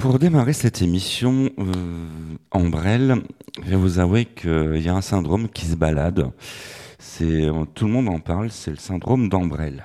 Pour 0.00 0.18
démarrer 0.18 0.54
cette 0.54 0.80
émission, 0.80 1.50
euh, 1.58 1.64
Ambrelle, 2.52 3.16
je 3.62 3.68
vais 3.68 3.76
vous 3.76 3.98
avouer 3.98 4.24
qu'il 4.24 4.80
y 4.80 4.88
a 4.88 4.94
un 4.94 5.02
syndrome 5.02 5.46
qui 5.50 5.66
se 5.66 5.76
balade. 5.76 6.30
C'est 6.98 7.48
tout 7.74 7.84
le 7.84 7.92
monde 7.92 8.08
en 8.08 8.18
parle, 8.18 8.50
c'est 8.50 8.70
le 8.70 8.78
syndrome 8.78 9.28
d'Ambrelle. 9.28 9.84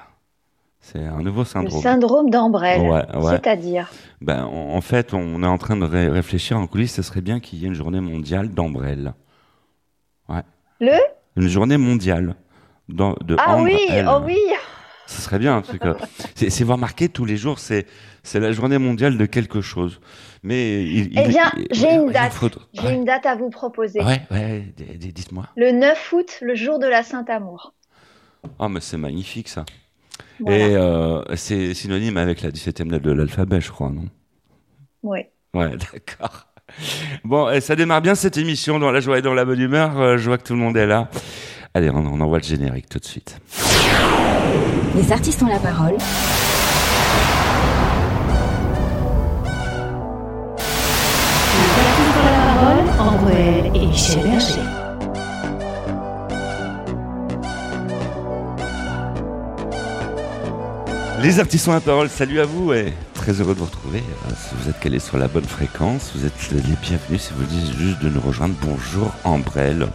C'est 0.80 1.04
un 1.04 1.22
nouveau 1.22 1.44
syndrome. 1.44 1.80
Le 1.80 1.84
syndrome 1.84 2.30
d'Ambrelle, 2.30 3.06
c'est-à-dire 3.24 3.92
ben, 4.22 4.46
en, 4.46 4.80
fait, 4.80 5.14
on 5.14 5.44
est 5.44 5.48
en 5.48 5.58
train 5.58 5.76
de 5.76 5.86
réfléchir 5.86 6.58
en 6.58 6.66
coulisses, 6.66 6.94
ce 6.94 7.02
serait 7.02 7.22
bien 7.22 7.42
qu'il 7.42 7.60
y 7.60 7.66
ait 7.66 7.68
une 7.68 7.74
journée 7.74 8.00
mondiale 8.00 8.50
d'Ambrelle. 8.50 9.16
Ouais. 10.30 10.44
Le? 10.80 10.98
Une 11.36 11.50
journée 11.50 11.78
mondiale 11.78 12.36
de 12.88 13.36
Ah 13.38 13.58
oui, 13.62 13.78
oh 14.08 14.22
oui 14.24 14.38
ce 15.08 15.22
serait 15.22 15.40
bien, 15.40 15.62
c'est 16.36 16.64
voir 16.64 16.78
marqué 16.78 17.10
tous 17.10 17.26
les 17.26 17.38
jours, 17.38 17.60
c'est 17.60 17.86
c'est 18.24 18.40
la 18.40 18.52
journée 18.52 18.80
mondiale 18.80 19.18
de 19.18 19.26
quelque 19.26 19.62
chose. 19.62 20.00
Mais 20.42 20.84
il, 20.84 21.18
eh 21.18 21.28
bien, 21.28 21.52
j'ai 21.72 21.94
une 21.94 22.12
date. 22.12 22.34
J'ai 22.74 22.92
une 22.92 23.06
date 23.06 23.26
à 23.26 23.36
vous 23.36 23.50
proposer. 23.50 24.04
Ouais, 24.04 24.22
ouais, 24.32 24.74
dites-moi. 24.98 25.48
Le 25.56 25.72
9 25.72 26.14
août, 26.14 26.38
le 26.42 26.56
jour 26.56 26.80
de 26.80 26.88
la 26.88 27.04
Sainte-Amour. 27.04 27.74
Ah, 28.60 28.68
mais 28.68 28.80
c'est 28.80 28.98
magnifique 28.98 29.48
ça. 29.48 29.66
Et 30.48 30.76
euh, 30.76 31.24
c'est 31.36 31.74
synonyme 31.74 32.18
avec 32.18 32.42
la 32.42 32.50
17e 32.50 32.92
lettre 32.92 33.06
de 33.06 33.12
l'alphabet, 33.12 33.62
je 33.62 33.72
crois, 33.72 33.90
non? 33.90 34.06
Oui. 35.04 35.20
Ouais, 35.54 35.72
d'accord. 35.94 36.48
Bon, 37.24 37.60
ça 37.62 37.76
démarre 37.76 38.02
bien 38.02 38.16
cette 38.16 38.38
émission 38.38 38.80
dans 38.80 38.92
la 38.92 39.00
joie 39.00 39.20
et 39.20 39.22
dans 39.22 39.34
la 39.34 39.46
bonne 39.46 39.60
humeur. 39.62 40.00
Euh, 40.00 40.18
je 40.18 40.26
vois 40.26 40.38
que 40.38 40.44
tout 40.44 40.54
le 40.54 40.60
monde 40.60 40.78
est 40.78 40.88
là. 40.88 41.10
Allez, 41.74 41.90
on, 41.90 41.98
on 41.98 42.22
envoie 42.22 42.40
le 42.40 42.44
générique 42.44 42.90
tout 42.90 43.00
de 43.00 43.06
suite. 43.06 43.40
Les 44.96 45.12
artistes 45.12 45.44
ont 45.44 45.48
la 45.48 45.60
parole. 45.60 45.92
Les 45.92 46.00
artistes 51.82 52.16
ont 52.18 52.26
la 52.32 52.40
parole, 52.54 52.86
André 53.00 53.72
et. 53.76 53.90
Les 61.22 61.40
artistes 61.42 61.68
ont 61.68 61.74
la 61.74 61.82
parole, 61.82 62.10
salut 62.10 62.40
à 62.40 62.46
vous 62.46 62.72
et 62.72 62.94
très 63.14 63.34
heureux 63.34 63.54
de 63.54 63.60
vous 63.60 63.66
retrouver. 63.66 64.00
Euh, 64.00 64.32
si 64.38 64.56
vous 64.56 64.70
êtes 64.70 64.80
calés 64.80 65.00
sur 65.00 65.18
la 65.18 65.28
bonne 65.28 65.44
fréquence, 65.44 66.14
vous 66.16 66.26
êtes 66.26 66.52
les 66.52 66.62
bienvenus. 66.62 67.22
Si 67.22 67.34
vous 67.36 67.44
dites 67.44 67.78
juste 67.78 68.00
de 68.02 68.08
nous 68.08 68.22
rejoindre, 68.22 68.56
bonjour 68.62 69.12
Ambrelle. 69.26 69.88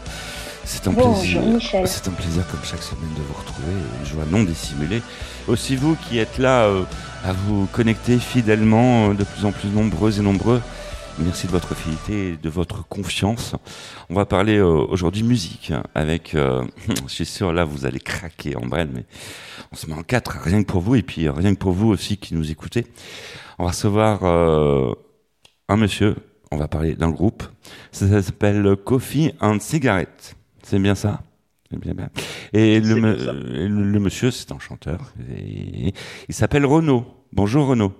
C'est 0.64 0.86
un 0.88 0.92
plaisir. 0.92 1.42
C'est 1.86 2.08
un 2.08 2.12
plaisir 2.12 2.46
comme 2.50 2.60
chaque 2.62 2.82
semaine 2.82 3.12
de 3.16 3.22
vous 3.22 3.34
retrouver. 3.34 3.72
Une 4.00 4.06
joie 4.06 4.24
non 4.30 4.42
dissimulée. 4.42 5.02
Aussi 5.48 5.76
vous 5.76 5.96
qui 5.96 6.18
êtes 6.18 6.38
là 6.38 6.64
euh, 6.64 6.82
à 7.24 7.32
vous 7.32 7.66
connecter 7.66 8.18
fidèlement, 8.18 9.10
euh, 9.10 9.14
de 9.14 9.24
plus 9.24 9.44
en 9.44 9.52
plus 9.52 9.68
nombreux 9.68 10.18
et 10.18 10.22
nombreux. 10.22 10.60
Merci 11.18 11.46
de 11.46 11.52
votre 11.52 11.74
fidélité 11.74 12.28
et 12.28 12.36
de 12.36 12.48
votre 12.48 12.86
confiance. 12.86 13.54
On 14.08 14.14
va 14.14 14.26
parler 14.26 14.58
euh, 14.58 14.86
aujourd'hui 14.88 15.22
musique 15.22 15.72
avec, 15.94 16.36
je 17.06 17.12
suis 17.12 17.26
sûr 17.26 17.52
là 17.52 17.64
vous 17.64 17.84
allez 17.84 18.00
craquer 18.00 18.56
en 18.56 18.66
brel, 18.66 18.88
mais 18.94 19.04
on 19.72 19.76
se 19.76 19.86
met 19.86 19.94
en 19.94 20.02
quatre 20.02 20.38
rien 20.40 20.62
que 20.62 20.68
pour 20.68 20.80
vous 20.80 20.94
et 20.94 21.02
puis 21.02 21.28
rien 21.28 21.54
que 21.54 21.58
pour 21.58 21.72
vous 21.72 21.88
aussi 21.88 22.16
qui 22.16 22.34
nous 22.34 22.50
écoutez. 22.50 22.86
On 23.58 23.64
va 23.64 23.70
recevoir 23.70 24.24
un 24.24 25.76
monsieur. 25.76 26.16
On 26.52 26.56
va 26.56 26.68
parler 26.68 26.94
d'un 26.94 27.10
groupe. 27.10 27.44
Ça 27.92 28.22
s'appelle 28.22 28.76
Coffee 28.84 29.32
and 29.40 29.60
Cigarette. 29.60 30.36
C'est 30.70 30.78
bien 30.78 30.94
ça 30.94 31.20
bien, 31.72 31.94
bien. 31.94 32.10
Et 32.52 32.78
le, 32.78 32.94
le, 33.66 33.98
monsieur, 33.98 34.30
c'est 34.30 34.52
un 34.52 34.60
chanteur. 34.60 35.12
il 35.36 35.92
s'appelle 36.34 36.64
Renaud. 36.64 37.04
Bonjour 37.32 37.66
Renaud. 37.66 37.92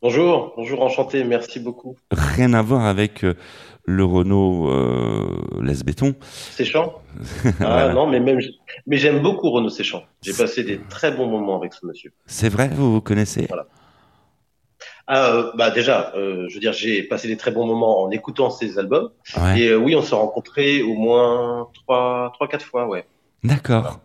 Bonjour, 0.00 0.54
bonjour, 0.56 0.80
enchanté, 0.80 1.22
merci 1.22 1.60
beaucoup. 1.60 1.96
Rien 2.10 2.54
à 2.54 2.62
voir 2.62 2.86
avec 2.86 3.24
euh, 3.24 3.34
le 3.84 4.06
Renault 4.06 4.70
euh, 4.70 5.82
béton 5.84 6.14
Séchant 6.22 6.94
Ah 7.60 7.92
non, 7.92 8.06
mais 8.06 8.20
même, 8.20 8.40
mais 8.86 8.96
j'aime 8.96 9.20
beaucoup 9.20 9.50
Renaud 9.50 9.68
Séchant. 9.68 10.04
J'ai 10.22 10.32
passé 10.32 10.64
des 10.64 10.80
très 10.88 11.12
bons 11.12 11.26
moments 11.26 11.58
avec 11.58 11.74
ce 11.74 11.84
monsieur. 11.84 12.14
C'est 12.24 12.48
vrai, 12.48 12.70
vous 12.72 12.90
vous 12.90 13.00
connaissez? 13.02 13.44
Voilà. 13.48 13.66
Ah, 15.12 15.32
euh, 15.32 15.50
bah 15.56 15.72
déjà, 15.72 16.12
euh, 16.14 16.46
je 16.48 16.54
veux 16.54 16.60
dire, 16.60 16.72
j'ai 16.72 17.02
passé 17.02 17.26
des 17.26 17.36
très 17.36 17.50
bons 17.50 17.66
moments 17.66 18.00
en 18.00 18.12
écoutant 18.12 18.48
ses 18.48 18.78
albums. 18.78 19.10
Et 19.56 19.66
euh, 19.66 19.76
oui, 19.76 19.96
on 19.96 20.02
s'est 20.02 20.14
rencontrés 20.14 20.82
au 20.82 20.94
moins 20.94 21.66
trois, 21.74 22.30
trois, 22.34 22.46
quatre 22.46 22.64
fois, 22.64 22.86
ouais. 22.86 23.04
D'accord. 23.42 23.98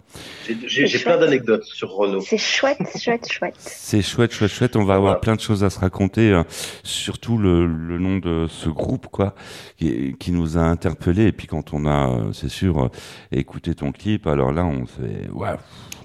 J'ai 0.66 0.98
plein 0.98 1.18
d'anecdotes 1.18 1.64
sur 1.64 1.92
Renault. 1.92 2.22
C'est 2.22 2.40
chouette, 2.40 2.80
chouette, 3.00 3.32
chouette. 3.32 3.54
C'est 3.60 4.02
chouette, 4.02 4.34
chouette, 4.34 4.50
chouette. 4.50 4.76
On 4.76 4.84
va 4.84 4.96
avoir 4.96 5.20
plein 5.20 5.36
de 5.36 5.42
choses 5.42 5.64
à 5.64 5.70
se 5.70 5.78
raconter, 5.78 6.42
surtout 6.82 7.38
le, 7.38 7.68
le, 7.68 8.00
nom 8.00 8.18
de 8.18 8.48
ce 8.50 8.70
groupe, 8.70 9.06
quoi, 9.12 9.36
qui, 9.78 10.16
qui 10.18 10.32
nous 10.32 10.58
a 10.58 10.62
interpellés. 10.62 11.28
Et 11.28 11.32
puis 11.32 11.46
quand 11.46 11.72
on 11.72 11.86
a, 11.86 12.32
c'est 12.34 12.50
sûr, 12.50 12.90
écouté 13.32 13.76
ton 13.76 13.92
clip, 13.92 14.26
alors 14.26 14.52
là, 14.52 14.66
on 14.66 14.88
fait, 14.88 15.30
ouais, 15.32 15.50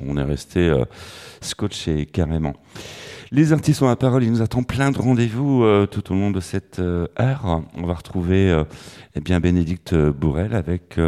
on 0.06 0.18
est 0.18 0.24
resté 0.24 0.70
scotché 1.40 2.04
carrément. 2.04 2.54
Les 3.32 3.52
artistes 3.52 3.80
ont 3.80 3.86
la 3.86 3.94
parole, 3.94 4.24
il 4.24 4.32
nous 4.32 4.42
attend 4.42 4.64
plein 4.64 4.90
de 4.90 4.98
rendez-vous 4.98 5.62
euh, 5.62 5.86
tout 5.86 6.10
au 6.10 6.16
long 6.16 6.32
de 6.32 6.40
cette 6.40 6.80
euh, 6.80 7.06
heure. 7.20 7.62
On 7.76 7.86
va 7.86 7.94
retrouver 7.94 8.50
euh, 8.50 8.64
eh 9.14 9.20
bien 9.20 9.38
Bénédicte 9.38 9.94
Bourrel 9.94 10.52
avec 10.52 10.98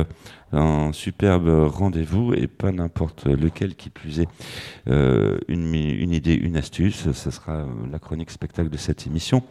un 0.52 0.92
superbe 0.92 1.48
rendez-vous 1.48 2.32
et 2.32 2.46
pas 2.46 2.70
n'importe 2.70 3.26
lequel 3.26 3.74
qui 3.74 3.90
plus 3.90 4.20
est 4.20 4.28
une, 4.86 6.12
idée, 6.12 6.34
une 6.34 6.56
astuce. 6.56 7.10
Ce 7.10 7.30
sera 7.32 7.66
la 7.90 7.98
chronique 7.98 8.30
spectacle 8.30 8.70
de 8.70 8.76
cette 8.76 9.04
émission. 9.08 9.42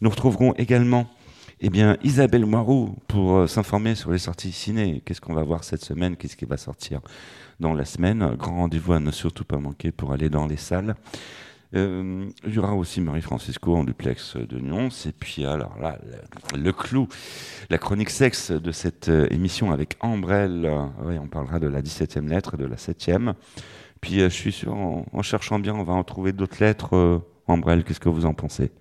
Nous 0.00 0.10
retrouverons 0.10 0.54
également 0.58 1.08
eh 1.60 1.70
bien, 1.70 1.96
Isabelle 2.04 2.46
Moirou 2.46 2.94
pour 3.08 3.48
s'informer 3.48 3.96
sur 3.96 4.12
les 4.12 4.18
sorties 4.18 4.52
ciné. 4.52 5.02
Qu'est-ce 5.04 5.20
qu'on 5.20 5.34
va 5.34 5.42
voir 5.42 5.64
cette 5.64 5.84
semaine? 5.84 6.16
Qu'est-ce 6.16 6.36
qui 6.36 6.44
va 6.44 6.56
sortir 6.56 7.00
dans 7.58 7.72
la 7.72 7.84
semaine? 7.84 8.36
Grand 8.36 8.56
rendez-vous 8.56 8.92
à 8.92 9.00
ne 9.00 9.10
surtout 9.10 9.44
pas 9.44 9.58
manquer 9.58 9.90
pour 9.90 10.12
aller 10.12 10.28
dans 10.28 10.46
les 10.46 10.58
salles. 10.58 10.94
Euh, 11.74 12.28
il 12.46 12.54
y 12.54 12.58
aura 12.58 12.74
aussi 12.74 13.00
Marie-Francisco 13.00 13.74
en 13.74 13.84
duplex 13.84 14.36
de 14.36 14.58
Nyons. 14.58 14.88
Et 15.06 15.12
puis, 15.12 15.44
alors 15.44 15.76
là, 15.80 15.98
le, 16.54 16.72
clou, 16.72 17.08
la 17.70 17.78
chronique 17.78 18.10
sexe 18.10 18.50
de 18.50 18.72
cette 18.72 19.08
euh, 19.08 19.26
émission 19.30 19.72
avec 19.72 19.96
Ambrelle. 20.00 20.70
oui, 21.02 21.18
on 21.20 21.26
parlera 21.26 21.58
de 21.58 21.66
la 21.66 21.82
17e 21.82 22.28
lettre, 22.28 22.56
de 22.56 22.66
la 22.66 22.76
7e. 22.76 23.34
Puis, 24.00 24.20
euh, 24.20 24.28
je 24.28 24.34
suis 24.34 24.52
sûr, 24.52 24.74
en, 24.74 25.22
cherchant 25.22 25.58
bien, 25.58 25.74
on 25.74 25.82
va 25.82 25.94
en 25.94 26.04
trouver 26.04 26.32
d'autres 26.32 26.62
lettres. 26.62 27.22
Ambrelle, 27.48 27.84
qu'est-ce 27.84 28.00
que 28.00 28.08
vous 28.08 28.26
en 28.26 28.34
pensez? 28.34 28.72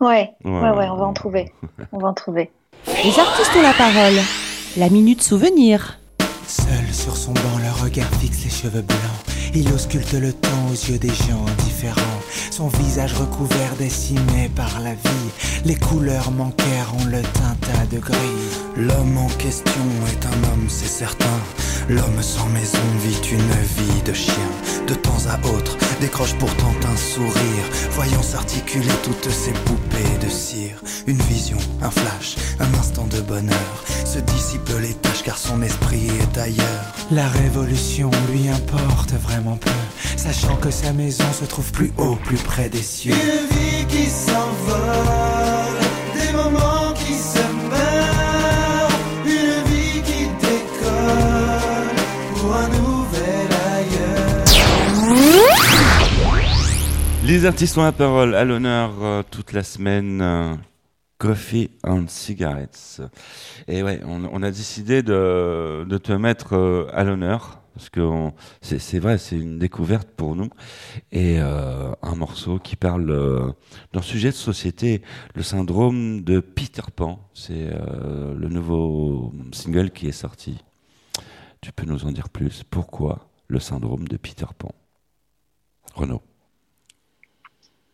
Ouais. 0.00 0.30
ouais, 0.44 0.50
ouais, 0.50 0.88
on 0.88 0.96
va 0.96 1.06
en 1.06 1.12
trouver. 1.12 1.52
on 1.92 1.98
va 1.98 2.08
en 2.08 2.14
trouver. 2.14 2.50
Les 2.86 3.18
artistes 3.18 3.54
ont 3.56 3.62
la 3.62 3.72
parole. 3.72 4.14
La 4.76 4.88
minute 4.90 5.22
souvenir. 5.22 5.98
Seul 6.48 6.94
sur 6.94 7.14
son 7.14 7.32
banc, 7.32 7.58
le 7.62 7.82
regard 7.82 8.08
fixe, 8.20 8.44
les 8.44 8.50
cheveux 8.50 8.80
blancs. 8.80 8.98
Il 9.54 9.70
ausculte 9.70 10.14
le 10.14 10.32
temps 10.32 10.66
aux 10.70 10.90
yeux 10.90 10.98
des 10.98 11.08
gens 11.08 11.44
indifférents. 11.46 12.22
Son 12.50 12.68
visage 12.68 13.12
recouvert, 13.12 13.76
dessiné 13.78 14.48
par 14.56 14.80
la 14.80 14.94
vie. 14.94 15.30
Les 15.66 15.76
couleurs 15.76 16.30
manquèrent, 16.30 16.94
on 17.00 17.04
le 17.04 17.20
teinta 17.20 17.86
de 17.90 17.98
gris. 17.98 18.16
L'homme 18.76 19.18
en 19.18 19.28
question 19.28 19.84
est 20.10 20.24
un 20.24 20.52
homme, 20.52 20.66
c'est 20.68 20.88
certain. 20.88 21.38
L'homme 21.90 22.22
sans 22.22 22.48
maison 22.48 22.78
vit 23.02 23.28
une 23.30 23.84
vie 23.84 24.02
de 24.06 24.14
chien. 24.14 24.34
De 24.86 24.94
temps 24.94 25.26
à 25.28 25.38
autre, 25.54 25.76
décroche 26.00 26.34
pourtant 26.38 26.74
un 26.90 26.96
sourire. 26.96 27.64
Voyant 27.92 28.22
s'articuler 28.22 28.92
toutes 29.02 29.30
ces 29.30 29.52
poupées 29.52 30.18
de 30.24 30.30
cire. 30.30 30.82
Une 31.06 31.20
vision, 31.22 31.58
un 31.82 31.90
flash, 31.90 32.36
un 32.60 32.72
instant 32.78 33.06
de 33.06 33.20
bonheur. 33.20 33.84
Se 34.04 34.18
dissipe 34.18 34.68
les 34.80 34.94
tâches 34.94 35.22
car 35.24 35.38
son 35.38 35.62
esprit 35.62 36.08
est 36.08 36.37
ailleurs. 36.38 36.94
La 37.10 37.26
révolution 37.28 38.10
lui 38.30 38.48
importe 38.48 39.12
vraiment 39.12 39.56
peu. 39.56 39.70
Sachant 40.16 40.56
que 40.56 40.70
sa 40.70 40.92
maison 40.92 41.24
se 41.32 41.44
trouve 41.44 41.70
plus 41.72 41.92
haut, 41.96 42.16
plus 42.24 42.36
près 42.38 42.68
des 42.68 42.82
cieux. 42.82 43.14
Une 43.14 43.56
vie 43.56 43.86
qui 43.86 44.06
s'envole, 44.06 45.78
des 46.14 46.32
moments 46.32 46.92
qui 46.94 47.14
se 47.14 47.38
meurent. 47.70 48.90
Une 49.24 49.62
vie 49.70 50.02
qui 50.02 50.26
décolle 50.40 51.96
pour 52.36 52.54
un 52.56 52.68
nouvel 52.68 53.48
ailleurs. 53.76 54.44
Les 57.24 57.44
artistes 57.44 57.78
ont 57.78 57.84
la 57.84 57.92
parole 57.92 58.34
à 58.34 58.44
l'honneur 58.44 58.92
euh, 59.02 59.22
toute 59.30 59.52
la 59.52 59.62
semaine. 59.62 60.20
Euh, 60.22 60.54
Coffee 61.18 61.70
and 61.82 62.06
Cigarettes. 62.06 63.02
Et 63.66 63.82
ouais, 63.82 64.00
on, 64.04 64.42
a 64.42 64.50
décidé 64.50 65.02
de, 65.02 65.84
de 65.86 65.98
te 65.98 66.12
mettre 66.12 66.54
euh, 66.54 66.86
à 66.92 67.02
l'honneur 67.02 67.60
parce 67.74 67.90
que 67.90 68.30
c'est 68.60 68.98
vrai, 68.98 69.18
c'est 69.18 69.36
une 69.36 69.60
découverte 69.60 70.08
pour 70.10 70.34
nous 70.34 70.50
et 71.12 71.38
euh, 71.38 71.92
un 72.02 72.16
morceau 72.16 72.58
qui 72.58 72.74
parle 72.74 73.08
euh, 73.08 73.52
d'un 73.92 74.02
sujet 74.02 74.30
de 74.30 74.34
société, 74.34 75.00
le 75.36 75.44
syndrome 75.44 76.22
de 76.24 76.40
Peter 76.40 76.82
Pan. 76.94 77.28
C'est 77.34 77.70
le 77.70 78.48
nouveau 78.48 79.32
single 79.52 79.90
qui 79.90 80.08
est 80.08 80.12
sorti. 80.12 80.58
Tu 81.60 81.70
peux 81.70 81.84
nous 81.84 82.04
en 82.04 82.10
dire 82.10 82.30
plus? 82.30 82.64
Pourquoi 82.68 83.28
le 83.46 83.60
syndrome 83.60 84.08
de 84.08 84.16
Peter 84.16 84.46
Pan? 84.58 84.74
Renaud 85.94 86.22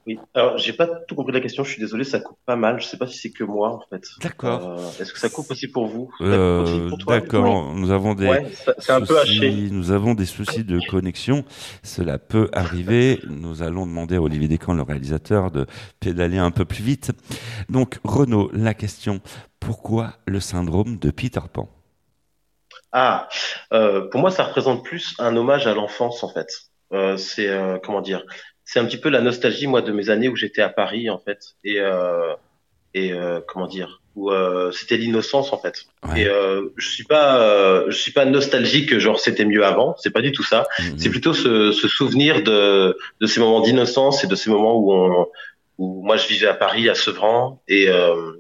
Oui, 0.07 0.19
alors 0.35 0.59
j'ai 0.59 0.75
pas 0.75 0.87
tout 0.87 1.15
compris 1.15 1.33
la 1.33 1.41
question, 1.41 1.65
je 1.65 1.71
suis 1.71 1.81
désolé, 1.81 2.05
ça 2.05 2.21
coupe 2.21 2.37
pas 2.45 2.57
mal. 2.57 2.79
Je 2.81 2.87
sais 2.87 2.99
pas 2.99 3.07
si 3.07 3.17
c'est 3.17 3.31
que 3.31 3.43
moi 3.43 3.71
en 3.71 3.81
fait. 3.89 4.05
D'accord. 4.23 4.79
Euh, 4.79 5.01
Est-ce 5.01 5.13
que 5.13 5.19
ça 5.19 5.31
coupe 5.31 5.51
aussi 5.51 5.69
pour 5.69 5.87
vous? 5.87 6.11
Euh, 6.21 6.91
D'accord, 7.07 7.75
nous 7.75 7.91
avons 7.91 8.15
des 8.15 8.29
ouais, 8.29 8.47
c'est 8.79 8.93
un 8.93 9.01
peu 9.01 9.19
haché. 9.19 9.51
Nous 9.71 9.93
avons 9.93 10.15
des 10.15 10.27
soucis 10.27 10.65
de 10.65 10.79
connexion, 10.91 11.45
cela 11.83 12.19
peut 12.19 12.51
arriver. 12.53 13.21
Nous 13.27 13.63
allons 13.63 13.87
demander 13.87 14.17
à 14.17 14.21
Olivier 14.21 14.49
Descamps, 14.49 14.75
le 14.75 14.83
réalisateur, 14.83 15.51
de 15.51 15.67
pédaler 16.01 16.39
un 16.39 16.51
peu 16.51 16.67
plus 16.67 16.83
vite. 16.83 17.13
Donc 17.71 17.99
Renaud, 18.05 18.51
la 18.53 18.75
question 18.75 19.21
pourquoi 19.59 20.15
le 20.27 20.41
syndrome 20.41 20.99
de 20.99 21.11
Peter 21.11 21.41
Pan? 21.51 21.71
Ah, 22.93 23.29
euh, 23.73 24.09
pour 24.11 24.21
moi, 24.21 24.31
ça 24.31 24.45
représente 24.45 24.85
plus 24.85 25.15
un 25.19 25.35
hommage 25.37 25.67
à 25.67 25.75
l'enfance 25.75 26.23
en 26.23 26.29
fait. 26.29 26.49
Euh, 26.93 27.17
c'est 27.17 27.49
euh, 27.49 27.79
comment 27.83 28.03
dire? 28.03 28.23
C'est 28.65 28.81
un 28.81 28.85
petit 28.85 28.97
peu 28.99 29.09
la 29.09 29.21
nostalgie 29.21 29.67
moi 29.67 29.83
de 29.83 29.93
mes 29.93 30.11
années 30.11 30.29
où 30.29 30.37
j'étais 30.37 30.63
à 30.63 30.69
Paris 30.69 31.11
en 31.11 31.19
fait. 31.19 31.55
Et 31.65 31.81
euh, 31.81 32.35
et 32.95 33.13
euh, 33.13 33.41
comment 33.47 33.67
dire 33.67 34.01
où 34.15 34.31
euh, 34.31 34.71
c'était 34.71 34.97
l'innocence 34.97 35.53
en 35.53 35.59
fait. 35.59 35.87
Ouais. 36.07 36.23
et 36.23 36.29
euh, 36.29 36.69
je 36.77 36.89
suis 36.89 37.05
pas 37.05 37.41
euh, 37.41 37.87
je 37.89 37.97
suis 37.97 38.13
pas 38.13 38.25
nostalgique 38.25 38.97
genre 38.99 39.19
c'était 39.19 39.45
mieux 39.45 39.65
avant. 39.65 39.97
C'est 39.99 40.13
pas 40.13 40.23
du 40.23 40.33
tout 40.33 40.45
ça. 40.45 40.67
Mhm. 40.79 40.99
c'est 40.99 41.11
plutôt 41.11 41.35
ce, 41.35 41.73
ce 41.73 41.89
souvenir 41.89 42.43
de 42.43 42.97
de 43.21 43.27
ces 43.27 43.41
moments 43.41 43.61
d'innocence 43.61 44.23
et 44.25 44.27
de 44.27 44.35
ces 44.37 44.51
moments 44.51 44.77
où 44.79 44.93
on 44.93 45.27
où 45.79 46.05
moi 46.05 46.17
je 46.17 46.29
vivais 46.29 46.47
à 46.47 46.55
Paris 46.55 46.89
à 46.89 46.95
Sevran. 46.95 47.61
Et 47.69 47.89
euh, 47.89 48.33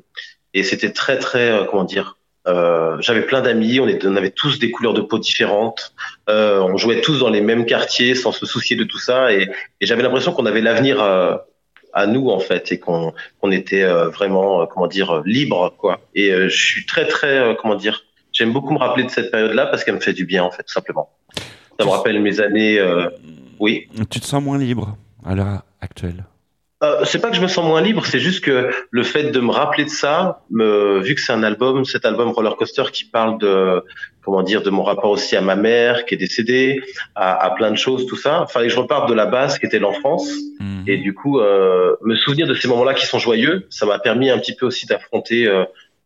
et 0.53 0.62
c'était 0.62 0.93
très 0.93 1.19
très 1.19 1.50
euh, 1.50 1.65
comment 1.65 1.85
dire 1.85 2.17
euh, 2.46 2.96
j'avais 3.00 3.23
plein 3.23 3.41
d'amis, 3.41 3.81
on, 3.81 4.17
avait 4.17 4.31
tous 4.31 4.58
des 4.58 4.70
couleurs 4.70 4.93
de 4.93 5.00
peau 5.00 5.19
différentes, 5.19 5.94
euh, 6.29 6.61
on 6.61 6.76
jouait 6.76 7.00
tous 7.00 7.19
dans 7.19 7.31
les 7.31 7.41
mêmes 7.41 7.64
quartiers 7.64 8.14
sans 8.14 8.32
se 8.32 8.44
soucier 8.44 8.76
de 8.76 8.85
tout 8.85 8.99
ça, 8.99 9.32
et, 9.32 9.49
et 9.81 9.87
j'avais 9.87 10.02
l'impression 10.02 10.32
qu'on 10.32 10.46
avait 10.46 10.61
l'avenir 10.61 11.02
euh, 11.02 11.37
à 11.94 12.06
nous 12.06 12.29
en 12.29 12.41
fait, 12.41 12.73
et 12.73 12.79
qu'on 12.79 13.14
était 13.50 13.85
vraiment 13.85 14.67
comment 14.67 14.88
dire 14.88 15.23
libre 15.25 15.73
quoi. 15.79 16.00
Et 16.14 16.32
je 16.32 16.49
suis 16.49 16.87
très 16.87 17.06
très 17.06 17.56
comment 17.61 17.76
dire, 17.76 18.05
j'aime 18.32 18.52
beaucoup 18.52 18.75
me 18.75 18.79
rappeler 18.79 19.05
de 19.05 19.11
cette 19.11 19.31
période-là 19.31 19.67
parce 19.67 19.85
qu'elle 19.85 19.94
me 19.94 20.00
fait 20.00 20.12
du 20.12 20.26
bien 20.26 20.43
en 20.43 20.50
fait, 20.50 20.64
tout 20.64 20.73
simplement. 20.73 21.11
Ça 21.79 21.87
me 21.87 21.90
rappelle 21.90 22.20
mes 22.20 22.40
années. 22.40 22.81
oui. 23.61 23.87
Tu 24.11 24.19
te 24.19 24.26
sens 24.26 24.43
moins 24.43 24.58
libre 24.58 24.97
à 25.25 25.37
l'heure 25.37 25.62
actuelle? 25.81 26.25
Euh, 26.84 27.04
c'est 27.04 27.20
pas 27.20 27.31
que 27.31 27.36
je 27.36 27.40
me 27.40 27.48
sens 27.48 27.64
moins 27.64 27.81
libre, 27.81 28.04
c'est 28.04 28.19
juste 28.19 28.44
que 28.44 28.70
le 28.90 29.02
fait 29.02 29.31
de 29.31 29.40
me 29.40 29.50
rappeler 29.50 29.84
de 29.84 29.90
ça, 29.90 30.42
me, 30.50 31.00
vu 31.00 31.14
que 31.14 31.20
c'est 31.20 31.32
un 31.32 31.42
album, 31.42 31.84
cet 31.84 32.04
album 32.04 32.31
Roller 32.31 32.56
Coaster 32.56 32.84
qui 32.92 33.04
parle 33.04 33.38
de, 33.38 33.82
comment 34.22 34.42
dire, 34.42 34.62
de 34.62 34.70
mon 34.70 34.82
rapport 34.82 35.10
aussi 35.10 35.36
à 35.36 35.40
ma 35.40 35.56
mère 35.56 36.04
qui 36.04 36.14
est 36.14 36.19
décédée, 36.19 36.81
à, 37.14 37.44
à 37.44 37.50
plein 37.50 37.70
de 37.70 37.76
choses, 37.76 38.06
tout 38.06 38.16
ça. 38.16 38.46
Fallait 38.48 38.69
que 38.69 38.72
je 38.72 38.78
reparte 38.78 39.08
de 39.08 39.14
la 39.14 39.26
base 39.26 39.58
qui 39.58 39.66
était 39.66 39.78
l'enfance. 39.78 40.28
Mhm. 40.60 40.84
Et 40.86 40.98
du 40.98 41.14
coup, 41.14 41.40
euh, 41.40 41.96
me 42.02 42.16
souvenir 42.16 42.46
de 42.46 42.54
ces 42.54 42.69
moments-là 42.69 42.94
qui 42.94 43.06
sont 43.06 43.19
joyeux, 43.19 43.66
ça 43.70 43.87
m'a 43.87 43.98
permis 43.98 44.30
un 44.30 44.38
petit 44.38 44.54
peu 44.54 44.66
aussi 44.66 44.87
d'affronter 44.87 45.46
euh, 45.46 45.64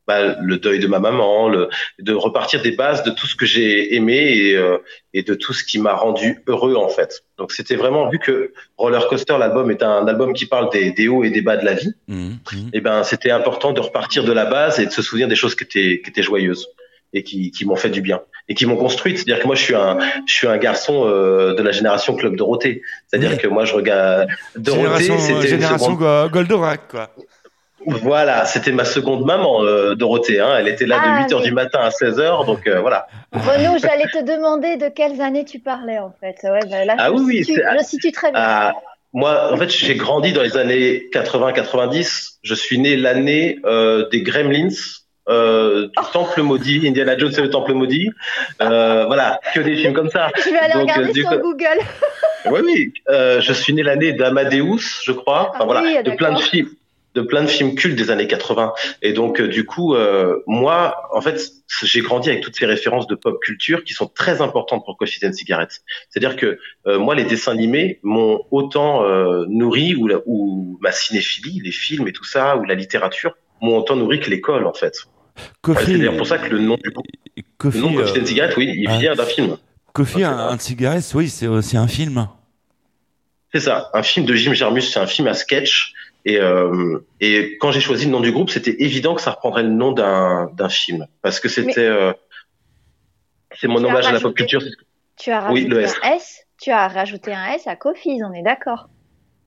bah, 0.09 0.37
le 0.41 0.57
deuil 0.57 0.79
de 0.81 0.87
ma 0.89 0.99
maman, 0.99 1.49
le, 1.51 1.69
de 1.99 2.15
repartir 2.15 2.63
des 2.63 2.73
bases 2.73 3.03
de 3.05 3.11
tout 3.11 3.27
ce 3.27 3.37
que 3.37 3.45
j'ai 3.47 3.95
aimé 3.95 4.17
et, 4.17 4.57
euh, 4.57 4.79
et 5.13 5.23
de 5.23 5.35
tout 5.35 5.53
ce 5.53 5.63
qui 5.63 5.79
m'a 5.79 5.93
rendu 5.95 6.43
heureux 6.49 6.75
en 6.77 6.89
fait. 6.89 7.23
Donc 7.37 7.53
c'était 7.53 7.77
vraiment 7.77 8.09
vu 8.09 8.19
que 8.19 8.53
Roller 8.79 9.07
Coaster, 9.09 9.37
l'album 9.39 9.71
est 9.71 9.83
un 9.83 10.09
album 10.09 10.33
qui 10.33 10.47
parle 10.47 10.71
des, 10.71 10.91
des 10.93 11.07
hauts 11.09 11.25
et 11.25 11.31
des 11.31 11.43
bas 11.43 11.57
de 11.59 11.65
la 11.67 11.75
vie. 11.75 11.93
Mhm. 12.09 12.39
Mhm. 12.53 12.71
Et 12.73 12.81
ben 12.81 13.05
c'était 13.05 13.31
important 13.31 13.73
de 13.73 13.81
repartir 13.81 14.25
de 14.25 14.33
la 14.33 14.47
base 14.47 14.81
et 14.81 14.87
de 14.87 14.91
se 14.91 15.03
souvenir 15.03 15.29
des 15.29 15.37
choses 15.37 15.55
qui 15.55 15.65
étaient 15.65 16.01
qui 16.03 16.09
étaient 16.11 16.23
joyeuses 16.23 16.67
et 17.15 17.23
qui, 17.23 17.51
qui 17.51 17.65
m'ont 17.65 17.77
fait 17.77 17.89
du 17.91 18.03
bien 18.03 18.21
et 18.51 18.55
qui 18.55 18.65
m'ont 18.67 18.77
construite. 18.77 19.17
C'est-à-dire 19.19 19.41
que 19.43 19.47
moi 19.47 19.57
je 19.57 19.63
suis 19.63 19.75
un 19.75 19.99
je 20.27 20.33
suis 20.39 20.47
un 20.47 20.57
garçon 20.59 21.05
euh, 21.07 21.55
de 21.55 21.63
la 21.63 21.73
génération 21.73 22.15
Club 22.17 22.35
Dorothée. 22.37 22.81
C'est-à-dire 23.07 23.33
Oui. 23.33 23.39
que 23.39 23.49
moi 23.49 23.65
je 23.67 23.75
regarde 23.75 24.29
Dorothée, 24.57 25.05
Génération, 25.05 25.19
c'était 25.19 25.41
une 25.41 25.47
génération 25.57 25.93
Go- 25.95 26.29
Goldorak, 26.31 26.89
quoi. 26.89 27.11
Voilà, 28.03 28.45
c'était 28.45 28.73
ma 28.73 28.85
seconde 28.85 29.25
maman, 29.25 29.65
euh, 29.65 29.95
Dorothée. 29.95 30.41
Hein. 30.41 30.55
Elle 30.59 30.69
était 30.69 30.87
là 30.87 31.01
Ah, 31.03 31.19
de 31.21 31.25
8 31.25 31.33
heures 31.33 31.41
oui. 31.41 31.47
du 31.47 31.53
matin 31.53 31.81
à 31.83 31.91
16 31.91 32.19
heures, 32.21 32.45
donc 32.45 32.67
euh, 32.67 32.81
voilà. 32.81 33.07
Renaud, 33.33 33.79
j'allais 33.79 34.07
te 34.07 34.23
demander 34.23 34.77
de 34.77 34.89
quelles 34.89 35.21
années 35.21 35.45
tu 35.45 35.59
parlais 35.59 35.99
en 35.99 36.13
fait. 36.21 36.37
Ouais, 36.45 36.61
bah 36.71 36.85
là, 36.85 36.95
Ah 36.99 37.09
je, 37.09 37.13
oui, 37.13 37.23
oui, 37.27 37.45
situe, 37.45 37.63
je 37.79 37.85
situe 37.85 38.13
très 38.13 38.31
bien. 38.33 38.41
Ah, 38.43 38.73
moi, 39.13 39.53
en 39.53 39.57
fait, 39.57 39.71
j'ai 39.71 39.95
grandi 39.95 40.33
dans 40.33 40.43
les 40.43 40.57
années 40.57 41.09
80-90. 41.13 42.39
Je 42.43 42.55
suis 42.55 42.79
né 42.79 42.97
l'année 42.97 43.59
euh, 43.65 44.09
des 44.11 44.23
Gremlins, 44.23 44.69
euh, 45.29 45.89
du 45.89 46.13
Temple 46.13 46.43
maudit, 46.43 46.87
Indiana 46.87 47.17
Jones 47.17 47.33
et 47.37 47.41
le 47.41 47.51
Temple 47.51 47.73
maudit. 47.73 48.11
Euh, 48.63 49.07
voilà, 49.07 49.41
que 49.55 49.61
des 49.61 49.77
films 49.77 49.95
comme 49.95 50.11
ça. 50.11 50.29
je 50.45 50.51
vais 50.51 50.59
aller 50.59 50.73
donc, 50.75 50.83
regarder 50.83 51.13
du 51.13 51.21
sur 51.23 51.39
Google. 51.39 51.79
Oui, 52.51 52.61
oui. 52.65 52.93
Euh, 53.09 53.41
je 53.41 53.53
suis 53.53 53.73
né 53.73 53.83
l'année 53.83 54.13
d'Amadeus, 54.13 55.03
je 55.05 55.13
crois. 55.13 55.51
Enfin 55.51 55.59
Ah 55.61 55.65
voilà, 55.65 55.83
oui, 55.83 56.03
de 56.03 56.11
plein 56.13 56.33
de 56.33 56.41
films, 56.41 56.69
de 57.15 57.23
plein 57.23 57.43
de 57.43 57.49
films 57.49 57.75
cultes 57.75 57.97
des 57.97 58.11
années 58.11 58.27
80. 58.29 58.73
Et 59.03 59.13
donc 59.13 59.41
euh, 59.41 59.49
du 59.49 59.65
coup, 59.65 59.95
euh, 59.95 60.43
moi, 60.47 60.97
en 61.13 61.21
fait, 61.21 61.41
j'ai 61.83 62.01
grandi 62.01 62.29
avec 62.31 62.43
toutes 62.43 62.57
ces 62.57 62.67
références 62.67 63.07
de 63.07 63.15
pop 63.15 63.41
culture 63.43 63.83
qui 63.83 63.93
sont 63.95 64.07
très 64.07 64.41
importantes 64.41 64.85
pour 64.85 64.97
Coffee 64.97 65.27
and 65.27 65.33
Cigarettes. 65.33 65.81
C'est-à-dire 66.11 66.37
que 66.37 66.59
euh, 66.87 66.99
moi, 66.99 67.15
les 67.15 67.25
dessins 67.25 67.53
animés 67.53 67.99
m'ont 68.03 68.41
autant 68.51 69.03
nourri 69.49 69.95
ou, 69.95 70.07
la- 70.07 70.21
ou 70.27 70.79
ma 70.81 70.93
cinéphilie, 70.93 71.61
les 71.65 71.73
films 71.73 72.07
et 72.09 72.13
tout 72.13 72.25
ça, 72.25 72.57
ou 72.57 72.65
la 72.65 72.75
littérature 72.75 73.35
m'ont 73.61 73.79
autant 73.79 73.97
nourri 73.97 74.21
que 74.21 74.31
l'école 74.31 74.67
en 74.67 74.75
fait. 74.75 74.95
Coffee, 75.63 75.85
C'est 75.93 75.99
d'ailleurs 75.99 76.17
pour 76.17 76.27
ça 76.27 76.39
que 76.39 76.51
le 76.51 76.59
nom 76.59 76.77
du 76.77 76.91
le 76.91 77.81
nom 77.81 77.95
Coffee 77.95 78.21
and 78.21 78.27
Cigarettes, 78.27 78.57
oui, 78.57 78.73
il 78.77 78.89
vient 78.99 79.15
d'un 79.15 79.25
film. 79.25 79.57
Coffee, 79.93 80.23
un, 80.25 80.37
un 80.37 80.57
de 80.57 80.61
cigarettes, 80.61 81.11
oui, 81.15 81.29
c'est 81.29 81.47
aussi 81.49 81.77
un 81.77 81.89
film. 81.89 82.29
C'est 83.53 83.61
ça, 83.61 83.91
un 83.95 84.03
film 84.03 84.27
de 84.27 84.35
Jim 84.35 84.53
Jarmus, 84.53 84.83
c'est 84.83 85.01
un 85.01 85.07
film 85.07 85.27
à 85.27 85.35
sketch. 85.35 85.95
Et, 86.29 86.37
euh, 86.37 86.99
et 87.21 87.57
quand 87.59 87.71
j'ai 87.73 87.81
choisi 87.81 88.05
le 88.05 88.11
nom 88.11 88.21
du 88.21 88.33
groupe, 88.33 88.51
c'était 88.51 88.77
évident 88.83 89.15
que 89.15 89.23
ça 89.23 89.31
reprendrait 89.31 89.63
le 89.63 89.71
nom 89.71 89.93
d'un 89.93 90.51
d'un 90.53 90.69
film. 90.69 91.07
Parce 91.23 91.41
que 91.41 91.49
c'était... 91.49 91.87
euh, 91.87 92.13
c'est 93.59 93.67
mon 93.67 93.79
Tu 93.79 93.87
hommage 93.87 94.07
à 94.07 94.13
la 94.13 94.21
pop 94.21 94.35
culture. 94.35 94.63
Tu 95.17 95.31
as 95.31 95.51
Oui, 95.51 95.63
rajouté 95.63 95.69
le 95.69 95.81
S. 95.81 95.97
un 96.03 96.13
S. 96.17 96.47
Tu 96.61 96.71
as 96.71 96.87
rajouté 96.89 97.33
un 97.33 97.47
S 97.55 97.67
à 97.67 97.77
Coffees, 97.77 98.21
on 98.23 98.35
est 98.35 98.43
d'accord. 98.43 98.91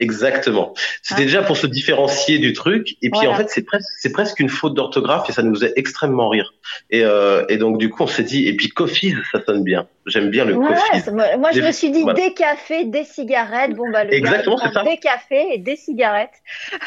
Exactement. 0.02 0.74
C'était 1.04 1.22
Ah. 1.22 1.26
déjà 1.26 1.42
pour 1.44 1.56
se 1.56 1.68
différencier 1.68 2.40
du 2.40 2.52
truc. 2.54 2.90
Et 3.02 3.10
puis 3.10 3.12
Voilà. 3.14 3.30
en 3.32 3.36
fait, 3.36 3.50
c'est 3.50 3.62
presque, 3.64 3.88
c'est 4.00 4.12
presque 4.12 4.40
une 4.40 4.50
faute 4.50 4.74
d'orthographe 4.74 5.30
et 5.30 5.32
ça 5.32 5.44
nous 5.44 5.54
faisait 5.56 5.72
extrêmement 5.78 6.28
rire. 6.28 6.54
Et, 6.90 7.04
euh, 7.06 7.46
et 7.50 7.58
donc 7.58 7.78
du 7.78 7.90
coup, 7.90 8.04
on 8.04 8.08
s'est 8.08 8.24
dit, 8.24 8.48
et 8.48 8.56
puis 8.56 8.70
Coffee, 8.70 9.14
ça 9.32 9.42
sonne 9.46 9.64
bien. 9.64 9.88
J'aime 10.08 10.30
bien 10.30 10.46
le 10.46 10.56
Ouais, 10.56 10.68
Coffee. 10.68 11.12
moi, 11.12 11.38
moi, 11.38 11.50
je 11.54 11.60
Des- 11.62 11.68
me 11.68 11.72
suis 11.72 11.92
dit 11.92 12.02
voilà. 12.02 12.20
des 12.20 12.34
cafés, 12.34 12.86
des 12.86 13.04
cigarettes. 13.04 13.76
Bon, 13.76 13.90
bah, 13.92 14.04
le 14.04 14.14
Exactement, 14.14 14.58
gars, 14.58 14.72
ça. 14.74 14.84
des 14.84 14.98
cafés 14.98 15.54
et 15.54 15.58
des 15.60 15.76
cigarettes. 15.76 16.32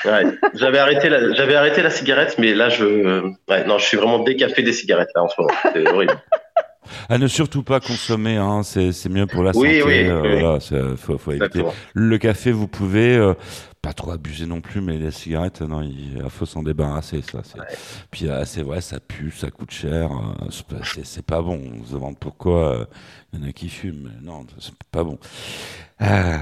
Ouais. 0.04 0.24
J'avais 0.54 0.78
arrêté 0.78 1.08
la, 1.08 1.32
j'avais 1.34 1.54
arrêté 1.54 1.80
la 1.82 1.90
cigarette, 1.90 2.34
mais 2.38 2.54
là, 2.54 2.68
je, 2.68 3.22
ouais, 3.48 3.64
non, 3.66 3.78
je 3.78 3.84
suis 3.86 3.96
vraiment 3.96 4.18
décafé 4.18 4.62
des 4.62 4.72
cigarettes 4.72 5.10
là 5.14 5.22
en 5.22 5.28
ce 5.28 5.34
moment. 5.40 5.54
C'est 5.72 5.88
horrible. 5.88 6.20
À 7.08 7.18
ne 7.18 7.26
surtout 7.26 7.62
pas 7.62 7.80
consommer, 7.80 8.36
hein, 8.36 8.62
c'est 8.62 8.92
c'est 8.92 9.08
mieux 9.08 9.26
pour 9.26 9.42
la 9.42 9.50
Oui, 9.56 9.80
santé. 9.80 9.82
oui, 9.84 10.08
euh, 10.08 10.22
oui. 10.22 10.40
voilà, 10.40 10.60
c'est- 10.60 10.96
faut, 10.96 11.18
faut 11.18 11.32
éviter. 11.32 11.62
Le 11.94 12.18
café, 12.18 12.52
vous 12.52 12.68
pouvez 12.68 13.16
euh, 13.16 13.34
pas 13.82 13.92
trop 13.92 14.12
abuser 14.12 14.46
non 14.46 14.60
plus, 14.60 14.80
mais 14.80 14.96
les 14.98 15.10
cigarettes, 15.10 15.60
non, 15.62 15.82
il 15.82 16.22
faut 16.30 16.46
s'en 16.46 16.62
débarrasser. 16.62 17.20
Ça, 17.22 17.40
c'est. 17.44 17.58
Puis 18.10 18.28
euh, 18.28 18.44
c'est 18.44 18.62
vrai, 18.62 18.80
ça 18.80 19.00
pue, 19.00 19.30
ça 19.30 19.50
coûte 19.50 19.70
cher. 19.70 20.10
c'est 20.50 20.66
pas- 20.66 20.76
c'est 21.04 21.24
pas 21.26 21.42
bon. 21.42 21.60
On 21.82 21.84
se 21.86 21.92
demande 21.94 22.18
pourquoi 22.18 22.86
il 23.32 23.40
y 23.40 23.44
en 23.44 23.48
a 23.48 23.52
qui 23.52 23.68
fument. 23.68 24.10
Non, 24.22 24.46
c'est 24.58 24.72
pas 24.90 25.04
bon. 25.04 25.18
Ah, 25.98 26.40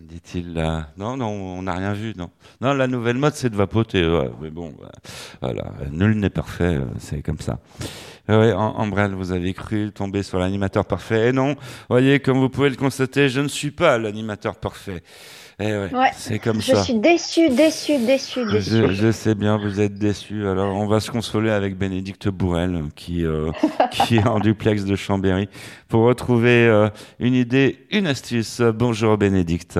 dit-il 0.00 0.54
là. 0.54 0.88
Non, 0.96 1.16
non, 1.16 1.28
on 1.28 1.62
n'a 1.62 1.74
rien 1.74 1.92
vu, 1.92 2.12
non. 2.16 2.30
Non, 2.60 2.72
la 2.74 2.86
nouvelle 2.86 3.16
mode, 3.16 3.34
c'est 3.34 3.50
de 3.50 3.56
vapoter. 3.56 4.06
ouais, 4.06 4.30
mais 4.40 4.50
bon, 4.50 4.74
bah, 4.80 4.90
voilà, 5.40 5.72
nul 5.90 6.18
n'est 6.18 6.30
parfait, 6.30 6.78
c'est 6.98 7.22
comme 7.22 7.40
ça. 7.40 7.58
Euh, 8.30 8.40
ouais, 8.40 8.52
Am- 8.52 8.74
Ambrelle, 8.76 9.14
vous 9.14 9.32
avez 9.32 9.52
cru 9.52 9.90
tomber 9.92 10.22
sur 10.22 10.38
l'animateur 10.38 10.84
parfait. 10.84 11.28
Et 11.28 11.32
non, 11.32 11.56
voyez, 11.88 12.20
comme 12.20 12.38
vous 12.38 12.48
pouvez 12.48 12.70
le 12.70 12.76
constater, 12.76 13.28
je 13.28 13.40
ne 13.40 13.48
suis 13.48 13.70
pas 13.72 13.98
l'animateur 13.98 14.56
parfait. 14.56 15.02
Eh 15.60 15.64
ouais, 15.64 15.90
Ouais, 15.92 16.10
c'est 16.16 16.38
comme 16.38 16.60
Je 16.60 16.72
ça. 16.72 16.82
suis 16.82 16.94
déçue, 16.94 17.48
déçue, 17.50 17.98
déçue, 17.98 18.44
déçue. 18.46 18.70
Je, 18.70 18.92
je 18.92 19.10
sais 19.12 19.34
bien, 19.34 19.58
vous 19.58 19.80
êtes 19.80 19.98
déçus. 19.98 20.46
Alors, 20.46 20.74
on 20.74 20.86
va 20.86 20.98
se 21.00 21.10
consoler 21.10 21.50
avec 21.50 21.76
Bénédicte 21.76 22.28
Bourrel, 22.28 22.80
qui, 22.96 23.24
euh, 23.24 23.50
qui 23.90 24.16
est 24.16 24.26
en 24.26 24.38
duplex 24.40 24.84
de 24.84 24.96
Chambéry, 24.96 25.48
pour 25.88 26.04
retrouver 26.04 26.66
euh, 26.66 26.88
une 27.20 27.34
idée, 27.34 27.86
une 27.90 28.06
astuce. 28.06 28.60
Bonjour 28.60 29.18
Bénédicte. 29.18 29.78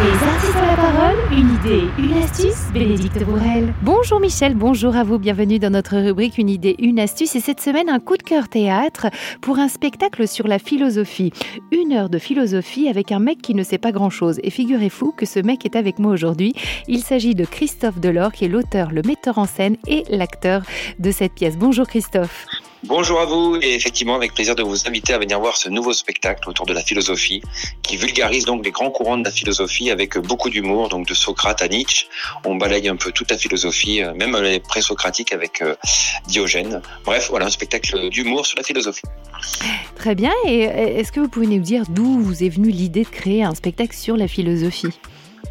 Les 0.00 0.28
artistes 0.28 0.54
ont 0.56 0.66
la 0.66 0.76
parole 0.76 0.92
parole, 1.16 1.27
une 1.38 1.54
idée, 1.54 1.84
une 1.98 2.14
astuce, 2.14 2.72
Bénédicte 2.72 3.22
Bourrel. 3.24 3.72
Bonjour 3.82 4.18
Michel, 4.18 4.56
bonjour 4.56 4.96
à 4.96 5.04
vous, 5.04 5.20
bienvenue 5.20 5.60
dans 5.60 5.70
notre 5.70 5.96
rubrique 5.96 6.36
Une 6.36 6.48
idée, 6.48 6.74
une 6.80 6.98
astuce. 6.98 7.36
Et 7.36 7.40
cette 7.40 7.60
semaine, 7.60 7.88
un 7.88 8.00
coup 8.00 8.16
de 8.16 8.24
cœur 8.24 8.48
théâtre 8.48 9.06
pour 9.40 9.60
un 9.60 9.68
spectacle 9.68 10.26
sur 10.26 10.48
la 10.48 10.58
philosophie. 10.58 11.32
Une 11.70 11.92
heure 11.92 12.10
de 12.10 12.18
philosophie 12.18 12.88
avec 12.88 13.12
un 13.12 13.20
mec 13.20 13.40
qui 13.40 13.54
ne 13.54 13.62
sait 13.62 13.78
pas 13.78 13.92
grand-chose. 13.92 14.40
Et 14.42 14.50
figurez-vous 14.50 15.12
que 15.12 15.26
ce 15.26 15.38
mec 15.38 15.64
est 15.64 15.76
avec 15.76 16.00
moi 16.00 16.10
aujourd'hui. 16.10 16.54
Il 16.88 17.04
s'agit 17.04 17.36
de 17.36 17.44
Christophe 17.44 18.00
Delors, 18.00 18.32
qui 18.32 18.46
est 18.46 18.48
l'auteur, 18.48 18.90
le 18.90 19.02
metteur 19.02 19.38
en 19.38 19.46
scène 19.46 19.76
et 19.86 20.02
l'acteur 20.10 20.62
de 20.98 21.12
cette 21.12 21.34
pièce. 21.34 21.56
Bonjour 21.56 21.86
Christophe. 21.86 22.46
Bonjour 22.84 23.20
à 23.20 23.24
vous 23.24 23.58
et 23.60 23.74
effectivement 23.74 24.14
avec 24.14 24.34
plaisir 24.34 24.54
de 24.54 24.62
vous 24.62 24.86
inviter 24.86 25.12
à 25.12 25.18
venir 25.18 25.40
voir 25.40 25.56
ce 25.56 25.68
nouveau 25.68 25.92
spectacle 25.92 26.48
autour 26.48 26.64
de 26.64 26.72
la 26.72 26.80
philosophie 26.80 27.42
qui 27.82 27.96
vulgarise 27.96 28.44
donc 28.44 28.64
les 28.64 28.70
grands 28.70 28.90
courants 28.90 29.18
de 29.18 29.24
la 29.24 29.32
philosophie 29.32 29.90
avec 29.90 30.16
beaucoup 30.16 30.48
d'humour 30.48 30.88
donc 30.88 31.08
de 31.08 31.12
Socrate 31.12 31.60
à 31.60 31.66
Nietzsche. 31.66 32.06
On 32.44 32.54
balaye 32.54 32.88
un 32.88 32.94
peu 32.94 33.10
toute 33.10 33.32
la 33.32 33.36
philosophie, 33.36 34.00
euh, 34.00 34.14
même 34.14 34.36
les 34.36 34.60
présocratiques 34.60 35.32
avec 35.32 35.60
euh, 35.60 35.74
Diogène. 36.28 36.80
Bref, 37.04 37.26
voilà 37.30 37.46
un 37.46 37.50
spectacle 37.50 38.10
d'humour 38.10 38.46
sur 38.46 38.56
la 38.56 38.62
philosophie. 38.62 39.02
Très 39.96 40.14
bien 40.14 40.32
et 40.46 40.60
est-ce 40.60 41.10
que 41.10 41.18
vous 41.18 41.28
pouvez 41.28 41.48
nous 41.48 41.58
dire 41.58 41.82
d'où 41.88 42.20
vous 42.20 42.44
est 42.44 42.48
venue 42.48 42.70
l'idée 42.70 43.02
de 43.02 43.08
créer 43.08 43.42
un 43.42 43.56
spectacle 43.56 43.96
sur 43.96 44.16
la 44.16 44.28
philosophie? 44.28 44.92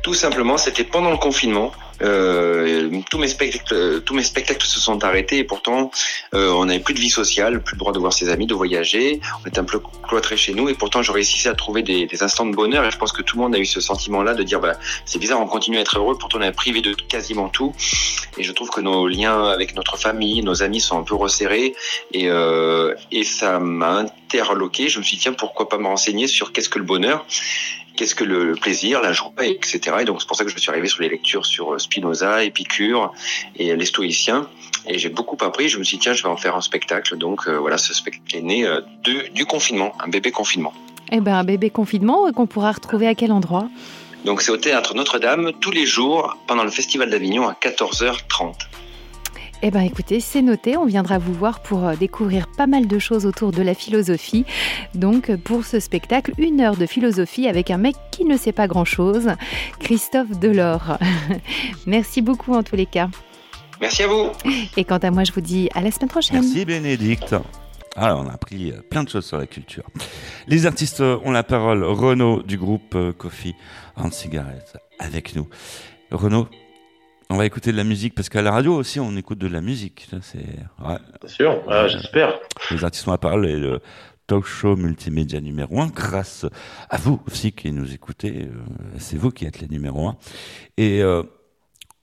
Tout 0.01 0.13
simplement, 0.13 0.57
c'était 0.57 0.86
pendant 0.86 1.12
le 1.12 1.17
confinement. 1.17 1.74
Euh, 2.01 2.89
tous 3.10 3.18
mes 3.18 3.27
spectacles, 3.27 4.01
tous 4.01 4.13
mes 4.13 4.24
spectacles 4.24 4.66
se 4.66 4.80
sont 4.80 5.04
arrêtés 5.04 5.39
et 5.39 5.44
pourtant 5.44 5.92
euh, 6.34 6.51
on 6.51 6.66
n'avait 6.66 6.80
plus 6.80 6.94
de 6.94 7.00
vie 7.00 7.10
sociale, 7.10 7.62
plus 7.62 7.75
le 7.75 7.80
droit 7.80 7.94
de 7.94 8.00
voir 8.00 8.13
ses 8.13 8.30
amis, 8.30 8.46
de 8.46 8.54
voyager. 8.54 9.20
On 9.44 9.48
était 9.48 9.60
un 9.60 9.63
peu 9.63 9.80
cloîtrés 10.08 10.38
chez 10.38 10.54
nous 10.54 10.70
et 10.70 10.74
pourtant 10.74 11.01
je 11.01 11.12
réussissais 11.12 11.50
à 11.50 11.56
trouver 11.56 11.82
des, 11.82 12.06
des, 12.06 12.24
instants 12.24 12.46
de 12.46 12.56
bonheur 12.56 12.86
et 12.86 12.92
je 12.92 12.98
pense 12.98 13.12
que 13.12 13.22
tout 13.22 13.38
le 13.38 13.44
monde 13.44 13.56
a 13.56 13.60
eu 13.60 13.66
ce 13.66 13.82
sentiment-là 13.82 14.34
de 14.34 14.44
dire 14.44 14.60
bah, 14.60 14.74
c'est 15.06 15.20
bizarre, 15.20 15.42
on 15.42 15.48
continue 15.48 15.77
à 15.77 15.82
être 15.82 15.98
heureux, 15.98 16.18
pourtant 16.18 16.38
on 16.39 16.42
est 16.42 16.51
privé 16.51 16.82
de 16.82 16.94
quasiment 16.94 17.50
tout. 17.50 17.74
Et 18.38 18.44
je 18.44 18.51
trouve 18.51 18.70
que 18.70 18.82
nos 18.82 19.08
liens 19.08 19.50
avec 19.50 19.75
notre 19.75 19.98
famille, 19.98 20.44
nos 20.44 20.62
amis 20.62 20.82
sont 20.82 21.00
un 21.00 21.04
peu 21.04 21.16
resserrés 21.16 21.74
et, 22.13 22.30
euh, 22.30 22.94
et 23.12 23.24
ça 23.24 23.60
m'a 23.60 24.06
interloqué. 24.27 24.89
Je 24.89 25.00
me 25.00 25.04
suis 25.04 25.18
dit 25.18 25.24
tiens 25.24 25.34
pourquoi 25.34 25.70
pas 25.70 25.77
me 25.77 25.88
renseigner 25.88 26.27
sur 26.27 26.51
qu'est-ce 26.51 26.70
que 26.70 26.80
le 26.80 26.86
bonheur? 26.86 27.25
Qu'est-ce 27.98 28.16
que 28.16 28.24
le 28.24 28.54
plaisir, 28.54 29.01
la 29.01 29.12
joie, 29.12 29.34
etc. 29.42 29.98
Et 30.00 30.06
donc 30.06 30.22
c'est 30.22 30.27
pour 30.27 30.38
ça 30.38 30.46
que 30.46 30.50
je 30.50 30.58
suis 30.58 30.70
arrivé 30.70 30.88
sur 30.88 31.01
les 31.01 31.10
lectures 31.10 31.46
sur 31.46 31.74
euh, 31.74 31.80
Spinoza, 31.80 32.44
Épicure 32.44 33.12
et 33.58 33.75
les 33.75 33.86
stoïciens. 33.86 34.48
Et 34.88 34.98
j'ai 34.98 35.10
beaucoup 35.10 35.38
appris. 35.44 35.68
Je 35.68 35.77
me 35.77 35.84
suis 35.84 35.98
dit 35.98 36.04
tiens, 36.04 36.13
je 36.13 36.24
vais 36.24 36.30
en 36.30 36.38
faire 36.38 36.56
un 36.56 36.62
spectacle. 36.62 37.18
Donc 37.18 37.48
euh, 37.48 37.58
voilà, 37.58 37.77
ce 37.77 37.94
spectacle 37.94 38.38
est 38.38 38.42
né 38.42 38.66
euh, 38.66 38.80
de, 39.04 39.27
du 39.34 39.46
confinement, 39.46 39.94
un 40.00 40.08
bébé 40.08 40.32
confinement. 40.32 40.74
Eh 41.12 41.20
ben 41.20 41.36
un 41.36 41.44
bébé 41.44 41.70
confinement 41.70 42.32
qu'on 42.32 42.48
pourra 42.48 42.72
retrouver 42.72 43.08
à 43.08 43.16
quel 43.16 43.32
endroit? 43.32 43.68
Donc 44.24 44.42
c'est 44.42 44.51
au 44.51 44.58
théâtre 44.58 44.94
Notre-Dame 44.94 45.51
tous 45.60 45.72
les 45.72 45.86
jours 45.86 46.38
pendant 46.48 46.63
le 46.63 46.72
festival 46.72 47.10
d'Avignon 47.10 47.48
à 47.48 47.54
14h30. 47.54 48.54
Eh 49.63 49.71
bien 49.71 49.81
écoutez, 49.81 50.19
c'est 50.19 50.43
noté, 50.43 50.77
on 50.77 50.85
viendra 50.85 51.17
vous 51.17 51.33
voir 51.33 51.61
pour 51.61 51.83
euh, 51.83 51.95
découvrir 51.95 52.47
pas 52.47 52.67
mal 52.67 52.85
de 52.87 52.99
choses 52.99 53.25
autour 53.25 53.51
de 53.51 53.63
la 53.63 53.73
philosophie. 53.73 54.45
Donc 54.93 55.35
pour 55.37 55.65
ce 55.65 55.79
spectacle, 55.79 56.31
une 56.37 56.61
heure 56.61 56.77
de 56.77 56.85
philosophie 56.85 57.47
avec 57.47 57.71
un 57.71 57.77
mec 57.77 57.95
qui 58.11 58.23
ne 58.25 58.37
sait 58.37 58.51
pas 58.51 58.67
grand-chose, 58.67 59.29
Christophe 59.79 60.39
Delors. 60.39 60.99
Merci 61.87 62.21
beaucoup 62.21 62.53
en 62.53 62.61
tous 62.61 62.75
les 62.75 62.85
cas. 62.85 63.09
Merci 63.81 64.03
à 64.03 64.07
vous. 64.07 64.29
Et 64.75 64.83
quant 64.83 64.97
à 64.97 65.09
moi, 65.09 65.23
je 65.23 65.31
vous 65.31 65.41
dis 65.41 65.69
à 65.73 65.81
la 65.81 65.89
semaine 65.89 66.09
prochaine. 66.09 66.41
Merci 66.41 66.63
Bénédicte. 66.63 67.35
Alors, 67.95 68.23
on 68.23 68.29
a 68.29 68.33
appris 68.33 68.71
euh, 68.71 68.81
plein 68.87 69.03
de 69.03 69.09
choses 69.09 69.25
sur 69.25 69.37
la 69.37 69.47
culture. 69.47 69.85
Les 70.47 70.67
artistes 70.67 71.01
ont 71.01 71.31
la 71.31 71.43
parole. 71.43 71.83
Renaud 71.83 72.43
du 72.43 72.59
groupe 72.59 72.93
euh, 72.93 73.11
Coffee 73.11 73.55
and 73.95 74.11
Cigarettes 74.11 74.77
avec 74.99 75.35
nous. 75.35 75.47
Renaud, 76.11 76.47
on 77.29 77.36
va 77.36 77.46
écouter 77.46 77.72
de 77.72 77.77
la 77.77 77.84
musique 77.84 78.15
parce 78.15 78.29
qu'à 78.29 78.41
la 78.41 78.51
radio 78.51 78.75
aussi 78.75 79.00
on 79.00 79.15
écoute 79.15 79.38
de 79.38 79.48
la 79.48 79.62
musique. 79.62 80.07
C'est 80.22 80.38
ouais. 80.38 80.98
sûr, 81.25 81.62
ah, 81.67 81.88
j'espère. 81.88 82.39
Les 82.72 82.84
artistes 82.84 83.07
ont 83.07 83.12
la 83.12 83.17
parole 83.17 83.48
et 83.48 83.57
le 83.57 83.79
talk 84.27 84.46
show 84.46 84.75
multimédia 84.75 85.39
numéro 85.39 85.79
un 85.81 85.88
grâce 85.88 86.46
à 86.89 86.98
vous 86.98 87.22
aussi 87.27 87.51
qui 87.51 87.72
nous 87.72 87.93
écoutez. 87.93 88.43
Euh, 88.43 88.63
c'est 88.98 89.17
vous 89.17 89.31
qui 89.31 89.46
êtes 89.46 89.60
les 89.60 89.67
numéro 89.67 90.07
un. 90.07 90.17
Et 90.77 91.01
euh, 91.01 91.24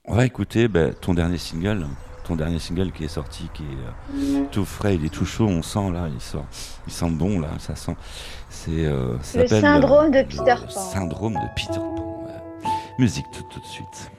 on 0.07 0.15
va 0.15 0.27
écouter 0.27 0.69
ben, 0.69 0.93
ton 0.93 1.15
dernier 1.15 1.39
single, 1.39 1.87
ton 2.25 2.37
dernier 2.37 2.59
single 2.59 2.93
qui 2.93 3.05
est 3.05 3.09
sorti, 3.09 3.49
qui 3.55 3.63
est 3.63 4.37
euh, 4.37 4.45
tout 4.51 4.65
frais, 4.65 4.97
il 4.97 5.05
est 5.05 5.11
tout 5.11 5.25
chaud, 5.25 5.47
on 5.47 5.63
sent 5.63 5.91
là, 5.93 6.09
il 6.13 6.21
sort, 6.21 6.47
il 6.87 6.93
sent 6.93 7.11
bon 7.11 7.41
là, 7.41 7.49
ça 7.59 7.75
sent. 7.75 7.97
C'est 8.49 8.85
euh, 8.85 9.17
le 9.35 9.47
syndrome 9.47 10.11
de 10.11 10.23
Peter 10.23 10.57
Pan. 10.63 10.69
Syndrome 10.69 11.35
de 11.35 11.55
Peter 11.55 11.79
Pan. 11.79 12.27
Musique 12.99 13.27
tout, 13.33 13.45
tout 13.51 13.61
de 13.61 13.67
suite. 13.67 14.11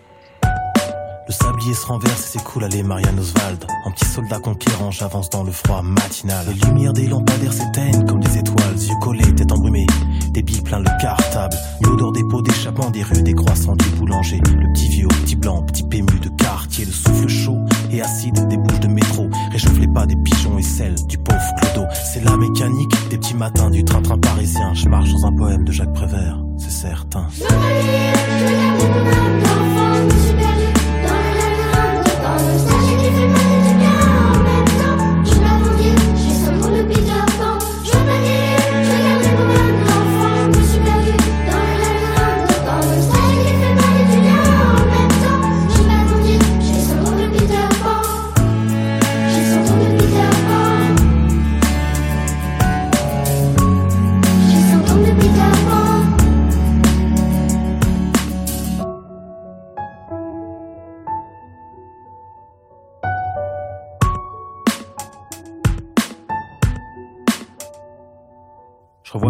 Le 1.27 1.33
sablier 1.33 1.73
se 1.73 1.87
renverse 1.87 2.23
et 2.23 2.37
s'écoule 2.37 2.65
à 2.65 2.83
Marianne 2.83 3.19
Oswald. 3.19 3.65
En 3.85 3.91
petit 3.91 4.05
soldat 4.05 4.37
conquérant, 4.37 4.91
j'avance 4.91 5.27
dans 5.31 5.43
le 5.43 5.51
froid 5.51 5.81
matinal. 5.81 6.45
Les 6.47 6.67
lumières 6.67 6.93
des 6.93 7.07
lampadaires 7.07 7.51
s'éteignent 7.51 8.05
comme 8.05 8.19
des 8.19 8.37
étoiles, 8.37 8.75
yeux 8.77 8.93
collés, 9.01 9.33
tête 9.33 9.51
embrumée. 9.51 9.87
Des 10.29 10.43
billes 10.43 10.61
plein 10.61 10.77
le 10.77 11.01
cartable. 11.01 11.57
Une 11.81 11.87
odeur 11.87 12.11
des 12.11 12.23
pots 12.29 12.43
d'échappement 12.43 12.91
des 12.91 13.01
rues, 13.01 13.23
des 13.23 13.33
croissants 13.33 13.75
du 13.75 13.89
boulanger. 13.97 14.39
Le 14.45 14.71
petit 14.73 14.89
vieux, 14.89 15.07
petit 15.07 15.35
blanc, 15.35 15.63
petit 15.63 15.81
pému 15.81 16.19
de 16.19 16.29
quartier. 16.29 16.85
Le 16.85 16.91
souffle 16.91 17.27
chaud 17.27 17.57
et 17.91 18.03
acide 18.03 18.47
des 18.47 18.57
bouches 18.57 18.81
de 18.81 18.87
métro. 18.87 19.27
Réchauffe 19.51 19.79
les 19.79 19.87
pas 19.87 20.05
des 20.05 20.17
pigeons 20.17 20.59
et 20.59 20.63
celles 20.63 21.07
du 21.07 21.17
pauvre 21.17 21.39
Clodo. 21.59 21.87
C'est 21.91 22.23
la 22.23 22.37
mécanique 22.37 22.91
des 23.09 23.17
petits 23.17 23.33
matins 23.33 23.71
du 23.71 23.83
train-train 23.83 24.19
parisien. 24.19 24.75
Je 24.75 24.87
marche 24.87 25.11
dans 25.11 25.25
un 25.25 25.35
poème 25.35 25.63
de 25.63 25.71
Jacques 25.71 25.93
Prévert, 25.93 26.37
c'est 26.59 26.69
certain. 26.69 27.27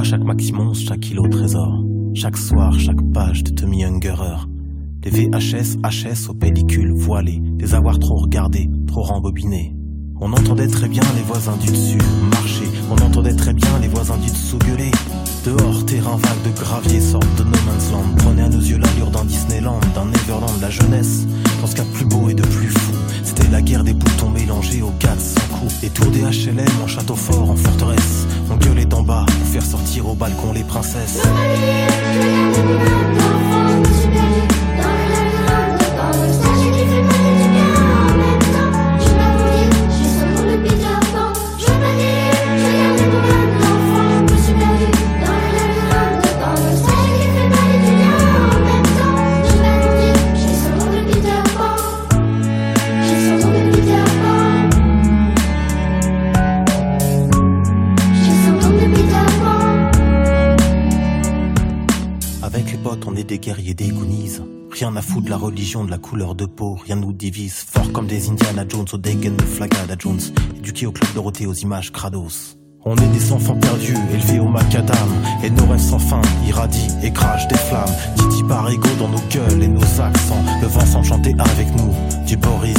Chaque 0.05 0.23
maximum, 0.23 0.75
chaque 0.75 0.99
kilo 0.99 1.27
trésor. 1.27 1.83
Chaque 2.13 2.37
soir, 2.37 2.79
chaque 2.79 3.01
page 3.11 3.43
de 3.43 3.49
Tommy 3.49 3.83
Ungerer. 3.83 4.37
Des 4.99 5.09
VHS, 5.09 5.77
HS 5.83 6.29
aux 6.29 6.35
pellicules 6.35 6.93
voilées. 6.93 7.41
Des 7.57 7.73
avoirs 7.73 7.97
trop 7.97 8.17
regardés, 8.17 8.69
trop 8.85 9.01
rembobinés. 9.01 9.75
On 10.21 10.31
entendait 10.31 10.67
très 10.67 10.87
bien 10.87 11.01
les 11.15 11.23
voisins 11.23 11.57
du 11.57 11.71
dessus 11.71 11.97
marcher. 12.31 12.65
On 12.91 13.03
entendait 13.03 13.33
très 13.33 13.53
bien 13.53 13.79
les 13.81 13.87
voisins 13.87 14.17
du 14.17 14.29
dessous 14.29 14.59
gueuler. 14.59 14.91
Dehors, 15.43 15.85
terrain 15.85 16.17
vague 16.17 16.53
de 16.53 16.59
gravier 16.59 17.01
sorte 17.01 17.37
de 17.37 17.43
No 17.43 17.57
Man's 17.65 17.91
Land. 17.91 18.15
Prenez 18.17 18.43
à 18.43 18.49
nos 18.49 18.61
yeux 18.61 18.77
l'allure 18.77 19.09
d'un 19.09 19.25
Disneyland, 19.25 19.79
d'un 19.95 20.05
Neverland, 20.05 20.61
la 20.61 20.69
jeunesse. 20.69 21.25
Dans 21.61 21.67
ce 21.67 21.75
cas 21.75 21.85
plus 21.93 22.05
beau 22.05 22.29
et 22.29 22.35
de 22.35 22.43
plus 22.43 22.69
fou. 22.69 22.93
C'était 23.23 23.49
la 23.49 23.61
guerre 23.61 23.83
des 23.83 23.93
boutons 23.93 24.29
mélangés 24.29 24.83
aux 24.83 24.93
gaz 24.99 25.33
sans 25.33 25.57
coup. 25.57 25.67
Les 25.81 25.89
tours 25.89 26.11
des 26.11 26.21
HLM 26.21 26.83
en 26.83 26.87
château 26.87 27.15
fort, 27.15 27.49
en 27.49 27.55
forteresse. 27.55 28.27
On 28.49 28.55
gueulait 28.57 28.85
d'en 28.85 29.01
bas 29.01 29.25
pour 29.27 29.47
faire 29.47 29.65
sortir 29.65 30.07
au 30.07 30.13
balcon 30.13 30.53
les 30.53 30.63
princesses. 30.63 31.21
Rien 64.85 64.97
à 64.97 65.01
foutre 65.01 65.25
de 65.25 65.29
la 65.31 65.37
religion, 65.37 65.83
de 65.83 65.89
la 65.89 65.97
couleur 65.97 66.35
de 66.35 66.45
peau, 66.45 66.77
rien 66.85 66.95
nous 66.95 67.11
divise. 67.11 67.55
Fort 67.55 67.91
comme 67.91 68.05
des 68.05 68.29
Indiana 68.29 68.65
Jones 68.69 68.85
au 68.93 68.97
Degen 68.97 69.35
de 69.35 69.41
Flagada 69.41 69.95
Jones, 69.97 70.19
éduqués 70.59 70.85
au 70.85 70.91
club 70.91 71.11
Dorothée 71.15 71.47
aux 71.47 71.55
images 71.55 71.91
crados. 71.91 72.55
On 72.85 72.95
est 72.95 73.07
des 73.07 73.31
enfants 73.31 73.55
perdus, 73.55 73.97
élevés 74.13 74.39
au 74.39 74.47
macadam. 74.47 75.09
Et 75.43 75.49
nos 75.49 75.65
rêves 75.65 75.81
sans 75.81 75.97
fin 75.97 76.21
irradient 76.47 76.99
et 77.01 77.11
crachent 77.11 77.47
des 77.47 77.57
flammes. 77.57 77.95
Titi 78.15 78.43
par 78.43 78.69
ego 78.69 78.87
dans 78.99 79.09
nos 79.09 79.21
gueules 79.31 79.63
et 79.63 79.67
nos 79.67 79.81
accents. 79.81 80.45
Le 80.61 80.67
vent 80.67 80.85
semble 80.85 81.05
chanter 81.05 81.33
avec 81.39 81.67
nous, 81.77 81.91
du 82.27 82.37
Boris. 82.37 82.77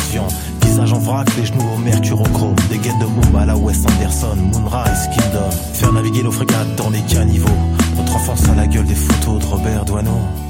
Visage 0.63 0.93
en 0.93 1.01
vrac, 1.01 1.27
les 1.37 1.47
genoux 1.47 1.69
au 1.75 1.79
mercurochrome. 1.79 2.55
Des 2.71 2.79
guettes 2.79 3.01
de 3.01 3.07
Moom 3.07 3.35
à 3.35 3.47
la 3.47 3.57
Wes 3.57 3.85
Anderson, 3.85 4.37
Moonrise 4.37 5.09
Kingdom. 5.13 5.51
Faire 5.73 5.93
naviguer 5.93 6.23
nos 6.23 6.31
frégates 6.31 6.77
dans 6.77 6.91
les 6.91 7.03
caniveaux. 7.03 7.59
Notre 7.97 8.15
enfance 8.15 8.49
à 8.49 8.55
la 8.55 8.69
gueule 8.69 8.87
des 8.87 8.95
photos 8.95 9.41
de 9.41 9.45
Robert 9.47 9.85
Doisneau. 9.85 10.46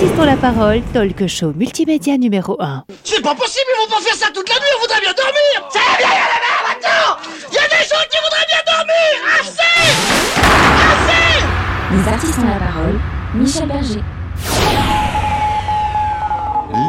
Artistes 0.00 0.18
ont 0.18 0.24
la 0.24 0.36
parole, 0.36 0.80
talk 0.94 1.26
show 1.26 1.52
multimédia 1.52 2.16
numéro 2.16 2.56
1. 2.58 2.84
C'est 3.04 3.20
pas 3.20 3.34
possible, 3.34 3.66
ils 3.68 3.80
vont 3.82 3.94
pas 3.94 4.02
faire 4.02 4.14
ça 4.14 4.28
toute 4.32 4.48
la 4.48 4.54
nuit, 4.54 4.72
on 4.78 4.80
voudrait 4.80 5.00
bien 5.00 5.12
dormir 5.14 5.70
Ça 5.70 5.78
va 5.78 5.98
bien, 5.98 6.08
y 6.08 6.12
a 6.12 6.24
la 6.24 6.40
mer 6.40 6.58
maintenant 6.70 7.20
Il 7.50 7.54
y 7.54 7.58
a 7.58 7.68
des 7.68 7.84
gens 7.84 8.04
qui 8.08 8.16
voudraient 8.24 8.48
bien 8.48 8.62
dormir 8.66 9.10
Assez 9.40 9.82
Assez 10.90 11.44
Les 11.92 12.08
artistes 12.08 12.38
ont 12.38 12.48
la 12.48 12.58
parole. 12.58 12.98
Michel 13.34 13.68
Berger. 13.68 14.02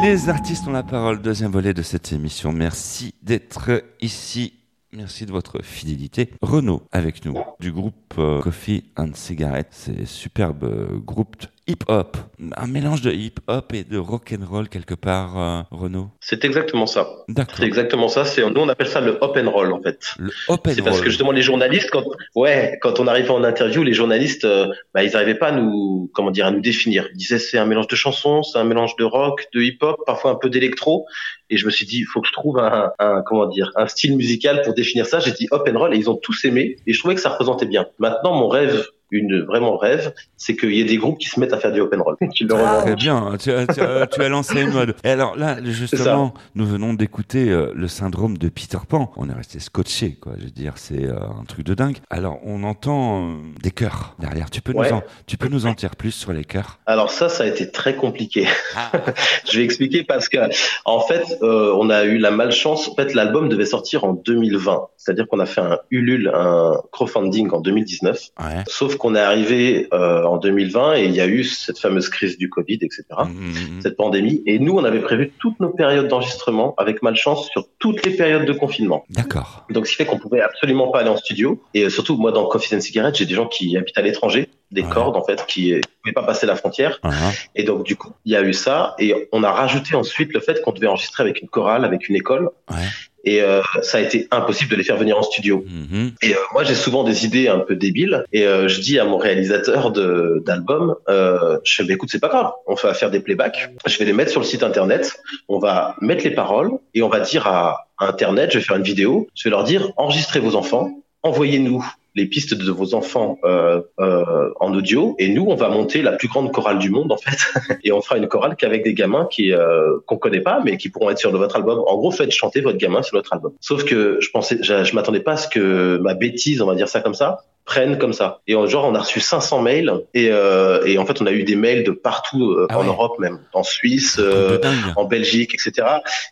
Les 0.02 0.28
artistes 0.30 0.66
ont 0.66 0.72
la 0.72 0.82
parole, 0.82 1.20
deuxième 1.20 1.50
volet 1.50 1.74
de 1.74 1.82
cette 1.82 2.12
émission. 2.12 2.50
Merci 2.52 3.14
d'être 3.22 3.82
ici. 4.00 4.54
Merci 4.94 5.26
de 5.26 5.32
votre 5.32 5.62
fidélité. 5.62 6.30
Renaud 6.40 6.82
avec 6.92 7.26
nous 7.26 7.34
du 7.60 7.72
groupe 7.72 8.14
euh, 8.18 8.40
Coffee 8.40 8.84
and 8.96 9.10
Cigarette. 9.14 9.68
C'est 9.70 10.06
superbe 10.06 10.64
euh, 10.64 10.98
groupe 10.98 11.36
hip-hop. 11.66 12.16
Un 12.56 12.66
mélange 12.66 13.02
de 13.02 13.12
hip-hop 13.12 13.72
et 13.72 13.84
de 13.84 13.98
rock 13.98 14.34
and 14.36 14.44
roll 14.44 14.68
quelque 14.68 14.94
part, 14.94 15.38
euh, 15.38 15.62
Renaud? 15.70 16.08
C'est 16.20 16.44
exactement 16.44 16.86
ça. 16.86 17.08
D'accord. 17.28 17.56
C'est 17.58 17.64
exactement 17.64 18.08
ça. 18.08 18.24
C'est 18.24 18.42
nous 18.42 18.60
on 18.60 18.68
appelle 18.68 18.88
ça 18.88 19.00
le 19.00 19.18
hop 19.20 19.38
and 19.40 19.50
roll 19.50 19.72
en 19.72 19.80
fait. 19.80 20.00
Le 20.18 20.30
hop 20.48 20.66
and 20.66 20.72
C'est 20.74 20.82
parce 20.82 21.00
que 21.00 21.08
justement 21.08 21.30
les 21.32 21.42
journalistes, 21.42 21.90
quand 21.90 22.04
ouais, 22.34 22.78
quand 22.82 23.00
on 23.00 23.06
arrivait 23.06 23.30
en 23.30 23.44
interview, 23.44 23.82
les 23.82 23.92
journalistes, 23.92 24.44
euh, 24.44 24.66
bah, 24.92 25.04
ils 25.04 25.12
n'arrivaient 25.12 25.36
pas 25.36 25.48
à 25.48 25.52
nous, 25.52 26.10
comment 26.14 26.30
dire, 26.30 26.46
à 26.46 26.50
nous 26.50 26.60
définir. 26.60 27.08
Ils 27.12 27.18
disaient 27.18 27.38
c'est 27.38 27.58
un 27.58 27.66
mélange 27.66 27.86
de 27.86 27.96
chansons, 27.96 28.42
c'est 28.42 28.58
un 28.58 28.64
mélange 28.64 28.96
de 28.96 29.04
rock, 29.04 29.46
de 29.54 29.60
hip-hop, 29.60 30.00
parfois 30.06 30.32
un 30.32 30.36
peu 30.36 30.50
d'électro. 30.50 31.06
Et 31.50 31.58
je 31.58 31.66
me 31.66 31.70
suis 31.70 31.86
dit, 31.86 31.98
il 31.98 32.06
faut 32.06 32.22
que 32.22 32.28
je 32.28 32.32
trouve 32.32 32.58
un, 32.58 32.92
un, 32.98 33.22
comment 33.22 33.46
dire, 33.46 33.70
un 33.76 33.86
style 33.86 34.16
musical 34.16 34.62
pour 34.62 34.74
définir 34.74 35.06
ça. 35.06 35.20
J'ai 35.20 35.32
dit 35.32 35.48
hop 35.50 35.68
and 35.70 35.78
roll 35.78 35.94
et 35.94 35.98
ils 35.98 36.08
ont 36.08 36.16
tous 36.16 36.44
aimé. 36.44 36.76
Et 36.86 36.92
je 36.92 36.98
trouvais 36.98 37.14
que 37.14 37.20
ça 37.20 37.28
représentait 37.28 37.66
bien. 37.66 37.86
Maintenant, 37.98 38.34
mon 38.34 38.48
rêve, 38.48 38.86
une 39.12 39.42
vraiment 39.42 39.76
rêve, 39.76 40.12
c'est 40.36 40.56
qu'il 40.56 40.72
y 40.74 40.80
ait 40.80 40.84
des 40.84 40.96
groupes 40.96 41.18
qui 41.18 41.28
se 41.28 41.38
mettent 41.38 41.52
à 41.52 41.58
faire 41.60 41.70
du 41.72 41.80
hop 41.80 41.94
and 41.96 42.02
roll. 42.02 42.16
Qui 42.34 42.42
le 42.44 42.48
Très 42.50 42.62
revendiquent. 42.62 42.96
bien, 42.96 43.36
tu 43.38 43.52
as, 43.52 43.66
tu 43.66 43.80
as- 43.80 44.06
tu 44.08 44.20
as 44.22 44.28
lancé 44.28 44.60
une 44.60 44.72
mode. 44.72 44.94
Et 45.04 45.10
alors 45.10 45.36
là, 45.36 45.58
justement, 45.62 46.34
nous 46.54 46.66
venons 46.66 46.94
d'écouter 46.94 47.50
euh, 47.50 47.70
le 47.74 47.86
syndrome 47.88 48.38
de 48.38 48.48
Peter 48.48 48.78
Pan. 48.88 49.12
On 49.16 49.28
est 49.28 49.32
resté 49.34 49.60
scotché, 49.60 50.14
quoi. 50.20 50.32
Je 50.38 50.44
veux 50.44 50.50
dire, 50.50 50.72
c'est 50.76 51.04
euh, 51.04 51.14
un 51.40 51.44
truc 51.44 51.64
de 51.66 51.74
dingue. 51.74 51.98
Alors, 52.10 52.38
on 52.44 52.64
entend 52.64 53.28
euh, 53.30 53.34
des 53.62 53.70
chœurs 53.70 54.14
derrière. 54.18 54.50
Tu 54.50 54.60
peux, 54.60 54.72
Ouais. 54.72 54.90
nous 54.90 54.96
en, 54.96 55.02
tu 55.26 55.36
peux 55.36 55.48
nous 55.48 55.66
en 55.66 55.72
dire 55.72 55.94
plus 55.96 56.10
sur 56.12 56.32
les 56.32 56.44
chœurs? 56.44 56.78
Alors 56.86 57.10
ça, 57.10 57.28
ça 57.28 57.44
a 57.44 57.46
été 57.46 57.70
très 57.70 57.94
compliqué. 57.94 58.46
je 59.50 59.58
vais 59.58 59.64
expliquer 59.64 60.04
parce 60.04 60.28
que 60.28 60.38
en 60.84 61.00
fait, 61.00 61.22
euh, 61.42 61.74
on 61.76 61.90
a 61.90 62.04
eu 62.04 62.18
la 62.18 62.30
malchance. 62.30 62.88
En 62.88 62.94
fait, 62.94 63.14
l'album 63.14 63.48
devait 63.48 63.66
sortir 63.66 64.04
en 64.04 64.12
2020, 64.14 64.86
c'est-à-dire 64.96 65.26
qu'on 65.28 65.40
a 65.40 65.46
fait 65.46 65.60
un 65.60 65.78
Ulule, 65.90 66.30
un 66.34 66.74
crowdfunding 66.92 67.50
en 67.50 67.60
2019. 67.60 68.18
Ouais. 68.40 68.46
Sauf 68.66 68.96
qu'on 69.02 69.16
est 69.16 69.20
arrivé 69.20 69.88
euh, 69.92 70.22
en 70.22 70.36
2020 70.36 70.94
et 70.94 71.04
il 71.06 71.14
y 71.14 71.20
a 71.20 71.26
eu 71.26 71.42
cette 71.42 71.80
fameuse 71.80 72.08
crise 72.08 72.38
du 72.38 72.48
Covid, 72.48 72.78
etc. 72.82 73.02
Mhm. 73.26 73.80
Cette 73.82 73.96
pandémie. 73.96 74.42
Et 74.46 74.60
nous, 74.60 74.74
on 74.74 74.84
avait 74.84 75.00
prévu 75.00 75.32
toutes 75.40 75.58
nos 75.58 75.70
périodes 75.70 76.06
d'enregistrement 76.06 76.74
avec 76.78 77.02
malchance 77.02 77.48
sur 77.50 77.66
toutes 77.80 78.06
les 78.06 78.12
périodes 78.12 78.44
de 78.46 78.52
confinement. 78.52 79.04
D'accord. 79.10 79.66
Donc, 79.70 79.86
ce 79.88 79.90
qui 79.90 79.96
fait 79.96 80.06
qu'on 80.06 80.20
pouvait 80.20 80.40
absolument 80.40 80.88
pas 80.92 81.00
aller 81.00 81.10
en 81.10 81.16
studio. 81.16 81.60
Et 81.74 81.82
euh, 81.82 81.90
surtout, 81.90 82.16
moi, 82.16 82.30
dans 82.30 82.46
Coffee 82.46 82.76
and 82.76 82.80
Cigarette, 82.80 83.16
j'ai 83.16 83.26
des 83.26 83.34
gens 83.34 83.48
qui 83.48 83.76
habitent 83.76 83.98
à 83.98 84.02
l'étranger, 84.02 84.48
des 84.70 84.82
Ouais. 84.82 84.88
cordes, 84.88 85.16
en 85.16 85.24
fait, 85.24 85.44
qui 85.46 85.72
ne 85.72 85.80
pouvaient 86.02 86.12
pas 86.14 86.22
passer 86.22 86.46
la 86.46 86.54
frontière. 86.54 87.00
Ah, 87.02 87.10
ah. 87.12 87.30
Et 87.56 87.64
donc, 87.64 87.82
du 87.84 87.96
coup, 87.96 88.12
il 88.24 88.32
y 88.32 88.36
a 88.36 88.42
eu 88.42 88.52
ça. 88.52 88.94
Et 89.00 89.28
on 89.32 89.42
a 89.42 89.50
rajouté 89.50 89.96
ensuite 89.96 90.32
le 90.32 90.38
fait 90.38 90.62
qu'on 90.62 90.70
devait 90.72 90.86
enregistrer 90.86 91.24
avec 91.24 91.42
une 91.42 91.48
chorale, 91.48 91.84
avec 91.84 92.08
une 92.08 92.14
école. 92.14 92.50
Ouais. 92.70 92.76
Et 93.24 93.42
euh, 93.42 93.60
ça 93.82 93.98
a 93.98 94.00
été 94.00 94.26
impossible 94.30 94.70
de 94.70 94.76
les 94.76 94.84
faire 94.84 94.96
venir 94.96 95.16
en 95.18 95.22
studio. 95.22 95.64
Mhm. 95.66 96.12
Et 96.22 96.34
euh, 96.34 96.38
moi, 96.52 96.64
j'ai 96.64 96.74
souvent 96.74 97.04
des 97.04 97.24
idées 97.24 97.48
un 97.48 97.58
peu 97.58 97.76
débiles. 97.76 98.24
Et 98.32 98.46
euh, 98.46 98.68
je 98.68 98.80
dis 98.80 98.98
à 98.98 99.04
mon 99.04 99.16
réalisateur 99.16 99.92
de 99.92 100.42
d'album, 100.44 100.96
euh, 101.08 101.58
je 101.64 101.74
fais, 101.74 101.84
bah, 101.84 101.94
écoute, 101.94 102.08
c'est 102.10 102.20
pas 102.20 102.28
grave. 102.28 102.52
On 102.66 102.74
va 102.74 102.94
faire 102.94 103.10
des 103.10 103.20
playbacks. 103.20 103.70
Je 103.86 103.98
vais 103.98 104.04
les 104.04 104.12
mettre 104.12 104.30
sur 104.30 104.40
le 104.40 104.46
site 104.46 104.62
internet. 104.62 105.20
On 105.48 105.58
va 105.58 105.94
mettre 106.00 106.24
les 106.24 106.34
paroles 106.34 106.72
et 106.94 107.02
on 107.02 107.08
va 107.08 107.20
dire 107.20 107.46
à 107.46 107.88
Internet, 107.98 108.50
je 108.52 108.58
vais 108.58 108.64
faire 108.64 108.76
une 108.76 108.82
vidéo. 108.82 109.28
Je 109.34 109.44
vais 109.44 109.50
leur 109.50 109.64
dire, 109.64 109.92
enregistrez 109.96 110.40
vos 110.40 110.56
enfants, 110.56 110.90
envoyez-nous 111.22 111.84
les 112.14 112.26
pistes 112.26 112.54
de 112.54 112.70
vos 112.70 112.94
enfants 112.94 113.38
euh, 113.44 113.80
euh, 114.00 114.50
en 114.60 114.74
audio. 114.74 115.14
Et 115.18 115.28
nous 115.28 115.46
on 115.48 115.54
va 115.54 115.68
monter 115.68 116.02
la 116.02 116.12
plus 116.12 116.28
grande 116.28 116.52
chorale 116.52 116.78
du 116.78 116.90
monde 116.90 117.12
en 117.12 117.16
fait. 117.16 117.38
Et 117.84 117.92
on 117.92 118.00
fera 118.00 118.18
une 118.18 118.28
chorale 118.28 118.56
qu'avec 118.56 118.84
des 118.84 118.94
gamins 118.94 119.26
qui 119.30 119.52
euh, 119.52 119.98
qu'on 120.06 120.16
connaît 120.16 120.40
pas 120.40 120.60
mais 120.64 120.76
qui 120.76 120.88
pourront 120.88 121.10
être 121.10 121.18
sur 121.18 121.30
votre 121.30 121.56
album. 121.56 121.82
En 121.86 121.96
gros 121.96 122.10
faites 122.10 122.32
chanter 122.32 122.60
votre 122.60 122.78
gamin 122.78 123.02
sur 123.02 123.16
notre 123.16 123.32
album. 123.32 123.52
Sauf 123.60 123.84
que 123.84 124.18
je 124.20 124.30
pensais 124.30 124.58
je, 124.62 124.84
je 124.84 124.94
m'attendais 124.94 125.20
pas 125.20 125.32
à 125.32 125.36
ce 125.36 125.48
que 125.48 125.98
ma 125.98 126.14
bêtise 126.14 126.60
on 126.62 126.66
va 126.66 126.74
dire 126.74 126.88
ça 126.88 127.00
comme 127.00 127.14
ça 127.14 127.44
prenne 127.64 127.98
comme 127.98 128.12
ça. 128.12 128.40
Et 128.46 128.54
en 128.54 128.66
genre 128.66 128.84
on 128.84 128.94
a 128.94 129.00
reçu 129.00 129.20
500 129.20 129.62
mails 129.62 129.92
et, 130.14 130.28
euh, 130.30 130.84
et 130.84 130.98
en 130.98 131.06
fait 131.06 131.20
on 131.22 131.26
a 131.26 131.32
eu 131.32 131.44
des 131.44 131.56
mails 131.56 131.84
de 131.84 131.92
partout 131.92 132.50
euh, 132.50 132.66
Ah 132.70 132.78
en 132.78 132.82
ouais. 132.82 132.88
Europe 132.88 133.18
même. 133.18 133.40
En 133.52 133.62
Suisse 133.62 134.16
euh, 134.18 134.58
en 134.96 135.04
Belgique, 135.04 135.54
etc. 135.54 135.86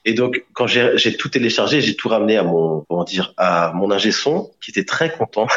Et 0.04 0.14
donc, 0.14 0.44
quand 0.54 0.66
j'ai 0.66 0.92
j'ai 0.96 1.16
tout 1.16 1.28
téléchargé, 1.28 1.80
j'ai 1.80 1.94
tout 1.94 2.08
ramené 2.08 2.36
à 2.36 2.42
mon, 2.42 2.84
comment 2.88 3.04
dire, 3.04 3.32
à 3.36 3.72
mon 3.74 3.90
ingé 3.90 4.10
son, 4.10 4.50
qui 4.60 4.70
était 4.70 4.84
très 4.84 5.10
content. 5.10 5.46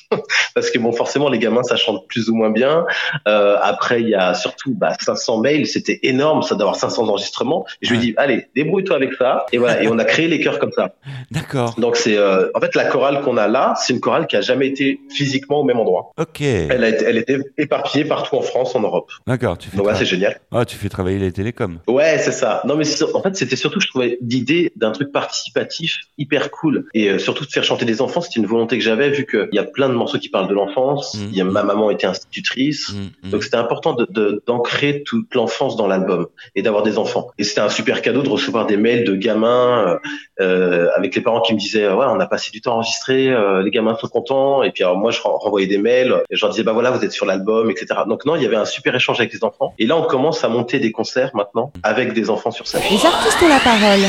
Parce 0.55 0.69
que 0.69 0.77
bon, 0.79 0.91
forcément, 0.91 1.29
les 1.29 1.39
gamins, 1.39 1.63
ça 1.63 1.75
chante 1.75 2.07
plus 2.07 2.29
ou 2.29 2.35
moins 2.35 2.49
bien. 2.49 2.85
Euh, 3.27 3.57
après, 3.61 4.01
il 4.01 4.09
y 4.09 4.15
a 4.15 4.33
surtout 4.33 4.73
bah, 4.73 4.93
500 4.99 5.39
mails, 5.39 5.65
c'était 5.67 5.99
énorme, 6.03 6.41
ça 6.41 6.55
d'avoir 6.55 6.75
500 6.75 7.07
enregistrements. 7.07 7.65
Et 7.81 7.85
je 7.85 7.91
lui 7.91 7.97
Ouais. 7.99 8.05
dis, 8.05 8.13
allez, 8.17 8.47
débrouille-toi 8.55 8.95
avec 8.95 9.13
ça. 9.13 9.45
Et 9.51 9.57
voilà, 9.57 9.81
et 9.83 9.87
on 9.87 9.97
a 9.99 10.05
créé 10.05 10.27
les 10.27 10.39
chœurs 10.39 10.59
comme 10.59 10.71
ça. 10.71 10.95
D'accord. 11.31 11.75
Donc 11.77 11.95
c'est, 11.95 12.17
euh, 12.17 12.49
en 12.55 12.59
fait, 12.59 12.75
la 12.75 12.85
chorale 12.85 13.21
qu'on 13.21 13.37
a 13.37 13.47
là, 13.47 13.73
c'est 13.77 13.93
une 13.93 13.99
chorale 13.99 14.27
qui 14.27 14.35
a 14.35 14.41
jamais 14.41 14.67
été 14.67 14.99
physiquement 15.09 15.59
au 15.61 15.63
même 15.63 15.79
endroit. 15.79 16.11
Ok. 16.17 16.41
Elle, 16.41 16.83
a 16.83 16.89
été, 16.89 17.05
elle 17.05 17.17
était 17.17 17.37
éparpillée 17.57 18.05
partout 18.05 18.35
en 18.35 18.41
France, 18.41 18.75
en 18.75 18.81
Europe. 18.81 19.09
D'accord. 19.27 19.57
Tu 19.57 19.69
fais, 19.69 19.77
Donc 19.77 19.87
tra- 19.87 19.95
c'est 19.95 20.05
génial. 20.05 20.39
ah, 20.51 20.65
tu 20.65 20.75
fais 20.77 20.89
travailler 20.89 21.19
les 21.19 21.31
télécoms. 21.31 21.79
Ouais, 21.87 22.17
c'est 22.19 22.31
ça. 22.31 22.61
Non, 22.65 22.75
mais 22.75 22.85
en 23.13 23.21
fait, 23.21 23.35
c'était 23.35 23.55
surtout, 23.55 23.79
je 23.79 23.87
trouvais 23.87 24.17
l'idée 24.21 24.71
d'un 24.75 24.91
truc 24.91 25.11
participatif 25.11 25.99
hyper 26.17 26.51
cool. 26.51 26.85
Et 26.93 27.09
euh, 27.09 27.19
surtout 27.19 27.45
de 27.45 27.51
faire 27.51 27.63
chanter 27.63 27.85
des 27.85 28.01
enfants, 28.01 28.21
c'était 28.21 28.39
une 28.39 28.45
volonté 28.45 28.77
que 28.77 28.83
j'avais, 28.83 29.09
vu 29.09 29.25
qu'il 29.25 29.49
y 29.53 29.59
a 29.59 29.63
plein 29.63 29.89
de 29.89 29.93
morceaux 30.01 30.19
qui 30.23 30.29
parlent 30.29 30.47
de 30.47 30.53
l'enfance. 30.53 31.05
Il 31.31 31.35
y 31.35 31.41
a, 31.41 31.43
ma 31.45 31.63
maman 31.63 31.89
était 31.95 32.07
institutrice. 32.07 32.89
Mhm, 32.89 33.09
mhm. 33.23 33.29
Donc 33.31 33.43
c'était 33.45 33.57
important 33.65 33.93
de- 33.93 34.07
de- 34.09 34.43
d'ancrer 34.47 35.03
toute 35.09 35.33
l'enfance 35.35 35.75
dans 35.75 35.87
l'album 35.87 36.27
et 36.55 36.61
d'avoir 36.61 36.83
des 36.83 36.97
enfants. 36.97 37.25
Et 37.39 37.43
c'était 37.43 37.61
un 37.61 37.69
super 37.79 38.01
cadeau 38.01 38.21
de 38.21 38.29
recevoir 38.29 38.65
des 38.71 38.77
mails 38.85 39.03
de 39.05 39.15
gamins 39.15 39.69
euh, 39.87 39.97
euh, 40.45 40.87
avec 40.97 41.15
les 41.15 41.21
parents 41.21 41.41
qui 41.41 41.53
me 41.53 41.59
disaient 41.59 41.87
ouais 41.87 42.05
on 42.15 42.19
a 42.19 42.25
passé 42.25 42.51
du 42.51 42.59
temps 42.61 42.71
à 42.73 42.75
enregistrer, 42.75 43.29
euh, 43.29 43.61
les 43.63 43.71
gamins 43.71 43.95
sont 44.01 44.07
contents. 44.07 44.63
Et 44.63 44.71
puis 44.71 44.83
alors 44.83 44.97
moi 44.97 45.11
je 45.11 45.21
ren- 45.21 45.37
renvoyais 45.45 45.67
des 45.67 45.77
mails 45.77 46.13
et 46.29 46.35
je 46.35 46.41
leur 46.43 46.51
disais 46.51 46.63
bah 46.63 46.73
voilà 46.73 46.89
vous 46.91 47.03
êtes 47.05 47.11
sur 47.19 47.25
l'album 47.25 47.69
etc. 47.71 47.85
Donc 48.07 48.25
non 48.25 48.35
il 48.35 48.43
y 48.43 48.45
avait 48.45 48.55
un 48.65 48.65
super 48.65 48.93
échange 48.95 49.19
avec 49.19 49.31
les 49.33 49.43
enfants. 49.43 49.73
Et 49.79 49.85
là 49.85 49.95
on 49.97 50.03
commence 50.03 50.43
à 50.43 50.49
monter 50.49 50.79
des 50.79 50.91
concerts 50.91 51.31
maintenant 51.35 51.71
avec 51.83 52.13
des 52.13 52.29
enfants 52.29 52.51
sur 52.51 52.65
scène. 52.67 52.81
Les 52.89 53.05
artistes 53.05 53.41
ont 53.43 53.49
la 53.49 53.59
parole. 53.59 54.03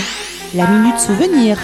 La 0.54 0.66
minute 0.66 0.98
souvenir. 0.98 1.56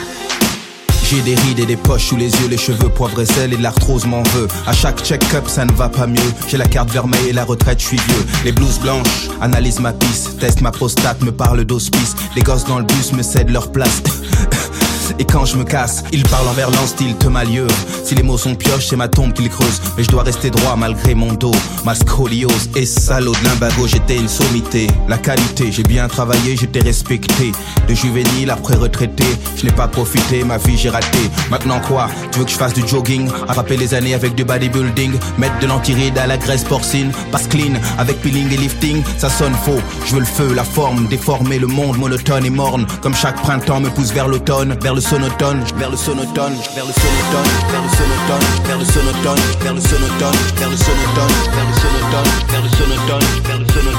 J'ai 1.11 1.23
des 1.23 1.37
rides 1.37 1.61
et 1.61 1.65
des 1.65 1.77
poches 1.77 2.09
sous 2.09 2.17
les 2.17 2.31
yeux, 2.31 2.49
les 2.51 2.59
cheveux 2.59 2.91
poivre 2.91 3.19
et 3.23 3.25
sel 3.25 3.55
et 3.55 3.57
l'arthrose 3.57 4.05
m'en 4.05 4.23
veut. 4.25 4.47
À 4.67 4.75
chaque 4.75 5.03
check-up, 5.03 5.49
ça 5.49 5.65
ne 5.65 5.73
va 5.73 5.89
pas 5.89 6.07
mieux. 6.07 6.33
J'ai 6.49 6.59
la 6.59 6.67
carte 6.67 6.91
vermeille 6.91 7.31
et 7.31 7.33
la 7.33 7.47
retraite, 7.47 7.81
je 7.81 7.87
suis 7.87 7.97
vieux. 7.97 8.27
Les 8.45 8.53
blouses 8.53 8.79
blanches 8.79 9.31
analysent 9.41 9.81
ma 9.81 9.95
piste, 9.95 10.39
teste 10.39 10.61
ma 10.61 10.71
prostate, 10.71 11.23
me 11.23 11.33
parle 11.33 11.65
d'hospice. 11.65 12.15
Les 12.37 12.43
gosses 12.43 12.67
dans 12.67 12.79
le 12.79 12.85
bus 12.85 13.15
me 13.15 13.23
cèdent 13.23 13.49
leur 13.49 13.73
place. 13.73 14.03
Et 15.19 15.25
quand 15.25 15.45
je 15.45 15.57
me 15.57 15.65
casse, 15.65 16.05
ils 16.13 16.23
parlent 16.25 16.49
envers 16.49 16.71
l'an 16.71 16.87
style 16.87 17.17
te 17.17 17.29
malieux. 17.29 17.67
Si 18.05 18.15
les 18.15 18.23
mots 18.23 18.39
sont 18.39 18.55
pioches, 18.55 18.87
c'est 18.89 18.97
ma 18.97 19.09
tombe 19.09 19.33
qu'ils 19.33 19.51
creusent. 19.51 19.81
Mais 19.97 20.05
je 20.05 20.09
dois 20.09 20.23
rester 20.23 20.51
droit 20.51 20.77
malgré 20.77 21.15
mon 21.15 21.33
dos. 21.33 21.55
Ma 21.85 21.95
scoliose 21.95 22.71
et 22.77 22.87
salaud 22.87 23.33
de 23.33 23.49
limbago, 23.49 23.87
j'étais 23.87 24.17
une 24.17 24.29
sommité. 24.29 24.87
La 25.09 25.19
qualité, 25.19 25.73
j'ai 25.73 25.83
bien 25.83 26.09
travaillé, 26.09 26.57
j'étais 26.57 26.81
respecté. 26.81 27.53
De 27.89 27.95
juvénile 27.95 28.51
après 28.51 28.77
retraité, 28.77 29.25
je 29.57 29.65
n'ai 29.65 29.73
pas 29.73 29.89
profité, 29.89 30.45
ma 30.45 30.59
vie 30.59 30.77
j'ai 30.77 30.91
raté. 30.91 31.31
Maintenant 31.51 31.81
quoi? 31.81 32.09
Tu 32.33 32.39
veux 32.39 32.45
que 32.45 32.51
je 32.51 32.57
fasse 32.57 32.75
du 32.75 32.87
jogging? 32.87 33.29
Attraper 33.49 33.77
les 33.77 33.95
années 33.95 34.15
avec 34.15 34.35
du 34.35 34.45
bodybuilding 34.45 35.13
Mettre 35.39 35.59
de 35.61 35.67
l'antiride 35.67 36.19
à 36.19 36.27
la 36.27 36.37
graisse 36.37 36.65
porcine 36.65 37.11
Passe 37.33 37.47
clean 37.49 37.75
avec 37.99 38.21
peeling 38.21 38.53
et 38.53 38.57
lifting 38.57 39.03
Ça 39.17 39.29
sonne 39.29 39.55
faux, 39.55 39.81
je 40.07 40.15
veux 40.15 40.21
le 40.21 40.27
feu, 40.27 40.55
la 40.55 40.65
forme 40.65 41.07
Déformer 41.07 41.59
le 41.59 41.67
monde 41.67 41.99
monotone 41.99 42.45
et 42.45 42.51
morne 42.51 42.87
Comme 43.03 43.15
chaque 43.15 43.41
printemps 43.43 43.81
me 43.81 43.89
pousse 43.91 44.13
vers 44.13 44.29
l'automne 44.29 44.77
Vers 44.81 44.95
le 44.99 45.03
sonotone, 45.03 45.63
vers 45.77 45.91
le 45.91 45.97
sonotone, 45.97 46.55
vers 46.75 46.85
le 46.85 46.93
sonotone, 46.93 47.47
vers 47.71 47.83
le 47.83 47.89
sonotone, 47.89 48.43
vers 48.65 48.79
le 48.79 48.85
sonotone, 48.85 49.39
vers 49.63 49.75
le 49.75 49.81
sonotone, 49.81 50.35
vers 50.59 50.71
le 50.71 50.77
sonotone, 50.77 51.29
vers 51.55 51.63
le 51.63 51.77
sonotone, 51.77 52.25
vers 52.49 52.63
le 52.63 52.69
sonotone, 52.69 53.23
vers 53.39 53.59
le 53.59 53.59
sonotone, 53.59 53.61
vers 53.61 53.61
le 53.61 53.67
sonotone, 53.69 53.99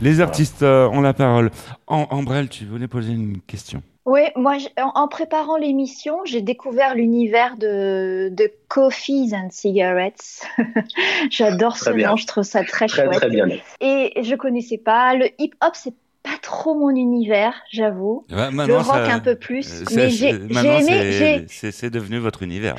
Les 0.00 0.20
artistes 0.20 0.62
ont 0.62 1.00
la 1.00 1.14
parole. 1.14 1.50
Ambrel, 1.88 2.48
tu 2.48 2.66
voulais 2.66 2.86
poser 2.86 3.10
une 3.10 3.40
question 3.40 3.82
oui, 4.08 4.22
moi, 4.36 4.56
en, 4.78 5.06
préparant 5.06 5.58
l'émission, 5.58 6.20
j'ai 6.24 6.40
découvert 6.40 6.94
l'univers 6.94 7.58
de, 7.58 8.30
de 8.32 8.50
Coffees 8.68 9.34
and 9.34 9.48
Cigarettes. 9.50 10.46
J'adore 11.30 11.76
ce 11.76 11.90
nom, 11.90 12.16
je 12.16 12.26
trouve 12.26 12.44
ça 12.44 12.64
très, 12.64 12.86
très 12.86 13.04
chouette. 13.04 13.18
Très 13.18 13.28
bien. 13.28 13.46
Et 13.80 14.14
je 14.22 14.34
connaissais 14.34 14.78
pas. 14.78 15.14
Le 15.14 15.26
hip-hop, 15.38 15.72
c'est 15.74 15.92
pas 16.22 16.38
trop 16.40 16.74
mon 16.74 16.88
univers, 16.88 17.54
j'avoue. 17.70 18.24
le 18.30 18.76
rock 18.76 19.08
un 19.10 19.20
peu 19.20 19.34
plus. 19.34 19.84
Mais 19.94 20.08
j'ai 20.08 20.30
aimé. 20.30 21.46
C'est 21.48 21.90
devenu 21.90 22.18
votre 22.18 22.42
univers. 22.42 22.76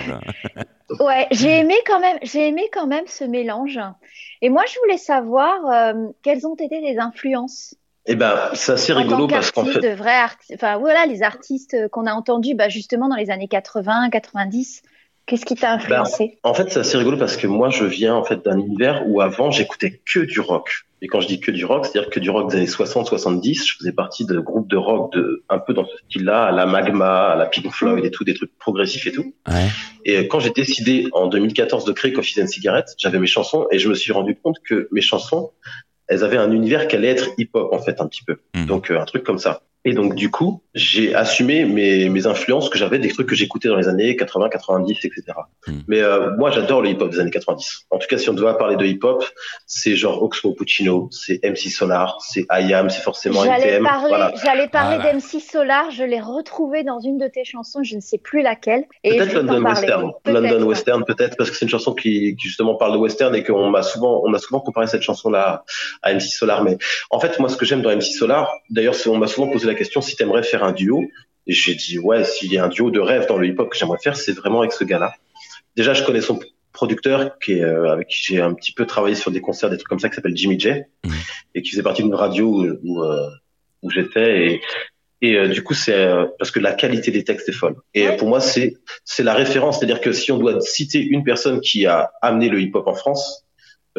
ouais, 1.00 1.28
j'ai 1.30 1.60
aimé 1.60 1.76
quand 1.86 2.00
même. 2.00 2.18
J'ai 2.24 2.48
aimé 2.48 2.64
quand 2.74 2.88
même 2.88 3.06
ce 3.06 3.24
mélange. 3.24 3.80
Et 4.42 4.50
moi, 4.50 4.64
je 4.68 4.80
voulais 4.80 4.98
savoir 4.98 5.66
euh, 5.68 6.08
quelles 6.24 6.48
ont 6.48 6.56
été 6.56 6.80
les 6.80 6.98
influences 6.98 7.76
eh 8.12 8.16
ben, 8.16 8.36
c'est 8.54 8.72
assez 8.72 8.92
rigolo 8.92 9.28
parce 9.28 9.52
qu'en 9.52 9.66
fait. 9.66 9.80
De 9.80 9.96
vrais 9.96 10.26
enfin, 10.56 10.78
voilà, 10.78 11.06
les 11.06 11.22
artistes 11.22 11.78
qu'on 11.92 12.08
a 12.08 12.14
entendus, 12.14 12.56
bah, 12.56 12.68
justement, 12.68 13.08
dans 13.08 13.16
les 13.16 13.30
années 13.30 13.48
80, 13.48 14.10
90. 14.10 14.82
Qu'est-ce 15.28 15.46
qui 15.46 15.54
t'a 15.54 15.74
influencé? 15.74 16.40
ben, 16.44 16.50
En 16.50 16.56
fait, 16.56 16.72
c'est 16.72 16.80
assez 16.80 16.98
rigolo 16.98 17.16
parce 17.16 17.38
que 17.38 17.46
moi, 17.46 17.70
je 17.70 17.86
viens 17.86 18.16
en 18.16 18.24
fait 18.24 18.44
d'un 18.44 18.58
univers 18.58 19.04
où 19.06 19.22
avant, 19.22 19.52
j'écoutais 19.52 20.02
que 20.12 20.22
du 20.22 20.40
rock. 20.40 20.88
Et 21.04 21.08
quand 21.08 21.22
je 21.22 21.28
dis 21.28 21.40
que 21.40 21.52
du 21.52 21.66
rock, 21.66 21.86
c'est-à-dire 21.86 22.10
que 22.10 22.20
du 22.20 22.32
rock 22.32 22.50
des 22.50 22.58
années 22.58 22.66
60, 22.66 23.06
70. 23.06 23.68
Je 23.68 23.76
faisais 23.78 23.92
partie 23.92 24.26
de 24.26 24.40
groupes 24.40 24.68
de 24.68 24.76
rock 24.76 25.14
de 25.14 25.44
un 25.48 25.60
peu 25.60 25.76
dans 25.76 25.86
ce 25.86 25.96
style-là, 26.06 26.46
à 26.46 26.52
la 26.52 26.66
Magma, 26.66 27.28
à 27.28 27.36
la 27.36 27.46
Pink 27.46 27.72
Floyd 27.72 28.04
et 28.04 28.10
tout, 28.10 28.24
des 28.24 28.34
trucs 28.34 28.58
progressifs 28.58 29.06
et 29.06 29.12
tout. 29.12 29.36
Ouais. 29.48 29.68
Et 30.04 30.28
quand 30.28 30.40
j'ai 30.40 30.50
décidé 30.50 31.08
en 31.14 31.28
2014 31.28 31.86
de 31.86 31.92
créer 31.92 32.12
Coffee 32.12 32.42
and 32.42 32.48
Cigarettes, 32.48 32.96
j'avais 32.98 33.20
mes 33.20 33.28
chansons 33.28 33.68
et 33.72 33.78
je 33.78 33.88
me 33.88 33.94
suis 33.94 34.12
rendu 34.12 34.36
compte 34.36 34.58
que 34.68 34.88
mes 34.92 35.02
chansons, 35.02 35.52
elles 36.10 36.24
avaient 36.24 36.38
un 36.38 36.52
univers 36.52 36.88
qui 36.88 36.96
allait 36.96 37.10
être 37.10 37.30
hip-hop 37.38 37.72
en 37.72 37.80
fait 37.80 38.02
un 38.02 38.08
petit 38.08 38.24
peu. 38.24 38.38
Hmm. 38.56 38.66
Donc 38.66 38.92
euh, 38.92 39.00
un 39.00 39.06
truc 39.06 39.24
comme 39.24 39.40
ça. 39.40 39.62
Et 39.86 39.94
donc, 39.94 40.14
du 40.16 40.30
coup, 40.30 40.62
j'ai 40.76 41.16
assumé 41.16 41.64
mes, 41.64 42.10
mes 42.10 42.28
influences 42.28 42.70
que 42.70 42.78
j'avais 42.78 43.00
des 43.00 43.08
trucs 43.10 43.30
que 43.30 43.36
j'écoutais 43.36 43.70
dans 43.70 43.78
les 43.78 43.88
années 43.88 44.18
80, 44.18 44.50
90, 44.50 45.06
etc. 45.06 45.24
Mais 45.88 46.02
euh, 46.02 46.36
moi, 46.38 46.52
j'adore 46.52 46.82
le 46.82 46.90
hip-hop 46.90 47.10
des 47.10 47.20
années 47.20 47.32
90. 47.32 47.86
En 47.90 47.98
tout 47.98 48.08
cas, 48.08 48.18
si 48.18 48.30
on 48.30 48.34
doit 48.34 48.58
parler 48.58 48.76
de 48.76 48.86
hip-hop, 48.86 49.24
c'est 49.68 49.96
genre 49.96 50.22
Oxmo 50.22 50.54
Puccino, 50.54 51.08
c'est 51.12 51.40
MC 51.44 51.70
Solar, 51.70 52.20
c'est 52.22 52.46
IAM, 52.52 52.90
c'est 52.90 53.02
forcément 53.02 53.44
J'allais 53.46 53.80
parler, 53.80 54.36
j'allais 54.44 54.68
parler 54.68 54.98
d'MC 54.98 55.40
Solar, 55.40 55.92
je 55.92 56.04
l'ai 56.04 56.20
retrouvé 56.20 56.84
dans 56.84 57.00
une 57.00 57.18
de 57.18 57.28
tes 57.28 57.46
chansons, 57.46 57.82
je 57.82 57.96
ne 57.96 58.02
sais 58.02 58.18
plus 58.18 58.42
laquelle. 58.42 58.84
Peut-être 59.04 59.34
London 59.34 59.64
Western. 59.64 60.12
London 60.26 60.64
Western, 60.64 61.06
peut-être, 61.06 61.38
parce 61.38 61.50
que 61.52 61.56
c'est 61.56 61.66
une 61.66 61.72
chanson 61.72 61.94
qui, 61.94 62.36
qui, 62.36 62.48
justement 62.48 62.76
parle 62.76 62.94
de 62.94 62.98
western 62.98 63.34
et 63.34 63.44
qu'on 63.46 63.70
m'a 63.70 63.84
souvent, 63.84 64.22
on 64.26 64.34
a 64.34 64.40
souvent 64.40 64.60
comparé 64.60 64.88
cette 64.88 65.04
chanson-là 65.04 65.64
à 66.02 66.14
MC 66.14 66.24
Solar. 66.24 66.64
Mais 66.64 66.78
en 67.12 67.20
fait, 67.22 67.40
moi, 67.40 67.48
ce 67.48 67.56
que 67.56 67.66
j'aime 67.66 67.82
dans 67.82 67.96
MC 67.96 68.12
Solar, 68.12 68.52
d'ailleurs, 68.70 68.96
on 69.08 69.18
m'a 69.18 69.28
souvent 69.28 69.48
posé 69.48 69.69
la 69.70 69.76
question 69.76 70.02
si 70.02 70.16
tu 70.16 70.24
aimerais 70.24 70.44
faire 70.44 70.64
un 70.64 70.72
duo. 70.72 71.04
Et 71.48 71.54
j'ai 71.54 71.74
dit, 71.74 71.98
ouais, 71.98 72.24
s'il 72.24 72.52
y 72.54 72.58
a 72.58 72.66
un 72.66 72.68
duo 72.68 72.92
de 72.92 73.00
rêve 73.00 73.28
dans 73.28 73.38
le 73.38 73.48
hip-hop 73.48 73.70
que 73.70 73.78
j'aimerais 73.78 73.98
faire, 73.98 74.16
c'est 74.16 74.34
vraiment 74.34 74.60
avec 74.60 74.72
ce 74.72 74.84
gars-là. 74.84 75.14
Déjà, 75.76 75.94
je 75.94 76.04
connais 76.04 76.22
son 76.22 76.40
producteur 76.74 77.40
qui 77.40 77.54
est, 77.54 77.64
euh, 77.64 77.92
avec 77.92 78.08
qui 78.08 78.22
j'ai 78.22 78.40
un 78.40 78.54
petit 78.54 78.72
peu 78.72 78.86
travaillé 78.86 79.16
sur 79.16 79.32
des 79.32 79.42
concerts, 79.42 79.70
des 79.70 79.78
trucs 79.78 79.90
comme 79.90 80.00
ça, 80.00 80.10
qui 80.10 80.16
s'appelle 80.16 80.38
Jimmy 80.38 80.60
J, 80.60 80.72
mmh. 80.72 81.10
et 81.56 81.62
qui 81.62 81.72
faisait 81.72 81.84
partie 81.84 82.04
d'une 82.04 82.14
radio 82.14 82.48
où, 82.48 82.78
où, 82.84 83.04
euh, 83.04 83.30
j'étais. 83.90 84.46
Et, 84.46 84.62
et 85.22 85.36
euh, 85.38 85.48
du 85.48 85.64
coup, 85.64 85.74
c'est 85.74 86.08
parce 86.38 86.52
que 86.52 86.60
la 86.60 86.74
qualité 86.74 87.12
des 87.12 87.24
textes 87.24 87.50
est 87.50 87.54
folle. 87.54 87.76
Et 87.94 88.08
pour 88.18 88.28
moi, 88.28 88.40
c'est 88.40 88.76
c'est 89.04 89.24
la 89.24 89.34
référence. 89.34 89.80
C'est-à-dire 89.80 90.02
que 90.02 90.14
si 90.14 90.32
on 90.32 90.38
doit 90.38 90.62
citer 90.62 91.02
une 91.02 91.24
personne 91.24 91.62
qui 91.62 91.86
a 91.86 92.12
amené 92.22 92.50
le 92.50 92.62
hip-hop 92.62 92.88
en 92.88 92.94
France, 92.94 93.46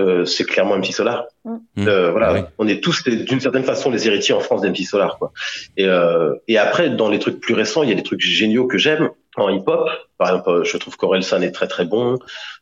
euh, 0.00 0.24
c'est 0.24 0.44
clairement 0.44 0.76
MC 0.76 0.92
Solar. 0.92 1.26
Mm. 1.44 1.58
Euh, 1.86 2.10
voilà, 2.10 2.34
ah 2.36 2.48
on 2.58 2.66
est 2.66 2.82
tous 2.82 3.04
d'une 3.04 3.40
certaine 3.40 3.64
façon 3.64 3.90
les 3.90 4.06
héritiers 4.06 4.34
en 4.34 4.40
France 4.40 4.62
d'MC 4.62 4.84
Solar, 4.84 5.18
quoi. 5.18 5.32
Et, 5.76 5.86
euh, 5.86 6.34
et 6.48 6.58
après, 6.58 6.90
dans 6.90 7.08
les 7.08 7.18
trucs 7.18 7.40
plus 7.40 7.54
récents, 7.54 7.82
il 7.82 7.88
y 7.88 7.92
a 7.92 7.94
des 7.94 8.02
trucs 8.02 8.20
géniaux 8.20 8.66
que 8.66 8.78
j'aime 8.78 9.10
en 9.36 9.48
hip-hop. 9.48 9.88
Par 10.18 10.28
exemple, 10.28 10.62
je 10.64 10.76
trouve 10.76 10.96
qu'Orelsan 10.96 11.42
est 11.42 11.52
très 11.52 11.68
très 11.68 11.84
bon. 11.84 12.18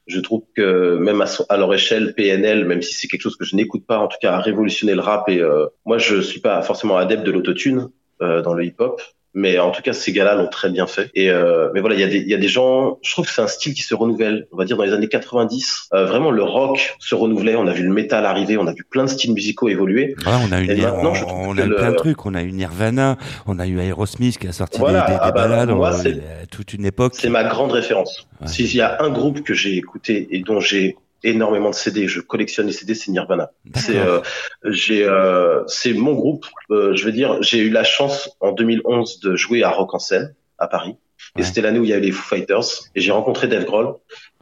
Je 0.07 0.21
trouve 0.21 0.43
que 0.57 0.97
même 0.97 1.21
à, 1.21 1.27
à, 1.49 1.57
leur 1.57 1.73
échelle, 1.75 2.15
PNL, 2.15 2.65
même 2.65 2.83
si 2.83 2.95
c'est 2.95 3.09
quelque 3.09 3.23
chose 3.23 3.37
que 3.37 3.45
je 3.45 3.57
n'écoute 3.57 3.87
pas, 3.87 3.99
en 3.99 4.09
tout 4.09 4.19
cas, 4.21 4.35
a 4.35 4.41
révolutionné 4.41 4.95
le 4.95 5.01
rap. 5.01 5.29
Et 5.29 5.41
euh, 5.41 5.67
moi, 5.85 5.99
je 5.99 6.21
suis 6.21 6.41
pas 6.41 6.63
forcément 6.63 6.97
adepte 6.97 7.25
de 7.25 7.31
l'autotune 7.31 7.91
euh, 8.23 8.43
dans 8.43 8.55
le 8.55 8.65
hip-hop. 8.65 9.01
Mais 9.35 9.59
en 9.59 9.71
tout 9.71 9.83
cas, 9.83 9.93
ces 9.93 10.13
gars-là 10.13 10.35
l'ont 10.35 10.49
très 10.49 10.71
bien 10.71 10.87
fait. 10.87 11.11
Et 11.15 11.31
euh, 11.31 11.69
mais 11.75 11.81
voilà, 11.81 11.97
il 11.97 12.01
y 12.01 12.05
a 12.05 12.09
des 12.09 12.19
il 12.19 12.29
y 12.29 12.35
a 12.35 12.39
des 12.39 12.49
gens. 12.49 12.99
Je 13.03 13.13
trouve 13.13 13.27
que 13.27 13.33
c'est 13.33 13.43
un 13.43 13.47
style 13.49 13.75
qui 13.75 13.83
se 13.83 13.95
renouvelle. 13.95 14.47
On 14.53 14.57
va 14.57 14.65
dire 14.65 14.77
dans 14.77 14.85
les 14.85 14.93
années 14.93 15.09
90, 15.09 15.89
euh, 15.93 16.07
vraiment 16.07 16.31
le 16.31 16.43
rock 16.43 16.97
se 16.99 17.15
renouvelait. 17.15 17.55
On 17.55 17.67
a 17.67 17.73
vu 17.73 17.83
le 17.83 17.93
métal 17.93 18.25
arriver. 18.27 18.57
On 18.57 18.67
a 18.67 18.73
vu 18.73 18.85
plein 18.89 19.05
de 19.05 19.11
styles 19.11 19.35
musicaux 19.35 19.69
évoluer. 19.69 20.17
on 20.27 20.53
a 20.53 20.61
eu 20.61 20.83
on, 20.85 21.57
a 21.57 21.65
eu 21.65 21.75
plein 21.75 21.91
de 21.91 21.97
trucs. 21.97 22.25
On 22.27 22.35
a 22.35 22.43
eu 22.43 22.53
Nirvana. 22.53 23.17
On 23.47 23.59
a 23.59 23.67
eu 23.67 23.79
Aerosmith 23.81 24.39
qui 24.39 24.49
a 24.49 24.53
sorti 24.53 24.81
des, 24.81 24.87
des, 24.87 24.95
ah 24.97 25.31
bah, 25.31 25.33
balades. 25.33 25.71
Moi, 25.71 25.93
toute 26.51 26.73
une 26.73 26.87
époque. 26.87 27.15
C'est 27.17 27.29
ma 27.29 27.45
grande 27.45 27.73
référence. 27.73 28.27
S'il 28.47 28.75
y 28.75 28.81
a 28.81 29.03
un 29.03 29.11
groupe 29.11 29.43
que 29.43 29.55
j'ai 29.55 29.77
écouté 29.77 30.29
et 30.31 30.41
dont 30.41 30.61
j'ai 30.61 30.97
énormément 31.23 31.71
de 31.71 31.75
CD. 31.75 32.09
Je 32.09 32.21
collectionne 32.21 32.67
les 32.67 32.73
CD, 32.73 32.95
c'est 32.95 33.11
Nirvana. 33.11 33.51
C'est 33.75 33.99
euh, 33.99 34.21
j'ai 34.65 35.05
euh, 35.05 35.63
c'est 35.67 35.93
mon 35.93 36.13
groupe. 36.13 36.47
Euh, 36.71 36.95
je 36.95 37.05
veux 37.05 37.13
dire, 37.13 37.43
j'ai 37.43 37.59
eu 37.59 37.71
la 37.71 37.85
chance 37.85 38.31
en 38.41 38.53
2011 38.53 39.21
de 39.21 39.37
jouer 39.37 39.63
à 39.63 39.71
Rock 39.71 39.95
en 39.95 39.99
scène 39.99 40.35
à 40.59 40.69
Paris. 40.69 40.97
Et 41.37 41.43
c'était 41.43 41.61
l'année 41.61 41.79
où 41.79 41.85
il 41.85 41.91
y 41.91 41.93
avait 41.93 42.07
les 42.07 42.13
Foo 42.13 42.23
Fighters. 42.23 42.65
Et 42.95 43.01
j'ai 43.01 43.13
rencontré 43.13 43.49
Dave 43.49 43.65
Grohl. 43.65 43.95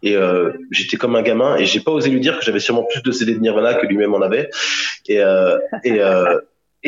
Et 0.03 0.15
euh, 0.15 0.53
j'étais 0.71 0.97
comme 0.97 1.17
un 1.17 1.23
gamin. 1.23 1.57
Et 1.57 1.65
j'ai 1.65 1.81
pas 1.81 1.91
osé 1.91 2.11
lui 2.11 2.21
dire 2.21 2.39
que 2.39 2.45
j'avais 2.45 2.61
sûrement 2.61 2.85
plus 2.85 3.03
de 3.03 3.11
CD 3.11 3.35
de 3.35 3.41
Nirvana 3.41 3.75
que 3.75 3.87
lui-même 3.87 4.15
en 4.15 4.21
avait. 4.21 4.51
Et 5.09 5.21
et 5.85 6.01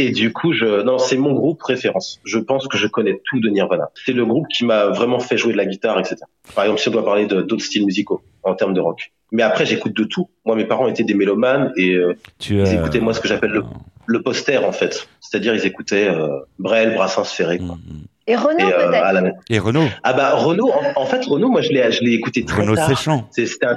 et 0.01 0.11
du 0.11 0.33
coup, 0.33 0.53
je, 0.53 0.83
non, 0.83 0.99
c'est 0.99 1.17
mon 1.17 1.33
groupe 1.33 1.59
préférence. 1.59 2.21
Je 2.25 2.39
pense 2.39 2.69
que 2.69 2.79
je 2.79 2.87
connais 2.87 3.21
tout 3.25 3.41
de 3.41 3.49
Nirvana. 3.49 3.91
C'est 4.07 4.13
le 4.13 4.25
groupe 4.25 4.47
qui 4.47 4.65
m'a 4.65 4.87
vraiment 4.87 5.19
fait 5.19 5.37
jouer 5.37 5.51
de 5.53 5.57
la 5.57 5.67
guitare, 5.67 5.99
etc. 5.99 6.19
Par 6.55 6.65
exemple, 6.65 6.81
si 6.81 6.89
on 6.89 6.93
doit 6.93 7.05
parler 7.05 7.27
d'autres 7.27 7.65
styles 7.65 7.85
musicaux 7.85 8.23
en 8.45 8.55
termes 8.55 8.75
de 8.75 8.81
rock. 8.81 9.13
Mais 9.31 9.43
après, 9.43 9.67
j'écoute 9.67 9.95
de 9.95 10.05
tout. 10.05 10.31
Moi, 10.45 10.57
mes 10.57 10.65
parents 10.65 10.89
étaient 10.89 11.05
des 11.05 11.15
mélomanes 11.15 11.73
et 11.77 11.95
euh, 11.95 12.15
ils 12.49 12.75
écoutaient 12.75 13.01
moi 13.01 13.13
ce 13.13 13.21
que 13.21 13.29
j'appelle 13.29 13.51
le, 13.51 13.63
le, 14.07 14.23
poster 14.23 14.65
en 14.65 14.73
fait. 14.73 15.07
C'est-à-dire 15.21 15.55
ils 15.55 15.67
écoutaient 15.67 16.09
euh, 16.09 16.39
Brel, 16.59 16.95
Brassens, 16.95 17.25
Ferré. 17.25 17.59
Quoi. 17.59 17.77
Mm, 17.77 17.93
mm. 17.93 18.05
Et 18.27 18.37
Renaud 18.37 18.69
euh, 18.69 18.89
peut-être. 18.89 19.37
Et 19.51 19.59
Renaud. 19.59 19.87
Ah 20.03 20.13
bah 20.13 20.35
Renaud. 20.35 20.71
En, 20.97 21.07
fait, 21.07 21.25
Renaud, 21.25 21.49
moi 21.49 21.61
je 21.61 21.71
l'ai, 21.71 21.91
je 21.93 22.03
l'ai 22.03 22.13
écouté 22.13 22.45
très 22.45 22.63
Renaud 22.63 22.75
tard. 22.75 22.89
Séchant. 22.89 23.29
C'était 23.31 23.67
un, 23.67 23.77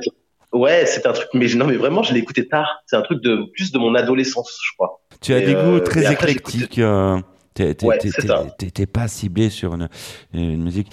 ouais, 0.53 0.85
c'était 0.85 1.07
un 1.07 1.13
truc. 1.13 1.29
Mais 1.33 1.47
non, 1.55 1.65
mais 1.65 1.77
vraiment, 1.77 2.03
je 2.03 2.13
l'ai 2.13 2.19
écouté 2.19 2.47
tard. 2.47 2.81
C'est 2.85 2.95
un 2.95 3.01
truc 3.01 3.21
de 3.21 3.45
plus 3.53 3.71
de 3.71 3.79
mon 3.79 3.95
adolescence, 3.95 4.59
je 4.63 4.73
crois. 4.75 5.01
Tu 5.21 5.33
as 5.33 5.41
des 5.41 5.53
goûts 5.53 5.79
très 5.79 6.11
éclectiques. 6.11 6.79
Euh, 6.79 7.17
T'es 8.57 8.85
pas 8.85 9.07
ciblé 9.07 9.49
sur 9.49 9.73
une, 9.73 9.89
une 10.33 10.63
musique. 10.63 10.91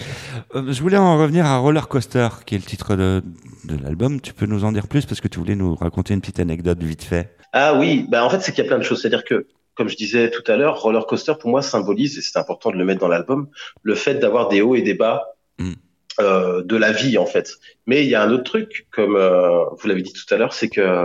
Euh, 0.54 0.72
je 0.72 0.80
voulais 0.82 0.96
en 0.96 1.18
revenir 1.18 1.46
à 1.46 1.58
Roller 1.58 1.88
Coaster, 1.88 2.28
qui 2.46 2.54
est 2.54 2.58
le 2.58 2.64
titre 2.64 2.96
de, 2.96 3.22
de 3.64 3.82
l'album. 3.82 4.20
Tu 4.20 4.32
peux 4.32 4.46
nous 4.46 4.64
en 4.64 4.72
dire 4.72 4.86
plus 4.88 5.06
parce 5.06 5.20
que 5.20 5.28
tu 5.28 5.38
voulais 5.38 5.56
nous 5.56 5.74
raconter 5.74 6.14
une 6.14 6.20
petite 6.20 6.40
anecdote 6.40 6.82
vite 6.82 7.02
fait. 7.02 7.34
Ah 7.52 7.74
oui, 7.78 8.06
bah 8.08 8.24
en 8.24 8.30
fait 8.30 8.40
c'est 8.40 8.52
qu'il 8.52 8.62
y 8.64 8.66
a 8.66 8.68
plein 8.68 8.78
de 8.78 8.84
choses. 8.84 9.00
C'est-à-dire 9.00 9.24
que, 9.24 9.46
comme 9.74 9.88
je 9.88 9.96
disais 9.96 10.30
tout 10.30 10.44
à 10.50 10.56
l'heure, 10.56 10.80
Roller 10.80 11.06
Coaster 11.06 11.34
pour 11.40 11.50
moi 11.50 11.62
symbolise, 11.62 12.18
et 12.18 12.20
c'est 12.20 12.38
important 12.38 12.70
de 12.70 12.76
le 12.76 12.84
mettre 12.84 13.00
dans 13.00 13.08
l'album, 13.08 13.48
le 13.82 13.94
fait 13.94 14.14
d'avoir 14.14 14.48
des 14.48 14.60
hauts 14.60 14.74
et 14.74 14.82
des 14.82 14.94
bas. 14.94 15.24
Mm. 15.58 15.72
Euh, 16.20 16.64
de 16.64 16.76
la 16.76 16.90
vie 16.90 17.16
en 17.16 17.26
fait. 17.26 17.52
Mais 17.86 18.02
il 18.02 18.08
y 18.08 18.16
a 18.16 18.22
un 18.22 18.32
autre 18.32 18.42
truc, 18.42 18.88
comme 18.90 19.14
euh, 19.14 19.62
vous 19.70 19.86
l'avez 19.86 20.02
dit 20.02 20.12
tout 20.12 20.34
à 20.34 20.36
l'heure, 20.36 20.52
c'est 20.52 20.68
que 20.68 21.04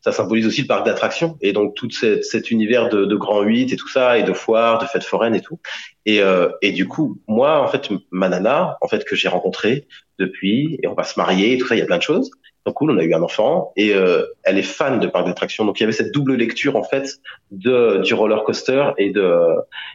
ça 0.00 0.12
symbolise 0.12 0.46
aussi 0.46 0.60
le 0.60 0.68
parc 0.68 0.86
d'attractions 0.86 1.36
et 1.40 1.52
donc 1.52 1.74
tout 1.74 1.90
cet 1.90 2.52
univers 2.52 2.88
de, 2.88 3.04
de 3.04 3.16
Grand 3.16 3.42
8 3.42 3.72
et 3.72 3.76
tout 3.76 3.88
ça 3.88 4.16
et 4.16 4.22
de 4.22 4.32
foires, 4.32 4.78
de 4.78 4.86
fêtes 4.86 5.02
foraines 5.02 5.34
et 5.34 5.40
tout. 5.40 5.58
Et, 6.06 6.20
euh, 6.20 6.50
et 6.62 6.70
du 6.70 6.86
coup, 6.86 7.20
moi 7.26 7.62
en 7.62 7.66
fait, 7.66 7.88
ma 8.12 8.28
nana 8.28 8.78
en 8.80 8.86
fait 8.86 9.04
que 9.04 9.16
j'ai 9.16 9.26
rencontrée 9.26 9.88
depuis 10.20 10.78
et 10.84 10.86
on 10.86 10.94
va 10.94 11.02
se 11.02 11.18
marier 11.18 11.54
et 11.54 11.58
tout 11.58 11.66
ça, 11.66 11.74
il 11.74 11.80
y 11.80 11.82
a 11.82 11.86
plein 11.86 11.98
de 11.98 12.02
choses. 12.02 12.30
Donc 12.64 12.76
cool, 12.76 12.92
on 12.92 12.98
a 12.98 13.02
eu 13.02 13.12
un 13.12 13.22
enfant 13.22 13.72
et 13.76 13.88
elle 13.88 14.56
est 14.56 14.62
fan 14.62 15.00
de 15.00 15.08
parc 15.08 15.26
d'attractions. 15.26 15.64
Donc 15.64 15.80
il 15.80 15.82
y 15.82 15.84
avait 15.84 15.92
cette 15.92 16.14
double 16.14 16.36
lecture 16.36 16.76
en 16.76 16.84
fait 16.84 17.18
de 17.50 18.00
du 18.02 18.14
roller 18.14 18.42
coaster 18.44 18.92
et 18.98 19.10
de 19.10 19.36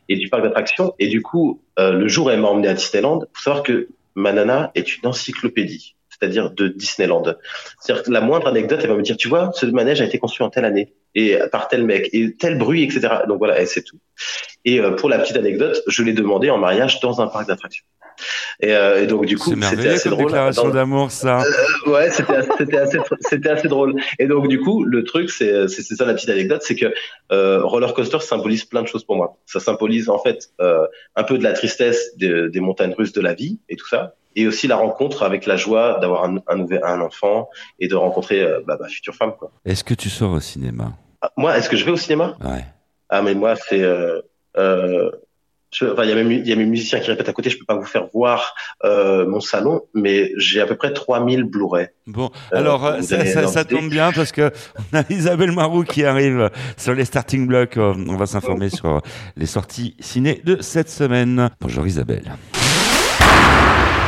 et 0.10 0.18
du 0.18 0.28
parc 0.28 0.44
d'attractions. 0.44 0.94
Et 1.00 1.08
du 1.08 1.22
coup, 1.22 1.64
le 1.78 2.08
jour 2.10 2.30
elle 2.30 2.42
m'a 2.42 2.50
emmené 2.50 2.68
à 2.68 2.74
Disneyland, 2.74 3.22
faut 3.34 3.42
savoir 3.42 3.64
que 3.64 3.88
Manana 4.16 4.72
est 4.76 4.98
une 4.98 5.08
encyclopédie, 5.08 5.96
c'est-à-dire 6.20 6.52
de 6.52 6.68
Disneyland. 6.68 7.24
C'est-à-dire 7.80 8.04
que 8.04 8.12
la 8.12 8.22
moindre 8.22 8.48
anecdote, 8.48 8.80
elle 8.84 8.90
va 8.90 8.96
me 8.96 9.02
dire, 9.02 9.18
tu 9.18 9.28
vois, 9.28 9.52
ce 9.54 9.66
manège 9.66 10.02
a 10.02 10.06
été 10.06 10.20
construit 10.20 10.46
en 10.46 10.50
telle 10.50 10.66
année 10.66 10.94
et 11.16 11.38
par 11.52 11.68
tel 11.68 11.86
mec 11.86 12.10
et 12.14 12.36
tel 12.36 12.58
bruit, 12.58 12.84
etc. 12.84 13.10
Donc 13.28 13.40
voilà, 13.40 13.66
c'est 13.66 13.84
tout. 13.84 13.98
Et 14.66 14.80
euh, 14.80 14.92
pour 14.92 15.10
la 15.10 15.20
petite 15.20 15.38
anecdote, 15.38 15.82
je 15.88 16.04
l'ai 16.04 16.14
demandé 16.14 16.50
en 16.50 16.58
mariage 16.58 17.00
dans 17.00 17.22
un 17.22 17.28
parc 17.28 17.48
d'attractions. 17.48 17.86
Et, 18.62 18.74
euh, 18.74 19.04
et, 19.04 19.08
donc 19.08 19.26
du 19.26 19.38
coup, 19.38 19.54
c'était 19.62 19.90
assez 19.90 20.10
drôle. 20.10 20.26
déclaration 20.26 20.70
d'amour, 20.70 21.12
ça. 21.12 21.42
Euh, 21.42 21.92
ouais, 21.92 22.10
c'était 22.10 22.78
assez, 22.78 22.98
c'était 23.22 23.50
assez 23.50 23.68
drôle. 23.68 23.96
Et 24.20 24.28
donc 24.28 24.48
du 24.48 24.60
coup, 24.60 24.84
le 24.84 25.04
truc, 25.04 25.30
c'est 25.30 25.68
ça 25.68 26.06
la 26.06 26.14
petite 26.14 26.30
anecdote, 26.30 26.62
c'est 26.64 26.76
que 26.76 26.94
euh, 27.32 27.64
roller 27.64 27.94
coaster 27.94 28.20
symbolise 28.20 28.66
plein 28.66 28.82
de 28.82 28.88
choses 28.88 29.04
pour 29.04 29.16
moi. 29.16 29.38
Ça 29.46 29.60
symbolise 29.60 30.10
en 30.10 30.20
fait 30.20 30.50
euh, 30.60 30.86
un 31.16 31.24
peu 31.24 31.38
de 31.38 31.44
la 31.44 31.54
tristesse 31.54 32.18
des, 32.18 32.50
des 32.50 32.60
montagnes 32.60 32.94
russes 32.94 33.14
de 33.14 33.22
la 33.22 33.34
vie 33.34 33.60
et 33.70 33.76
tout 33.76 33.88
ça, 33.88 34.16
et 34.40 34.48
aussi 34.48 34.68
la 34.68 34.78
rencontre 34.78 35.24
avec 35.24 35.46
la 35.46 35.58
joie 35.58 36.00
d'avoir 36.00 36.24
un, 36.24 36.38
un, 36.48 36.66
un, 36.84 37.02
enfant 37.02 37.50
et 37.80 37.88
de 37.88 37.96
rencontrer 37.96 38.42
euh, 38.42 38.62
bah, 38.66 38.78
ma 38.80 38.88
future 38.88 39.14
femme. 39.14 39.34
Est-ce 39.66 39.84
que 39.84 39.94
tu 39.94 40.10
sors 40.10 40.32
au 40.32 40.40
cinéma? 40.40 40.94
Ah, 41.22 41.32
Moi, 41.36 41.58
est-ce 41.58 41.70
que 41.70 41.76
je 41.76 41.84
vais 41.84 41.92
au 41.92 41.98
cinéma? 41.98 42.38
Ouais. 42.42 42.66
Ah, 43.10 43.22
mais 43.22 43.36
moi, 43.36 43.56
c'est 43.56 43.82
euh, 43.82 44.22
euh, 44.58 45.12
il 45.82 46.08
y, 46.08 46.12
a 46.12 46.16
même, 46.16 46.32
y 46.32 46.52
a 46.52 46.56
mes 46.56 46.66
musiciens 46.66 47.00
qui 47.00 47.12
répètent 47.12 47.30
à 47.30 47.34
côté, 47.34 47.50
je 47.50 47.58
peux 47.60 47.66
pas 47.66 47.76
vous 47.76 47.86
faire 47.86 48.08
voir 48.14 48.56
euh, 48.86 49.28
mon 49.28 49.40
salon, 49.40 49.82
mais 49.94 50.32
j'ai 50.38 50.62
à 50.62 50.66
peu 50.66 50.76
près 50.76 50.94
3000 50.94 51.44
Blu-ray. 51.44 51.88
Bon, 52.08 52.32
alors 52.52 52.86
euh, 52.86 53.02
ça, 53.02 53.24
ça, 53.26 53.46
ça, 53.48 53.66
tombe 53.66 53.90
bien 53.90 54.12
parce 54.12 54.32
que 54.32 54.52
on 54.94 54.98
a 54.98 55.04
Isabelle 55.10 55.52
Marou 55.52 55.84
qui 55.84 56.06
arrive 56.06 56.50
sur 56.78 56.96
les 56.96 57.06
starting 57.06 57.46
blocks. 57.46 57.78
On 57.78 58.16
va 58.16 58.26
s'informer 58.26 58.70
sur 58.70 59.02
les 59.38 59.46
sorties 59.46 59.96
ciné 60.00 60.42
de 60.44 60.62
cette 60.62 60.90
semaine. 60.90 61.50
Bonjour 61.62 61.86
Isabelle. 61.86 62.32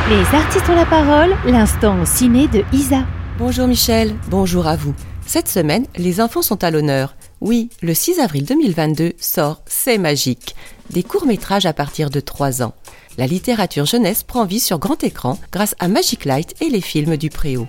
Les 0.10 0.36
artistes 0.36 0.68
ont 0.68 0.76
la 0.76 0.86
parole, 0.86 1.36
l'instant 1.46 2.06
ciné 2.06 2.48
de 2.48 2.64
Isa. 2.74 3.06
Bonjour 3.38 3.68
Michel, 3.68 4.16
bonjour 4.30 4.68
à 4.68 4.76
vous. 4.76 4.94
Cette 5.26 5.48
semaine, 5.48 5.86
les 5.96 6.20
enfants 6.20 6.42
sont 6.42 6.64
à 6.64 6.72
l'honneur. 6.72 7.16
Oui, 7.40 7.70
le 7.82 7.94
6 7.94 8.20
avril 8.20 8.46
2022 8.46 9.14
sort 9.20 9.62
C'est 9.68 9.98
magique, 9.98 10.56
des 10.90 11.04
courts-métrages 11.04 11.66
à 11.66 11.74
partir 11.74 12.10
de 12.10 12.20
3 12.20 12.64
ans. 12.64 12.74
La 13.18 13.28
littérature 13.28 13.86
jeunesse 13.86 14.24
prend 14.24 14.46
vie 14.46 14.60
sur 14.60 14.80
grand 14.80 15.02
écran 15.04 15.40
grâce 15.52 15.76
à 15.80 15.88
Magic 15.88 16.26
Light 16.26 16.56
et 16.62 16.70
les 16.70 16.82
films 16.82 17.16
du 17.16 17.30
Préau. 17.30 17.68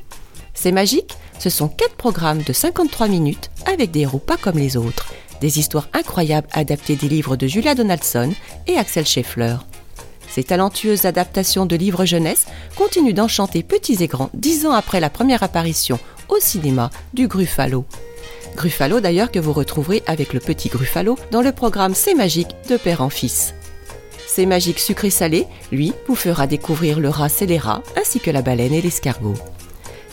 C'est 0.54 0.72
magique, 0.72 1.16
ce 1.38 1.50
sont 1.50 1.68
4 1.68 1.94
programmes 1.96 2.42
de 2.42 2.52
53 2.52 3.08
minutes 3.08 3.50
avec 3.66 3.90
des 3.90 4.00
héros 4.00 4.18
pas 4.18 4.36
comme 4.36 4.58
les 4.58 4.76
autres, 4.76 5.12
des 5.40 5.58
histoires 5.58 5.88
incroyables 5.92 6.48
adaptées 6.52 6.96
des 6.96 7.08
livres 7.08 7.36
de 7.36 7.46
Julia 7.46 7.74
Donaldson 7.74 8.32
et 8.66 8.78
Axel 8.78 9.06
Scheffler. 9.06 9.56
Ces 10.32 10.44
talentueuses 10.44 11.04
adaptations 11.04 11.66
de 11.66 11.76
livres 11.76 12.06
jeunesse 12.06 12.46
continuent 12.74 13.12
d'enchanter 13.12 13.62
petits 13.62 14.02
et 14.02 14.06
grands 14.06 14.30
dix 14.32 14.64
ans 14.64 14.72
après 14.72 14.98
la 14.98 15.10
première 15.10 15.42
apparition 15.42 15.98
au 16.30 16.38
cinéma 16.40 16.90
du 17.12 17.28
Gruffalo. 17.28 17.84
Gruffalo 18.56 19.00
d'ailleurs 19.00 19.30
que 19.30 19.38
vous 19.38 19.52
retrouverez 19.52 20.02
avec 20.06 20.32
le 20.32 20.40
petit 20.40 20.70
Gruffalo 20.70 21.18
dans 21.30 21.42
le 21.42 21.52
programme 21.52 21.94
C'est 21.94 22.14
magique 22.14 22.56
de 22.70 22.78
père 22.78 23.02
en 23.02 23.10
fils. 23.10 23.54
C'est 24.26 24.46
magique 24.46 24.78
sucré-salé, 24.78 25.46
lui, 25.70 25.92
vous 26.08 26.14
fera 26.14 26.46
découvrir 26.46 26.98
le 26.98 27.10
rat 27.10 27.28
scélérat 27.28 27.82
ainsi 28.00 28.18
que 28.18 28.30
la 28.30 28.40
baleine 28.40 28.72
et 28.72 28.80
l'escargot. 28.80 29.34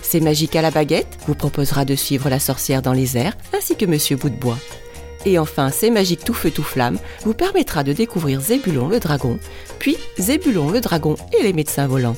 C'est 0.01 0.19
magique 0.19 0.58
à 0.58 0.62
la 0.62 0.71
baguette 0.71 1.17
vous 1.27 1.36
proposera 1.36 1.86
de 1.86 1.95
suivre 1.95 2.29
la 2.29 2.39
sorcière 2.39 2.82
dans 2.82 2.91
les 2.91 3.15
airs 3.17 3.38
ainsi 3.55 3.77
que 3.77 3.86
Monsieur 3.86 4.17
Bout. 4.17 4.34
Et 5.25 5.38
enfin, 5.39 5.69
C'est 5.69 5.89
magique 5.89 6.23
tout 6.23 6.34
feu 6.34 6.51
tout 6.51 6.63
flamme 6.63 6.99
vous 7.23 7.34
permettra 7.34 7.84
de 7.84 7.93
découvrir 7.93 8.41
Zébulon 8.41 8.88
le 8.88 8.99
dragon, 8.99 9.39
puis 9.79 9.97
Zébulon 10.17 10.69
le 10.69 10.82
dragon 10.82 11.15
et 11.38 11.43
les 11.43 11.53
médecins 11.53 11.88
volants. 11.88 12.15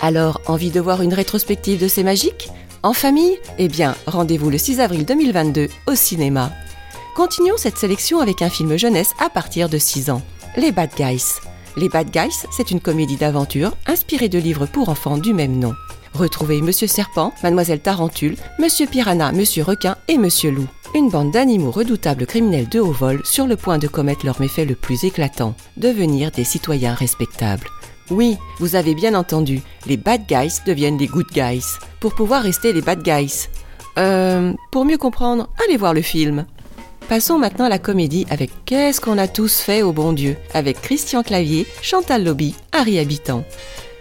Alors, 0.00 0.40
envie 0.46 0.70
de 0.70 0.80
voir 0.80 1.02
une 1.02 1.14
rétrospective 1.14 1.80
de 1.80 1.88
C'est 1.88 2.02
magique 2.02 2.50
en 2.82 2.92
famille? 2.92 3.38
Eh 3.58 3.68
bien, 3.68 3.96
rendez-vous 4.06 4.50
le 4.50 4.58
6 4.58 4.80
avril 4.80 5.04
2022 5.04 5.68
au 5.86 5.94
cinéma. 5.94 6.52
Continuons 7.16 7.56
cette 7.56 7.76
sélection 7.76 8.20
avec 8.20 8.42
un 8.42 8.50
film 8.50 8.76
jeunesse 8.76 9.12
à 9.18 9.28
partir 9.28 9.68
de 9.68 9.78
6 9.78 10.10
ans. 10.10 10.22
Les 10.56 10.70
Bad 10.70 10.90
Guys. 10.96 11.24
Les 11.76 11.88
Bad 11.88 12.10
Guys, 12.10 12.46
c'est 12.52 12.70
une 12.70 12.80
comédie 12.80 13.16
d'aventure 13.16 13.72
inspirée 13.86 14.28
de 14.28 14.38
livres 14.38 14.66
pour 14.66 14.88
enfants 14.88 15.18
du 15.18 15.34
même 15.34 15.58
nom. 15.58 15.74
Retrouvez 16.14 16.60
Monsieur 16.62 16.86
Serpent, 16.86 17.32
Mademoiselle 17.42 17.80
Tarentule, 17.80 18.36
Monsieur 18.58 18.86
Piranha, 18.86 19.32
Monsieur 19.32 19.62
Requin 19.62 19.96
et 20.08 20.18
Monsieur 20.18 20.50
Loup. 20.50 20.66
Une 20.94 21.10
bande 21.10 21.32
d'animaux 21.32 21.70
redoutables 21.70 22.26
criminels 22.26 22.68
de 22.68 22.80
haut 22.80 22.92
vol 22.92 23.20
sur 23.24 23.46
le 23.46 23.56
point 23.56 23.78
de 23.78 23.88
commettre 23.88 24.24
leur 24.24 24.40
méfait 24.40 24.64
le 24.64 24.74
plus 24.74 25.04
éclatant, 25.04 25.54
devenir 25.76 26.30
des 26.30 26.44
citoyens 26.44 26.94
respectables. 26.94 27.68
Oui, 28.10 28.38
vous 28.58 28.74
avez 28.74 28.94
bien 28.94 29.14
entendu, 29.14 29.60
les 29.86 29.98
bad 29.98 30.22
guys 30.26 30.60
deviennent 30.66 30.96
des 30.96 31.06
good 31.06 31.28
guys, 31.32 31.64
pour 32.00 32.14
pouvoir 32.14 32.42
rester 32.42 32.72
les 32.72 32.80
bad 32.80 33.02
guys. 33.02 33.48
Euh, 33.98 34.54
pour 34.70 34.86
mieux 34.86 34.96
comprendre, 34.96 35.48
allez 35.64 35.76
voir 35.76 35.92
le 35.92 36.00
film. 36.02 36.46
Passons 37.08 37.38
maintenant 37.38 37.66
à 37.66 37.70
la 37.70 37.78
comédie 37.78 38.26
avec 38.30 38.50
Qu'est-ce 38.64 39.00
qu'on 39.00 39.18
a 39.18 39.28
tous 39.28 39.60
fait 39.60 39.82
au 39.82 39.92
bon 39.92 40.12
Dieu 40.12 40.36
avec 40.54 40.80
Christian 40.80 41.22
Clavier, 41.22 41.66
Chantal 41.82 42.24
Lobby, 42.24 42.54
Harry 42.72 42.98
Habitant. 42.98 43.44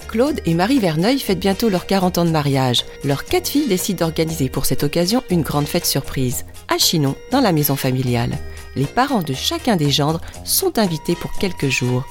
Claude 0.08 0.42
et 0.46 0.54
Marie 0.54 0.80
Verneuil 0.80 1.20
fêtent 1.20 1.40
bientôt 1.40 1.70
leurs 1.70 1.86
40 1.86 2.18
ans 2.18 2.26
de 2.26 2.32
mariage. 2.32 2.86
Leurs 3.04 3.26
quatre 3.26 3.50
filles 3.50 3.68
décident 3.68 4.06
d'organiser 4.06 4.50
pour 4.50 4.66
cette 4.66 4.84
occasion 4.84 5.24
une 5.30 5.42
grande 5.42 5.68
fête 5.68 5.86
surprise, 5.86 6.46
à 6.68 6.78
Chinon, 6.78 7.16
dans 7.32 7.42
la 7.42 7.52
maison 7.52 7.76
familiale. 7.76 8.38
Les 8.76 8.86
parents 8.86 9.24
de 9.24 9.34
chacun 9.34 9.76
des 9.76 9.90
gendres 9.90 10.22
sont 10.44 10.80
invités 10.80 11.16
pour 11.16 11.32
quelques 11.34 11.70
jours 11.70 12.06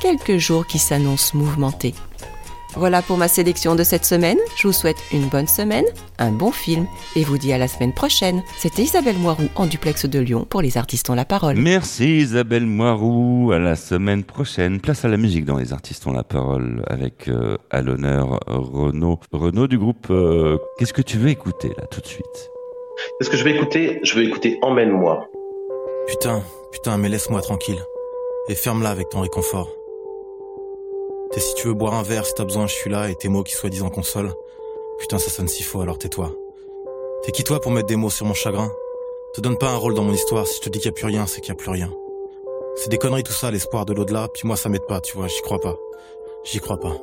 quelques 0.00 0.38
jours 0.38 0.66
qui 0.66 0.78
s'annoncent 0.78 1.36
mouvementés. 1.36 1.94
Voilà 2.76 3.02
pour 3.02 3.16
ma 3.16 3.28
sélection 3.28 3.74
de 3.74 3.82
cette 3.82 4.04
semaine. 4.04 4.38
Je 4.56 4.68
vous 4.68 4.72
souhaite 4.72 4.98
une 5.12 5.28
bonne 5.28 5.48
semaine, 5.48 5.84
un 6.18 6.30
bon 6.30 6.52
film 6.52 6.86
et 7.16 7.24
vous 7.24 7.36
dis 7.36 7.52
à 7.52 7.58
la 7.58 7.68
semaine 7.68 7.92
prochaine. 7.92 8.42
C'était 8.58 8.82
Isabelle 8.82 9.18
Moirou 9.18 9.48
en 9.56 9.66
duplex 9.66 10.06
de 10.06 10.18
Lyon 10.18 10.46
pour 10.48 10.62
Les 10.62 10.78
Artistes 10.78 11.10
ont 11.10 11.14
la 11.14 11.24
parole. 11.24 11.56
Merci 11.56 12.18
Isabelle 12.18 12.66
Moirou. 12.66 13.50
À 13.52 13.58
la 13.58 13.76
semaine 13.76 14.24
prochaine. 14.24 14.80
Place 14.80 15.04
à 15.04 15.08
la 15.08 15.16
musique 15.16 15.44
dans 15.44 15.56
Les 15.56 15.72
Artistes 15.72 16.06
ont 16.06 16.12
la 16.12 16.22
parole 16.22 16.84
avec 16.86 17.28
euh, 17.28 17.56
à 17.70 17.82
l'honneur 17.82 18.40
Renaud. 18.46 19.18
Renaud 19.32 19.66
du 19.66 19.78
groupe. 19.78 20.06
Euh, 20.10 20.58
qu'est-ce 20.78 20.92
que 20.92 21.02
tu 21.02 21.18
veux 21.18 21.30
écouter 21.30 21.68
là 21.76 21.86
tout 21.90 22.00
de 22.00 22.06
suite? 22.06 22.50
Qu'est-ce 23.18 23.30
que 23.30 23.36
je 23.36 23.44
vais 23.44 23.54
écouter? 23.56 24.00
Je 24.04 24.14
veux 24.14 24.24
écouter 24.24 24.58
Emmène-moi. 24.62 25.28
Putain, 26.06 26.42
putain, 26.72 26.98
mais 26.98 27.08
laisse-moi 27.08 27.40
tranquille. 27.40 27.80
Et 28.48 28.54
ferme-la 28.54 28.90
avec 28.90 29.08
ton 29.08 29.20
réconfort. 29.20 29.68
T'es 31.32 31.38
si 31.38 31.54
tu 31.54 31.68
veux 31.68 31.74
boire 31.74 31.94
un 31.94 32.02
verre, 32.02 32.26
si 32.26 32.34
t'as 32.34 32.42
besoin, 32.42 32.66
je 32.66 32.74
suis 32.74 32.90
là, 32.90 33.08
et 33.08 33.14
tes 33.14 33.28
mots 33.28 33.44
qui 33.44 33.54
soi-disant 33.54 33.88
consolent. 33.88 34.34
Putain, 34.98 35.18
ça 35.18 35.30
sonne 35.30 35.46
si 35.46 35.62
faux, 35.62 35.80
alors 35.80 35.96
tais-toi. 35.96 36.32
T'es 37.22 37.30
qui 37.30 37.44
toi 37.44 37.60
pour 37.60 37.70
mettre 37.70 37.86
des 37.86 37.94
mots 37.94 38.10
sur 38.10 38.26
mon 38.26 38.34
chagrin? 38.34 38.72
Te 39.34 39.40
donne 39.40 39.56
pas 39.56 39.68
un 39.68 39.76
rôle 39.76 39.94
dans 39.94 40.02
mon 40.02 40.12
histoire, 40.12 40.44
si 40.44 40.56
je 40.56 40.62
te 40.62 40.68
dis 40.68 40.80
qu'il 40.80 40.88
y 40.88 40.88
a 40.88 40.92
plus 40.92 41.06
rien, 41.06 41.28
c'est 41.28 41.40
qu'il 41.40 41.50
y 41.50 41.52
a 41.52 41.54
plus 41.54 41.70
rien. 41.70 41.88
C'est 42.74 42.88
des 42.88 42.98
conneries 42.98 43.22
tout 43.22 43.32
ça, 43.32 43.52
l'espoir 43.52 43.86
de 43.86 43.92
l'au-delà, 43.92 44.26
puis 44.34 44.42
moi 44.44 44.56
ça 44.56 44.68
m'aide 44.68 44.86
pas, 44.86 45.00
tu 45.00 45.16
vois, 45.16 45.28
j'y 45.28 45.40
crois 45.42 45.60
pas. 45.60 45.76
J'y 46.42 46.58
crois 46.58 46.80
pas. 46.80 46.96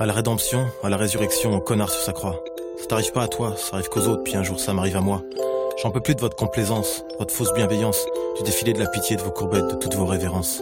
À 0.00 0.06
la 0.06 0.12
rédemption, 0.12 0.66
à 0.82 0.88
la 0.88 0.96
résurrection, 0.96 1.54
au 1.54 1.60
connard 1.60 1.90
sur 1.90 2.02
sa 2.02 2.12
croix. 2.12 2.42
Ça 2.76 2.86
t'arrive 2.86 3.12
pas 3.12 3.22
à 3.22 3.28
toi, 3.28 3.54
ça 3.56 3.76
arrive 3.76 3.88
qu'aux 3.88 4.08
autres, 4.08 4.24
puis 4.24 4.34
un 4.34 4.42
jour 4.42 4.58
ça 4.58 4.72
m'arrive 4.72 4.96
à 4.96 5.00
moi. 5.00 5.22
J'en 5.80 5.92
peux 5.92 6.00
plus 6.00 6.16
de 6.16 6.20
votre 6.20 6.36
complaisance, 6.36 7.04
votre 7.20 7.32
fausse 7.32 7.52
bienveillance, 7.54 8.04
du 8.36 8.42
défilé 8.42 8.72
de 8.72 8.80
la 8.80 8.88
pitié 8.88 9.14
de 9.14 9.22
vos 9.22 9.30
courbettes, 9.30 9.68
de 9.68 9.76
toutes 9.76 9.94
vos 9.94 10.06
révérences. 10.06 10.60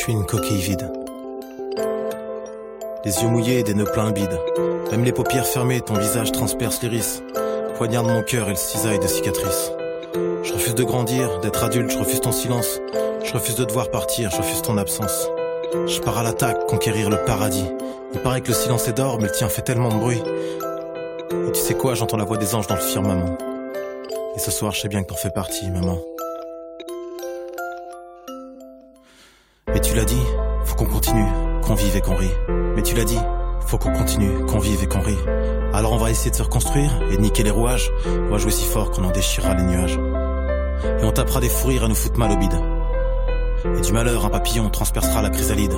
Suis 0.00 0.12
une 0.14 0.24
coquille 0.24 0.62
vide. 0.62 0.90
Les 3.04 3.22
yeux 3.22 3.28
mouillés 3.28 3.62
des 3.62 3.74
nœuds 3.74 3.90
pleins 3.92 4.12
bides. 4.12 4.38
Même 4.90 5.04
les 5.04 5.12
paupières 5.12 5.46
fermées, 5.46 5.82
ton 5.82 5.94
visage 5.94 6.32
transperce 6.32 6.80
l'iris. 6.82 7.22
Poignarde 7.76 8.06
mon 8.06 8.22
cœur 8.22 8.46
et 8.46 8.52
le 8.52 8.56
cisaille 8.56 8.98
de 8.98 9.06
cicatrices. 9.06 9.72
Je 10.42 10.54
refuse 10.54 10.74
de 10.74 10.84
grandir, 10.84 11.40
d'être 11.40 11.64
adulte, 11.64 11.90
je 11.90 11.98
refuse 11.98 12.20
ton 12.22 12.32
silence. 12.32 12.80
Je 13.22 13.32
refuse 13.34 13.56
de 13.56 13.64
devoir 13.64 13.90
partir, 13.90 14.30
je 14.30 14.38
refuse 14.38 14.62
ton 14.62 14.78
absence. 14.78 15.28
Je 15.86 16.00
pars 16.00 16.16
à 16.16 16.22
l'attaque, 16.22 16.66
conquérir 16.66 17.10
le 17.10 17.22
paradis. 17.26 17.66
Il 18.14 18.20
paraît 18.20 18.40
que 18.40 18.48
le 18.48 18.54
silence 18.54 18.88
est 18.88 18.96
d'or, 18.96 19.18
mais 19.18 19.26
le 19.26 19.32
tien 19.32 19.50
fait 19.50 19.62
tellement 19.62 19.90
de 19.90 19.98
bruit. 19.98 20.22
Et 21.46 21.52
tu 21.52 21.60
sais 21.60 21.74
quoi, 21.74 21.94
j'entends 21.94 22.16
la 22.16 22.24
voix 22.24 22.38
des 22.38 22.54
anges 22.54 22.66
dans 22.66 22.76
le 22.76 22.80
firmament. 22.80 23.36
Et 24.34 24.38
ce 24.38 24.50
soir, 24.50 24.72
je 24.72 24.80
sais 24.80 24.88
bien 24.88 25.02
que 25.02 25.08
t'en 25.08 25.16
fais 25.16 25.30
partie, 25.30 25.70
maman. 25.70 25.98
Tu 29.82 29.94
l'as 29.94 30.04
dit, 30.04 30.22
faut 30.64 30.76
qu'on 30.76 30.86
continue, 30.86 31.26
qu'on 31.62 31.74
vive 31.74 31.96
et 31.96 32.00
qu'on 32.00 32.14
rit. 32.14 32.30
Mais 32.76 32.82
tu 32.82 32.94
l'as 32.94 33.04
dit, 33.04 33.18
faut 33.66 33.78
qu'on 33.78 33.92
continue, 33.92 34.44
qu'on 34.46 34.58
vive 34.58 34.82
et 34.82 34.86
qu'on 34.86 35.00
rit. 35.00 35.18
Alors 35.72 35.92
on 35.92 35.96
va 35.96 36.10
essayer 36.10 36.30
de 36.30 36.36
se 36.36 36.42
reconstruire 36.42 36.90
et 37.10 37.16
de 37.16 37.22
niquer 37.22 37.42
les 37.42 37.50
rouages. 37.50 37.90
On 38.06 38.30
va 38.30 38.38
jouer 38.38 38.50
si 38.50 38.64
fort 38.66 38.90
qu'on 38.90 39.04
en 39.04 39.10
déchirera 39.10 39.54
les 39.54 39.62
nuages. 39.62 39.98
Et 41.00 41.04
on 41.04 41.12
tapera 41.12 41.40
des 41.40 41.48
fous 41.48 41.68
rires 41.68 41.84
à 41.84 41.88
nous 41.88 41.94
foutre 41.94 42.18
mal 42.18 42.30
au 42.32 42.36
bide. 42.36 42.60
Et 43.76 43.80
du 43.80 43.92
malheur, 43.92 44.24
un 44.24 44.30
papillon 44.30 44.68
transpercera 44.70 45.22
la 45.22 45.30
chrysalide. 45.30 45.74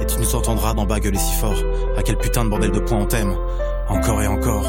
Et 0.00 0.06
tu 0.06 0.18
nous 0.18 0.34
entendras 0.34 0.74
dans 0.74 0.86
bas 0.86 1.00
gueuler 1.00 1.18
si 1.18 1.34
fort. 1.34 1.56
À 1.96 2.02
quel 2.02 2.16
putain 2.16 2.44
de 2.44 2.50
bordel 2.50 2.70
de 2.70 2.80
points 2.80 2.98
on 2.98 3.06
t'aime. 3.06 3.34
Encore 3.88 4.22
et 4.22 4.26
encore. 4.26 4.66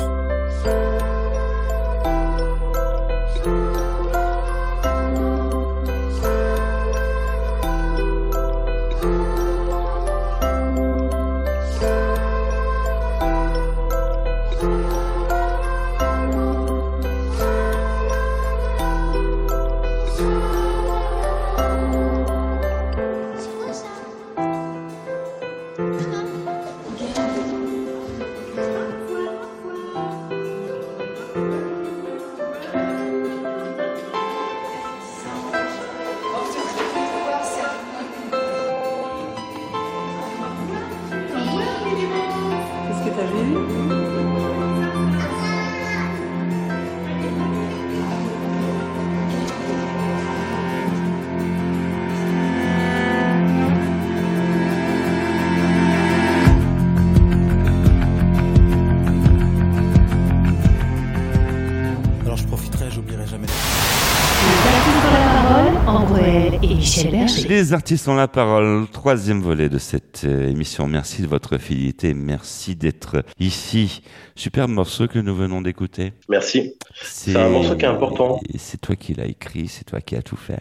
Michel 66.95 67.11
Berger. 67.11 67.47
Les 67.47 67.73
artistes 67.73 68.07
ont 68.07 68.15
la 68.15 68.27
parole. 68.27 68.87
Troisième 68.91 69.41
volet 69.41 69.69
de 69.69 69.77
cette 69.77 70.23
euh, 70.25 70.49
émission. 70.49 70.87
Merci 70.87 71.21
de 71.21 71.27
votre 71.27 71.57
fidélité. 71.57 72.13
Merci 72.13 72.75
d'être 72.75 73.23
ici. 73.39 74.01
Superbe 74.35 74.71
morceau 74.71 75.07
que 75.07 75.19
nous 75.19 75.35
venons 75.35 75.61
d'écouter. 75.61 76.13
Merci. 76.29 76.75
C'est 77.01 77.35
un 77.35 77.49
morceau 77.49 77.75
qui 77.75 77.85
est 77.85 77.89
important. 77.89 78.39
C'est 78.57 78.79
toi 78.79 78.95
qui 78.95 79.13
l'as 79.13 79.25
écrit, 79.25 79.67
c'est 79.67 79.83
toi 79.83 80.01
qui 80.01 80.15
as 80.15 80.21
tout 80.21 80.37
fait. 80.37 80.59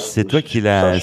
C'est 0.00 0.24
toi 0.26 0.42
qui 0.42 0.60
l'as. 0.60 1.00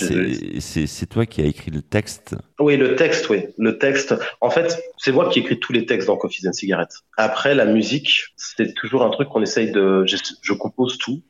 C'est 0.60 1.10
toi 1.10 1.26
qui 1.26 1.42
as 1.42 1.46
écrit 1.46 1.72
le 1.72 1.82
texte. 1.82 2.36
Oui, 2.60 2.78
le 2.78 2.96
texte, 2.96 3.30
oui, 3.30 3.48
le 3.58 3.78
texte. 3.78 4.16
En 4.42 4.50
fait, 4.50 4.80
c'est 4.98 5.12
moi 5.12 5.30
qui 5.30 5.40
écris 5.40 5.60
tous 5.60 5.74
les 5.74 5.86
textes 5.86 6.08
dans 6.08 6.18
Coffee 6.18 6.48
and 6.48 6.54
Cigarettes. 6.54 6.96
Après, 7.18 7.56
la 7.56 7.66
musique, 7.66 8.34
c'est 8.38 8.74
toujours 8.74 9.04
un 9.04 9.10
truc 9.10 9.30
qu'on 9.30 9.42
essaye 9.42 9.72
de. 9.72 10.06
Je, 10.06 10.54
compose 10.54 10.98
tout. 10.98 11.22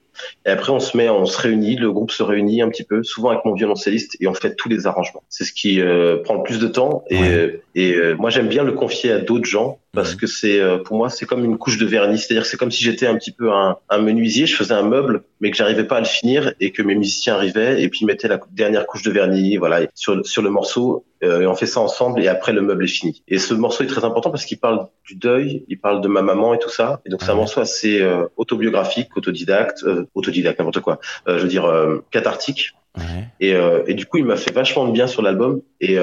Et 0.46 0.50
après, 0.50 0.72
on 0.72 0.80
se 0.80 0.96
met, 0.96 1.10
on 1.10 1.26
se 1.26 1.40
réunit, 1.40 1.76
le 1.76 1.92
groupe 1.92 2.12
se 2.12 2.24
réunit 2.24 2.62
un 2.62 2.70
petit 2.70 2.84
peu, 2.84 3.04
souvent 3.04 3.30
avec 3.30 3.46
mon 3.46 3.54
violoncelliste, 3.54 4.18
et 4.20 4.28
on 4.28 4.34
fait 4.34 4.56
tous 4.56 4.70
les 4.70 4.88
arrangements. 4.88 5.24
C'est 5.30 5.44
ce 5.44 5.54
qui 5.54 5.82
euh, 5.82 6.18
prend 6.24 6.36
le 6.36 6.44
plus 6.44 6.60
de 6.60 6.68
temps. 6.68 7.04
Et, 7.10 7.62
et 7.76 7.94
euh, 7.94 8.16
moi, 8.16 8.30
j'aime 8.30 8.48
bien 8.48 8.64
le 8.64 8.74
confier 8.74 9.12
à 9.12 9.20
d'autres 9.20 9.46
gens 9.46 9.80
parce 9.96 10.14
que 10.14 10.28
c'est 10.28 10.60
euh, 10.60 10.78
pour 10.78 10.98
moi 10.98 11.10
c'est 11.10 11.26
comme 11.26 11.44
une 11.44 11.58
couche 11.58 11.78
de 11.78 11.86
vernis, 11.86 12.20
c'est-à-dire 12.20 12.46
c'est 12.46 12.58
comme 12.58 12.70
si 12.70 12.84
j'étais 12.84 13.08
un 13.08 13.16
petit 13.16 13.32
peu 13.32 13.52
un, 13.52 13.78
un, 13.90 13.98
menuisier, 13.98 14.46
je 14.46 14.56
faisais 14.56 14.74
un 14.74 14.84
meuble 14.84 15.24
mais 15.40 15.50
que 15.50 15.58
j'arrivais 15.58 15.86
pas 15.86 15.98
à 15.98 16.00
le 16.02 16.06
finir 16.06 16.54
et 16.60 16.72
que 16.72 16.84
mes 16.84 16.96
musiciens 16.96 17.36
arrivaient 17.36 17.82
et 17.82 17.90
puis 17.90 18.06
mettaient 18.06 18.28
la 18.28 18.40
dernière 18.52 18.86
couche 18.86 19.04
de 19.04 19.12
vernis, 19.12 19.58
voilà, 19.58 19.88
sur 19.96 20.24
sur 20.26 20.42
le 20.42 20.50
morceau 20.50 21.06
euh, 21.26 21.42
et 21.42 21.48
on 21.48 21.56
fait 21.56 21.66
ça 21.66 21.80
ensemble 21.80 22.22
et 22.22 22.28
après 22.28 22.54
le 22.54 22.62
meuble 22.62 22.84
est 22.84 22.88
fini. 22.88 23.24
Et 23.28 23.40
ce 23.40 23.54
morceau 23.54 23.84
est 23.84 23.88
très 23.88 24.06
important 24.06 24.32
parce 24.32 24.46
qu'il 24.46 24.60
parle 24.60 24.88
du 25.06 25.16
deuil, 25.16 25.66
il 25.68 25.80
parle 25.80 26.02
de 26.02 26.08
ma 26.08 26.22
maman 26.22 26.54
et 26.54 26.60
tout 26.60 26.70
ça 26.70 27.02
et 27.06 27.10
donc 27.10 27.22
c'est 27.22 27.32
un 27.32 27.36
morceau 27.36 27.62
assez 27.62 28.02
euh, 28.02 28.28
autobiographique, 28.38 29.16
autodidacte, 29.16 29.86
autodidacte 30.14 30.60
n'importe 30.60 30.82
quoi, 30.82 31.00
je 31.28 31.34
veux 31.34 31.48
dire 31.48 31.72
cathartique. 32.12 32.72
Et, 33.42 33.54
et 33.88 33.94
du 33.94 34.06
coup, 34.06 34.18
il 34.18 34.26
m'a 34.26 34.38
fait 34.38 34.54
vachement 34.54 34.86
de 34.88 34.92
bien 34.92 35.08
sur 35.08 35.22
l'album. 35.22 35.62
Et, 35.82 35.98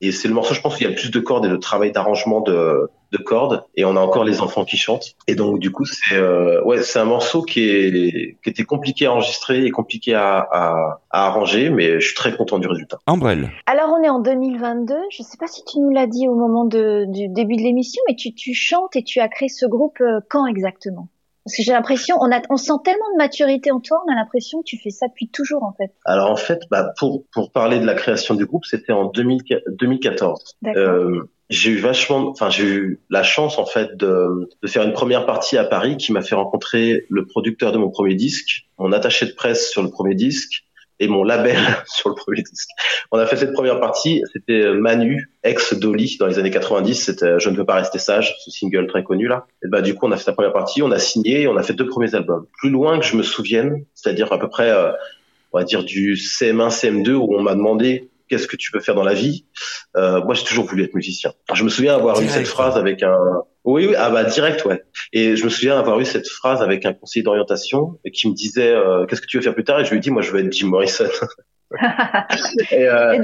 et 0.00 0.12
c'est 0.12 0.28
le 0.28 0.34
morceau, 0.34 0.54
je 0.54 0.60
pense, 0.60 0.74
où 0.74 0.78
il 0.80 0.88
y 0.88 0.92
a 0.92 0.94
plus 0.94 1.10
de 1.10 1.18
cordes 1.18 1.46
et 1.46 1.48
de 1.48 1.56
travail 1.56 1.90
d'arrangement 1.90 2.40
de, 2.40 2.88
de 3.12 3.18
cordes. 3.18 3.64
Et 3.74 3.84
on 3.84 3.96
a 3.96 4.00
encore 4.00 4.24
les 4.24 4.40
enfants 4.40 4.64
qui 4.64 4.76
chantent. 4.76 5.14
Et 5.26 5.34
donc, 5.34 5.58
du 5.58 5.70
coup, 5.70 5.84
c'est 5.84 6.16
euh, 6.16 6.62
ouais, 6.64 6.82
c'est 6.82 6.98
un 6.98 7.04
morceau 7.04 7.42
qui, 7.42 7.68
est, 7.68 8.36
qui 8.42 8.50
était 8.50 8.64
compliqué 8.64 9.06
à 9.06 9.12
enregistrer 9.12 9.64
et 9.64 9.70
compliqué 9.70 10.14
à, 10.14 10.38
à, 10.38 11.00
à 11.10 11.26
arranger, 11.26 11.70
mais 11.70 12.00
je 12.00 12.06
suis 12.06 12.14
très 12.14 12.36
content 12.36 12.58
du 12.58 12.66
résultat. 12.66 12.98
Ambrelle. 13.06 13.50
Alors, 13.66 13.94
on 13.98 14.02
est 14.02 14.08
en 14.08 14.20
2022. 14.20 14.94
Je 15.10 15.22
sais 15.22 15.36
pas 15.38 15.46
si 15.46 15.64
tu 15.64 15.78
nous 15.78 15.90
l'as 15.90 16.06
dit 16.06 16.28
au 16.28 16.34
moment 16.34 16.64
de, 16.64 17.04
du 17.08 17.28
début 17.28 17.56
de 17.56 17.62
l'émission, 17.62 18.02
mais 18.08 18.14
tu, 18.14 18.34
tu 18.34 18.54
chantes 18.54 18.96
et 18.96 19.02
tu 19.02 19.20
as 19.20 19.28
créé 19.28 19.48
ce 19.48 19.66
groupe 19.66 20.00
euh, 20.00 20.20
quand 20.28 20.46
exactement? 20.46 21.08
Parce 21.44 21.56
que 21.56 21.62
j'ai 21.62 21.72
l'impression, 21.72 22.16
on, 22.20 22.30
a, 22.30 22.42
on 22.50 22.56
sent 22.56 22.74
tellement 22.84 23.10
de 23.12 23.16
maturité 23.16 23.72
en 23.72 23.80
toi, 23.80 24.02
on 24.06 24.12
a 24.12 24.14
l'impression 24.14 24.60
que 24.60 24.66
tu 24.66 24.78
fais 24.78 24.90
ça 24.90 25.08
depuis 25.08 25.28
toujours 25.28 25.62
en 25.62 25.72
fait. 25.72 25.90
Alors 26.04 26.30
en 26.30 26.36
fait, 26.36 26.62
bah, 26.70 26.92
pour, 26.98 27.24
pour 27.32 27.50
parler 27.50 27.80
de 27.80 27.86
la 27.86 27.94
création 27.94 28.34
du 28.34 28.44
groupe, 28.44 28.66
c'était 28.66 28.92
en 28.92 29.06
2014. 29.06 30.56
Euh, 30.66 31.22
j'ai 31.50 31.70
eu 31.70 31.78
vachement, 31.78 32.28
enfin 32.30 32.48
j'ai 32.48 32.64
eu 32.64 33.00
la 33.10 33.22
chance 33.22 33.58
en 33.58 33.66
fait 33.66 33.96
de, 33.96 34.48
de 34.62 34.68
faire 34.68 34.84
une 34.84 34.92
première 34.92 35.26
partie 35.26 35.58
à 35.58 35.64
Paris 35.64 35.96
qui 35.96 36.12
m'a 36.12 36.22
fait 36.22 36.36
rencontrer 36.36 37.06
le 37.10 37.26
producteur 37.26 37.72
de 37.72 37.78
mon 37.78 37.90
premier 37.90 38.14
disque, 38.14 38.68
mon 38.78 38.92
attaché 38.92 39.26
de 39.26 39.32
presse 39.32 39.70
sur 39.70 39.82
le 39.82 39.90
premier 39.90 40.14
disque, 40.14 40.64
et 41.00 41.08
mon 41.08 41.24
label 41.24 41.56
sur 41.86 42.10
le 42.10 42.14
premier 42.14 42.42
disque. 42.42 42.68
On 43.10 43.18
a 43.18 43.26
fait 43.26 43.36
cette 43.36 43.52
première 43.52 43.80
partie, 43.80 44.22
c'était 44.32 44.72
Manu, 44.74 45.30
ex 45.42 45.74
Dolly 45.74 46.16
dans 46.20 46.26
les 46.26 46.38
années 46.38 46.50
90, 46.50 46.94
c'était 46.94 47.40
Je 47.40 47.50
ne 47.50 47.56
veux 47.56 47.64
pas 47.64 47.74
rester 47.74 47.98
sage, 47.98 48.36
ce 48.38 48.50
single 48.50 48.86
très 48.86 49.02
connu 49.02 49.26
là. 49.26 49.46
Et 49.64 49.68
bah 49.68 49.82
du 49.82 49.94
coup 49.94 50.06
on 50.06 50.12
a 50.12 50.16
fait 50.16 50.28
la 50.28 50.34
première 50.34 50.52
partie, 50.52 50.82
on 50.82 50.92
a 50.92 50.98
signé, 50.98 51.48
on 51.48 51.56
a 51.56 51.62
fait 51.62 51.72
deux 51.72 51.86
premiers 51.86 52.14
albums. 52.14 52.46
Plus 52.58 52.70
loin 52.70 53.00
que 53.00 53.06
je 53.06 53.16
me 53.16 53.22
souvienne, 53.22 53.84
c'est-à-dire 53.94 54.32
à 54.32 54.38
peu 54.38 54.48
près, 54.48 54.70
euh, 54.70 54.92
on 55.52 55.58
va 55.58 55.64
dire 55.64 55.82
du 55.82 56.14
CM1, 56.14 56.70
CM2 56.70 57.14
où 57.14 57.34
on 57.34 57.42
m'a 57.42 57.54
demandé 57.54 58.09
qu'est-ce 58.30 58.46
que 58.46 58.56
tu 58.56 58.70
veux 58.72 58.80
faire 58.80 58.94
dans 58.94 59.02
la 59.02 59.12
vie 59.12 59.44
euh, 59.96 60.22
Moi, 60.22 60.34
j'ai 60.34 60.44
toujours 60.44 60.64
voulu 60.64 60.84
être 60.84 60.94
musicien. 60.94 61.32
Je 61.52 61.64
me 61.64 61.68
souviens 61.68 61.94
avoir 61.94 62.20
eu 62.22 62.28
cette 62.28 62.46
phrase 62.46 62.76
avec 62.76 63.02
un. 63.02 63.18
Oui, 63.64 63.86
oui, 63.88 63.94
ah 63.98 64.08
bah 64.08 64.24
direct, 64.24 64.64
ouais. 64.64 64.82
Et 65.12 65.36
je 65.36 65.44
me 65.44 65.50
souviens 65.50 65.78
avoir 65.78 66.00
eu 66.00 66.06
cette 66.06 66.28
phrase 66.28 66.62
avec 66.62 66.86
un 66.86 66.94
conseiller 66.94 67.22
d'orientation 67.22 67.98
qui 68.14 68.28
me 68.28 68.34
disait 68.34 68.70
euh, 68.70 69.04
qu'est-ce 69.04 69.20
que 69.20 69.26
tu 69.26 69.36
veux 69.36 69.42
faire 69.42 69.54
plus 69.54 69.64
tard? 69.64 69.80
Et 69.80 69.84
je 69.84 69.90
lui 69.90 69.98
ai 69.98 70.00
dit 70.00 70.10
moi, 70.10 70.22
je 70.22 70.30
veux 70.30 70.38
être 70.40 70.52
Jim 70.52 70.68
Morrison. 70.68 71.08
et 72.72 72.88
euh, 72.88 73.22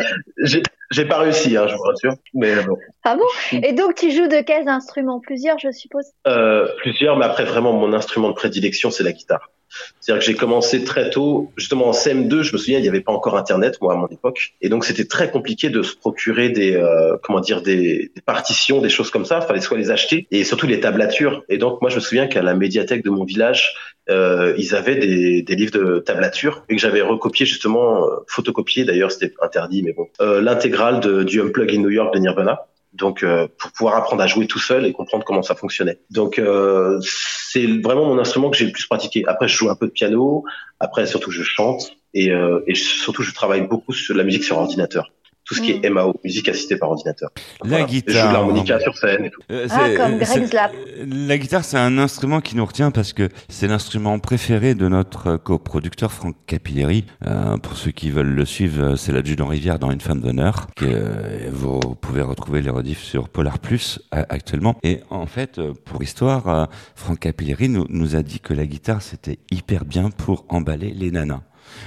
j'ai 0.91 1.05
pas 1.05 1.19
réussi, 1.19 1.57
hein, 1.57 1.67
je 1.69 1.75
vous 1.75 1.83
rassure. 1.83 2.15
Mais 2.35 2.55
bon. 2.63 2.77
Ah 3.03 3.17
bon? 3.17 3.59
Et 3.63 3.73
donc 3.73 3.97
tu 3.97 4.13
joues 4.13 4.29
de 4.29 4.41
quels 4.43 4.69
instruments? 4.69 5.21
Plusieurs, 5.21 5.59
je 5.59 5.73
suppose? 5.73 6.07
Euh, 6.27 6.69
plusieurs, 6.79 7.17
mais 7.17 7.25
après 7.25 7.45
vraiment 7.45 7.73
mon 7.73 7.93
instrument 7.93 8.29
de 8.29 8.35
prédilection, 8.35 8.91
c'est 8.91 9.03
la 9.03 9.13
guitare. 9.13 9.51
C'est-à-dire 10.01 10.21
que 10.21 10.27
j'ai 10.27 10.37
commencé 10.37 10.85
très 10.85 11.11
tôt, 11.11 11.53
justement 11.57 11.89
en 11.89 11.93
CM2, 11.93 12.43
je 12.43 12.53
me 12.53 12.59
souviens, 12.59 12.79
il 12.79 12.83
n'y 12.83 12.89
avait 12.89 13.01
pas 13.01 13.13
encore 13.13 13.37
Internet, 13.37 13.79
moi, 13.81 13.95
à 13.95 13.97
mon 13.97 14.07
époque. 14.09 14.55
Et 14.61 14.69
donc, 14.69 14.85
c'était 14.85 15.05
très 15.05 15.31
compliqué 15.31 15.69
de 15.69 15.83
se 15.83 15.97
procurer 15.97 16.49
des, 16.51 16.77
euh, 16.77 17.17
comment 17.23 17.41
dire, 17.41 17.63
des, 17.63 18.11
des, 18.15 18.23
partitions, 18.25 18.81
des 18.81 18.89
choses 18.89 19.11
comme 19.11 19.25
ça. 19.25 19.41
Il 19.43 19.47
fallait 19.47 19.61
soit 19.61 19.79
les 19.79 19.91
acheter 19.91 20.27
et 20.31 20.45
surtout 20.45 20.67
les 20.67 20.81
tablatures. 20.81 21.45
Et 21.49 21.59
donc, 21.59 21.81
moi, 21.81 21.91
je 21.91 21.97
me 21.97 22.01
souviens 22.01 22.27
qu'à 22.27 22.43
la 22.43 22.55
médiathèque 22.55 23.05
de 23.05 23.11
mon 23.11 23.25
village, 23.25 23.75
euh, 24.09 24.55
ils 24.57 24.75
avaient 24.75 24.97
des, 24.97 25.43
des, 25.43 25.57
livres 25.57 25.73
de 25.73 25.99
tablature 25.99 26.65
et 26.69 26.77
que 26.77 26.81
j'avais 26.81 27.03
recopié 27.03 27.45
justement, 27.45 28.07
euh, 28.07 28.17
photocopié 28.29 28.85
d'ailleurs, 28.85 29.11
c'était 29.11 29.35
interdit, 29.43 29.83
mais 29.83 29.93
bon, 29.93 30.07
euh, 30.21 30.41
l'intégrale 30.41 31.25
du 31.25 31.41
Unplug 31.41 31.75
in 31.75 31.81
New 31.81 31.91
York 31.91 32.15
de 32.15 32.21
Nirvana 32.21 32.67
donc 32.97 33.23
euh, 33.23 33.47
pour 33.59 33.71
pouvoir 33.73 33.97
apprendre 33.97 34.23
à 34.23 34.27
jouer 34.27 34.47
tout 34.47 34.59
seul 34.59 34.87
et 34.87 34.93
comprendre 34.93 35.25
comment 35.25 35.43
ça 35.43 35.55
fonctionnait. 35.55 36.01
Donc 36.11 36.39
euh, 36.39 36.99
c'est 37.03 37.67
vraiment 37.81 38.07
mon 38.07 38.19
instrument 38.19 38.51
que 38.51 38.57
j'ai 38.57 38.67
le 38.67 38.73
plus 38.73 38.87
pratiqué. 38.87 39.25
Après 39.27 39.49
je 39.49 39.57
joue 39.57 39.71
un 39.71 39.75
peu 39.75 39.87
de 39.87 39.93
piano, 39.93 40.45
après 40.81 41.07
surtout 41.07 41.31
je 41.31 41.43
chante 41.43 41.93
et, 42.15 42.31
euh, 42.31 42.61
et 42.67 42.75
surtout 42.75 43.23
je 43.23 43.33
travaille 43.33 43.63
beaucoup 43.63 43.93
sur 43.93 44.15
la 44.15 44.25
musique 44.25 44.45
sur 44.45 44.59
ordinateur 44.59 45.11
tout 45.47 45.55
ce 45.55 45.63
qui 45.63 45.73
est 45.73 45.89
MAO, 45.89 46.11
mm. 46.11 46.15
musique 46.25 46.49
assistée 46.49 46.77
par 46.77 46.91
ordinateur. 46.91 47.31
La 47.65 47.85
guitare. 47.85 48.15
Je 48.15 48.21
joue 48.21 48.29
de 48.29 48.33
l'harmonica 48.33 48.81
sur 48.81 48.97
scène 48.99 49.25
et 49.25 49.31
tout. 49.31 49.41
Euh, 49.51 49.69
ah, 49.71 49.89
comme 49.97 50.19
Greg 50.19 50.47
Slap. 50.47 50.73
La 51.07 51.39
guitare, 51.39 51.65
c'est 51.65 51.79
un 51.79 51.99
instrument 51.99 52.41
qui 52.41 52.57
nous 52.57 52.67
retient 52.67 52.91
parce 52.91 53.13
que 53.13 53.29
c'est 53.49 53.69
l'instrument 53.69 54.19
préféré 54.19 54.75
de 54.75 54.89
notre 54.89 55.37
coproducteur 55.37 56.13
Franck 56.13 56.35
Capilleri. 56.47 57.05
Euh, 57.27 57.57
pour 57.59 57.77
ceux 57.77 57.93
qui 57.93 58.11
veulent 58.11 58.35
le 58.35 58.45
suivre, 58.45 58.97
c'est 58.97 59.13
l'adjudant 59.13 59.47
Rivière 59.47 59.79
dans 59.79 59.91
Une 59.91 60.01
femme 60.01 60.21
d'honneur. 60.21 60.67
Que 60.75 60.85
euh, 60.85 61.49
vous 61.53 61.79
pouvez 61.79 62.23
retrouver 62.23 62.61
les 62.61 62.71
rediffs 62.71 63.03
sur 63.03 63.29
Polar 63.29 63.61
Plus 63.61 64.01
actuellement. 64.11 64.77
Et 64.83 65.01
en 65.11 65.27
fait, 65.27 65.61
pour 65.85 66.03
histoire, 66.03 66.69
Franck 66.97 67.21
Capilleri 67.21 67.69
nous, 67.69 67.87
nous 67.89 68.17
a 68.17 68.23
dit 68.23 68.41
que 68.41 68.53
la 68.53 68.67
guitare, 68.67 69.01
c'était 69.01 69.39
hyper 69.53 69.85
bien 69.85 70.11
pour 70.11 70.45
emballer 70.49 70.91
les 70.91 71.13
nanas. 71.13 71.43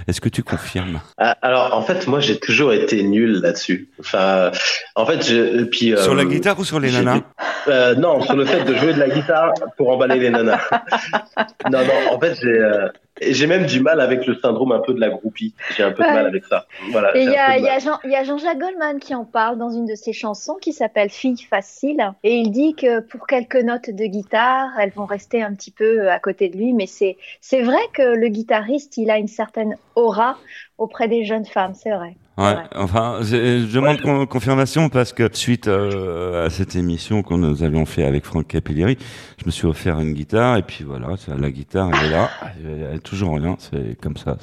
Est-ce 0.08 0.22
que 0.22 0.30
tu 0.30 0.44
confirmes? 0.44 1.02
Ah, 1.18 1.36
Alors, 1.42 1.76
en 1.76 1.82
fait, 1.82 2.08
moi, 2.08 2.20
j'ai 2.20 2.40
toujours 2.40 2.74
été 2.74 3.04
nul 3.04 3.42
là-dessus. 3.42 3.90
Enfin, 4.00 4.52
en 4.96 5.06
fait, 5.06 5.26
je, 5.26 5.64
puis 5.64 5.94
sur 5.98 6.16
la 6.16 6.24
euh, 6.24 6.26
guitare 6.26 6.60
ou 6.60 6.66
sur 6.66 6.80
les 6.80 6.92
nanas? 6.92 7.22
Euh, 7.68 7.96
Non, 7.96 8.22
sur 8.22 8.36
le 8.36 8.46
fait 8.46 8.64
de 8.64 8.76
jouer 8.76 8.94
de 8.94 9.00
la 9.00 9.10
guitare 9.10 9.54
pour 9.78 9.90
emballer 9.90 10.20
les 10.20 10.30
nanas. 10.30 10.62
non, 11.72 11.80
non. 11.80 12.14
En 12.14 12.20
fait, 12.20 12.38
j'ai 12.42 12.48
euh, 12.50 12.88
j'ai 13.22 13.48
même 13.48 13.66
du 13.66 13.82
mal 13.82 14.00
avec 14.00 14.26
le 14.26 14.36
syndrome 14.36 14.72
un 14.72 14.80
peu 14.80 14.94
de 14.94 15.00
la 15.00 15.10
groupie. 15.10 15.54
J'ai 15.76 15.84
un 15.84 15.92
peu 15.92 16.04
de 16.04 16.08
mal 16.08 16.26
avec 16.26 16.46
ça. 16.46 16.66
Voilà, 16.92 17.12
il 17.16 17.30
y 17.30 17.36
a, 17.36 17.80
Jean, 17.80 18.00
Jean-Jacques 18.04 18.60
Goldman 18.60 19.00
qui 19.00 19.16
en 19.16 19.26
parle 19.26 19.58
dans 19.58 19.70
une 19.70 19.86
de 19.86 19.96
ses 19.96 20.14
chansons 20.14 20.56
qui 20.56 20.74
s'appelle 20.74 21.10
Fille 21.10 21.38
facile. 21.38 22.14
Et 22.24 22.36
il 22.38 22.52
dit 22.52 22.76
que 22.76 23.00
pour 23.02 23.28
quelques 23.28 23.56
notes 23.56 23.90
de 23.90 24.06
guitare, 24.06 24.70
elles 24.80 24.92
vont 24.92 25.06
rester 25.06 25.42
un 25.42 25.54
petit 25.54 25.72
peu 25.72 26.10
à 26.10 26.20
côté 26.20 26.50
de 26.50 26.58
lui. 26.58 26.74
Mais 26.74 26.88
c'est, 26.88 27.18
c'est 27.42 27.62
vrai 27.62 27.82
que 27.94 28.02
le 28.02 28.28
guitariste, 28.28 28.98
il 28.98 29.10
a 29.10 29.18
une 29.18 29.28
certaine 29.28 29.78
aura 29.96 30.38
auprès 30.78 31.08
des 31.08 31.26
jeunes 31.26 31.46
femmes, 31.46 31.74
c'est 31.74 31.92
vrai. 31.92 32.16
Ouais, 32.40 32.56
enfin, 32.76 33.18
je 33.22 33.66
demande 33.70 34.28
confirmation 34.30 34.88
parce 34.88 35.12
que 35.12 35.30
suite 35.34 35.68
euh, 35.68 36.46
à 36.46 36.50
cette 36.50 36.74
émission 36.74 37.22
que 37.22 37.34
nous 37.34 37.64
avions 37.64 37.86
fait 37.86 38.06
avec 38.06 38.24
Franck 38.24 38.48
Capilleri, 38.48 38.98
je 39.38 39.46
me 39.46 39.52
suis 39.52 39.66
offert 39.66 40.00
une 40.00 40.14
guitare 40.14 40.56
et 40.56 40.62
puis 40.62 40.86
voilà, 40.86 41.08
la 41.38 41.52
guitare 41.52 41.90
elle 41.94 42.08
est 42.08 42.12
là, 42.12 42.30
elle 42.64 42.96
est 42.96 43.00
toujours 43.00 43.36
rien, 43.36 43.58
c'est 43.60 44.00
comme 44.02 44.16
ça. 44.16 44.38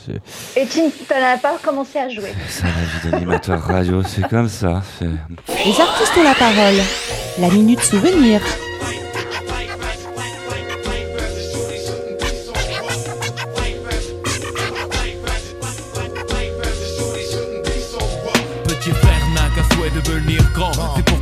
Et 0.57 0.67
tu 0.67 0.81
n'as 1.11 1.39
pas 1.39 1.57
commencé 1.63 1.99
à 1.99 2.11
jouer 2.11 2.35
C'est 2.49 2.65
la 2.65 2.71
vie 2.71 3.11
d'animateur 3.11 3.63
radio, 3.63 4.03
c'est 4.03 4.29
comme 4.29 4.49
ça. 4.49 4.83
Les 5.01 5.81
artistes 5.81 6.19
ont 6.19 6.23
la 6.23 6.35
parole. 6.35 6.77
La 7.39 7.49
minute 7.49 7.81
souvenir. 7.81 8.43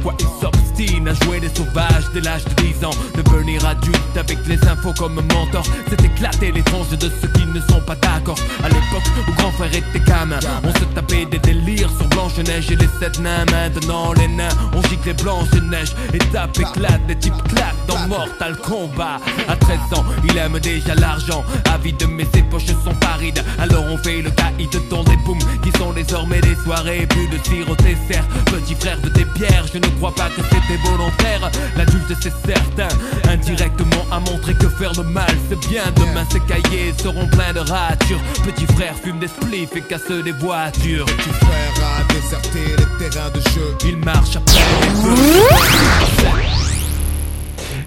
what 0.04 0.20
is 0.20 0.44
up 0.44 0.63
à 0.76 1.24
jouer 1.24 1.38
les 1.38 1.54
sauvages 1.54 2.10
dès 2.12 2.20
l'âge 2.20 2.44
de 2.44 2.62
10 2.62 2.84
ans. 2.84 2.90
Devenir 3.14 3.64
adulte 3.64 4.16
avec 4.16 4.38
les 4.46 4.58
infos 4.66 4.92
comme 4.98 5.14
mentor, 5.14 5.62
c'est 5.88 6.04
éclater 6.04 6.50
les 6.50 6.62
tranches 6.62 6.88
de 6.90 7.10
ceux 7.20 7.28
qui 7.28 7.46
ne 7.46 7.60
sont 7.60 7.80
pas 7.80 7.94
d'accord. 7.94 8.38
À 8.64 8.68
l'époque 8.68 9.04
où 9.28 9.32
grand 9.34 9.52
frère 9.52 9.72
était 9.72 10.00
gamin, 10.00 10.40
on 10.64 10.72
se 10.72 10.84
tapait 10.94 11.26
des 11.26 11.38
délires 11.38 11.90
sur 11.96 12.08
Blanche-Neige 12.08 12.72
et 12.72 12.76
les 12.76 12.88
sept 12.98 13.20
nains. 13.20 13.44
Maintenant, 13.52 14.12
les 14.14 14.26
nains, 14.26 14.48
on 14.74 14.82
gicle 14.82 15.06
les 15.06 15.12
Blanche-Neige. 15.14 15.94
Étape 16.12 16.58
éclate, 16.58 17.02
les 17.06 17.18
types 17.18 17.42
claquent 17.48 17.86
dans 17.86 18.08
Mortal 18.08 18.56
Kombat. 18.56 19.20
À 19.48 19.56
13 19.56 19.78
ans, 19.96 20.04
il 20.28 20.36
aime 20.36 20.58
déjà 20.58 20.96
l'argent. 20.96 21.44
Avide, 21.72 22.04
mais 22.10 22.26
ses 22.34 22.42
poches 22.42 22.66
sont 22.66 22.94
parides. 23.00 23.44
Alors 23.60 23.84
on 23.90 23.98
fait 23.98 24.22
le 24.22 24.30
caïd 24.30 24.70
dans 24.90 25.04
des 25.04 25.16
booms 25.18 25.38
qui 25.62 25.70
sont 25.78 25.92
désormais 25.92 26.40
des 26.40 26.56
soirées. 26.56 27.06
Plus 27.06 27.28
de 27.28 27.70
au 27.70 27.76
dessert. 27.76 28.26
Petit 28.46 28.74
frère 28.74 29.00
de 29.00 29.08
tes 29.08 29.24
pierres, 29.24 29.66
je 29.72 29.78
ne 29.78 29.86
crois 29.98 30.14
pas 30.14 30.28
que 30.30 30.42
c'était 30.66 30.80
volontaire. 30.88 31.50
L'adulte, 31.76 32.12
c'est 32.20 32.32
certain. 32.46 32.88
Indirectement 33.28 34.04
à 34.10 34.20
montrer 34.20 34.54
que 34.54 34.68
faire 34.68 34.92
le 34.96 35.04
mal, 35.04 35.30
c'est 35.48 35.58
bien. 35.68 35.82
Demain, 35.96 36.24
ces 36.30 36.40
cahiers 36.40 36.92
seront 36.98 37.26
pleins 37.28 37.52
de 37.52 37.60
ratures. 37.60 38.20
Petit 38.44 38.66
frère 38.66 38.94
fume 38.96 39.18
des 39.18 39.28
spliffs 39.28 39.76
et 39.76 39.82
casse 39.82 40.10
des 40.10 40.32
voitures. 40.32 41.06
Petit 41.06 41.30
frère 41.30 41.74
a 41.84 42.12
déserté 42.12 42.60
les 42.78 43.10
terrains 43.10 43.30
de 43.30 43.40
jeu. 43.40 43.76
Il 43.86 43.96
marche 43.98 44.36
après 44.36 44.54
les. 44.54 45.74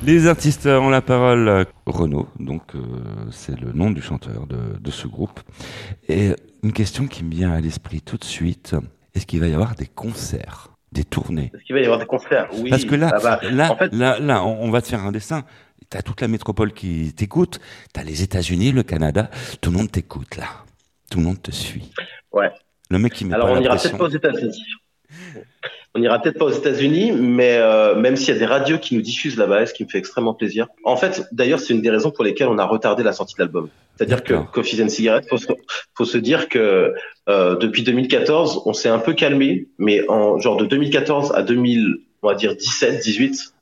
Les 0.03 0.28
artistes 0.28 0.67
ont 0.67 0.89
la 0.89 1.01
parole. 1.01 1.65
Renaud, 1.86 2.28
donc 2.39 2.75
euh, 2.75 2.80
c'est 3.32 3.59
le 3.59 3.73
nom 3.73 3.91
du 3.91 4.01
chanteur 4.01 4.45
de, 4.47 4.78
de 4.80 4.91
ce 4.91 5.07
groupe. 5.07 5.39
Et 6.07 6.34
une 6.63 6.71
question 6.71 7.07
qui 7.07 7.23
me 7.23 7.32
vient 7.32 7.51
à 7.51 7.59
l'esprit 7.59 8.01
tout 8.01 8.17
de 8.17 8.23
suite 8.23 8.75
est-ce 9.17 9.25
qu'il 9.25 9.39
va 9.39 9.47
y 9.47 9.53
avoir 9.55 9.73
des 9.73 9.88
concerts, 9.88 10.69
des 10.92 11.04
tournées 11.04 11.52
Est-ce 11.54 11.64
qu'il 11.64 11.76
va 11.76 11.82
y 11.82 11.84
avoir 11.86 12.00
des 12.00 12.06
concerts 12.06 12.48
Oui. 12.54 12.70
Parce 12.70 12.86
que 12.86 12.96
là, 12.96 13.12
là, 13.52 13.72
en 13.72 13.76
fait, 13.78 13.94
là, 13.94 14.20
là, 14.20 14.44
on, 14.46 14.70
va 14.72 14.82
te 14.82 14.88
faire 14.88 15.04
un 15.04 15.12
dessin. 15.12 15.44
T'as 15.90 16.02
toute 16.02 16.22
la 16.22 16.28
métropole 16.28 16.74
qui 16.74 17.14
t'écoute. 17.14 17.60
T'as 17.94 18.04
les 18.04 18.24
États-Unis, 18.24 18.72
le 18.72 18.84
Canada. 18.84 19.30
Tout 19.62 19.72
le 19.72 19.78
monde 19.78 19.92
t'écoute 19.92 20.36
là. 20.38 20.48
Tout 21.10 21.20
le 21.20 21.26
monde 21.26 21.42
te 21.42 21.52
suit. 21.52 21.92
ouais. 22.32 22.52
Le 22.90 23.00
mec 23.00 23.14
qui 23.14 23.26
met 23.26 23.34
Alors 23.34 23.54
pas 23.54 23.60
on 23.60 23.64
pression. 23.64 23.98
peut-être 23.98 23.98
pas 23.98 24.06
aux 24.06 24.10
États-Unis. 24.10 24.64
On 25.96 26.00
n'ira 26.00 26.22
peut-être 26.22 26.38
pas 26.38 26.46
aux 26.46 26.52
États-Unis, 26.52 27.12
mais 27.12 27.58
euh, 27.58 27.96
même 27.96 28.16
s'il 28.16 28.34
y 28.34 28.38
a 28.38 28.40
des 28.40 28.46
radios 28.46 28.78
qui 28.78 28.96
nous 28.96 29.02
diffusent 29.02 29.38
là-bas, 29.38 29.66
ce 29.66 29.74
qui 29.74 29.84
me 29.84 29.90
fait 29.90 29.98
extrêmement 29.98 30.34
plaisir. 30.34 30.68
En 30.84 30.96
fait, 30.96 31.28
d'ailleurs, 31.32 31.60
c'est 31.60 31.74
une 31.74 31.82
des 31.82 31.90
raisons 31.90 32.12
pour 32.12 32.24
lesquelles 32.24 32.50
on 32.50 32.60
a 32.60 32.66
retardé 32.66 33.04
la 33.04 33.14
sortie 33.14 33.36
de 33.36 33.40
l'album. 33.40 33.70
C'est-à-dire 33.96 34.24
que. 34.24 34.36
Coffee 34.52 34.82
and 34.84 34.90
Cigarette, 34.90 35.28
faut 35.28 35.38
se, 35.38 35.48
faut 35.96 36.06
se 36.06 36.18
dire 36.18 36.50
que 36.50 36.94
euh, 37.30 37.56
depuis 37.56 37.84
2014, 37.84 38.64
on 38.66 38.74
s'est 38.74 38.90
un 38.90 39.00
peu 39.00 39.14
calmé, 39.14 39.68
mais 39.80 40.08
en 40.10 40.38
genre 40.40 40.58
de 40.58 40.66
2014 40.66 41.32
à 41.34 41.42
2000, 41.42 41.98
on 42.22 42.28
va 42.28 42.36
dire 42.36 42.56
17, 42.56 43.00
18, 43.02 43.54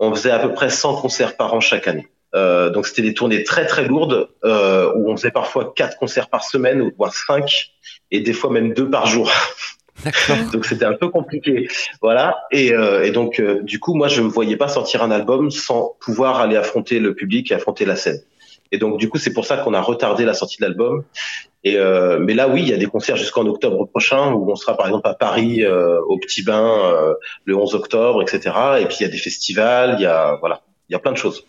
on 0.00 0.12
faisait 0.14 0.30
à 0.30 0.40
peu 0.40 0.52
près 0.52 0.70
100 0.70 0.96
concerts 0.96 1.36
par 1.36 1.54
an 1.54 1.60
chaque 1.60 1.86
année. 1.86 2.08
Euh, 2.34 2.70
donc 2.70 2.86
c'était 2.86 3.02
des 3.02 3.14
tournées 3.14 3.44
très 3.44 3.64
très 3.64 3.86
lourdes 3.86 4.28
euh, 4.44 4.92
où 4.96 5.08
on 5.08 5.16
faisait 5.16 5.30
parfois 5.30 5.72
quatre 5.74 5.96
concerts 5.98 6.28
par 6.28 6.42
semaine, 6.42 6.90
voire 6.98 7.14
cinq, 7.14 7.70
et 8.10 8.20
des 8.20 8.32
fois 8.32 8.50
même 8.50 8.74
deux 8.74 8.90
par 8.90 9.06
jour. 9.06 9.30
donc 10.52 10.64
c'était 10.64 10.84
un 10.84 10.94
peu 10.94 11.08
compliqué, 11.08 11.68
voilà. 12.02 12.44
Et, 12.50 12.72
euh, 12.72 13.04
et 13.04 13.10
donc 13.10 13.40
euh, 13.40 13.62
du 13.62 13.78
coup 13.78 13.94
moi 13.94 14.08
je 14.08 14.20
me 14.20 14.28
voyais 14.28 14.56
pas 14.56 14.68
sortir 14.68 15.02
un 15.02 15.10
album 15.10 15.50
sans 15.50 15.96
pouvoir 16.00 16.40
aller 16.40 16.56
affronter 16.56 16.98
le 16.98 17.14
public 17.14 17.50
et 17.50 17.54
affronter 17.54 17.84
la 17.84 17.96
scène. 17.96 18.20
Et 18.72 18.78
donc 18.78 18.98
du 18.98 19.08
coup 19.08 19.18
c'est 19.18 19.32
pour 19.32 19.46
ça 19.46 19.56
qu'on 19.56 19.72
a 19.72 19.80
retardé 19.80 20.24
la 20.24 20.34
sortie 20.34 20.58
de 20.58 20.66
l'album. 20.66 21.04
Et 21.62 21.76
euh, 21.78 22.18
mais 22.20 22.34
là 22.34 22.48
oui 22.48 22.62
il 22.62 22.68
y 22.68 22.74
a 22.74 22.76
des 22.76 22.86
concerts 22.86 23.16
jusqu'en 23.16 23.46
octobre 23.46 23.86
prochain 23.86 24.32
où 24.32 24.50
on 24.50 24.56
sera 24.56 24.76
par 24.76 24.86
exemple 24.86 25.08
à 25.08 25.14
Paris 25.14 25.64
au 25.66 26.18
Petit 26.18 26.42
Bain 26.42 26.92
le 27.44 27.56
11 27.56 27.74
octobre 27.74 28.20
etc. 28.22 28.54
Et 28.80 28.86
puis 28.86 28.96
il 29.00 29.02
y 29.04 29.06
a 29.06 29.10
des 29.10 29.18
festivals, 29.18 29.96
il 29.98 30.02
y 30.02 30.06
a 30.06 30.36
voilà 30.40 30.62
il 30.88 30.92
y 30.92 30.96
a 30.96 30.98
plein 30.98 31.12
de 31.12 31.16
choses. 31.16 31.46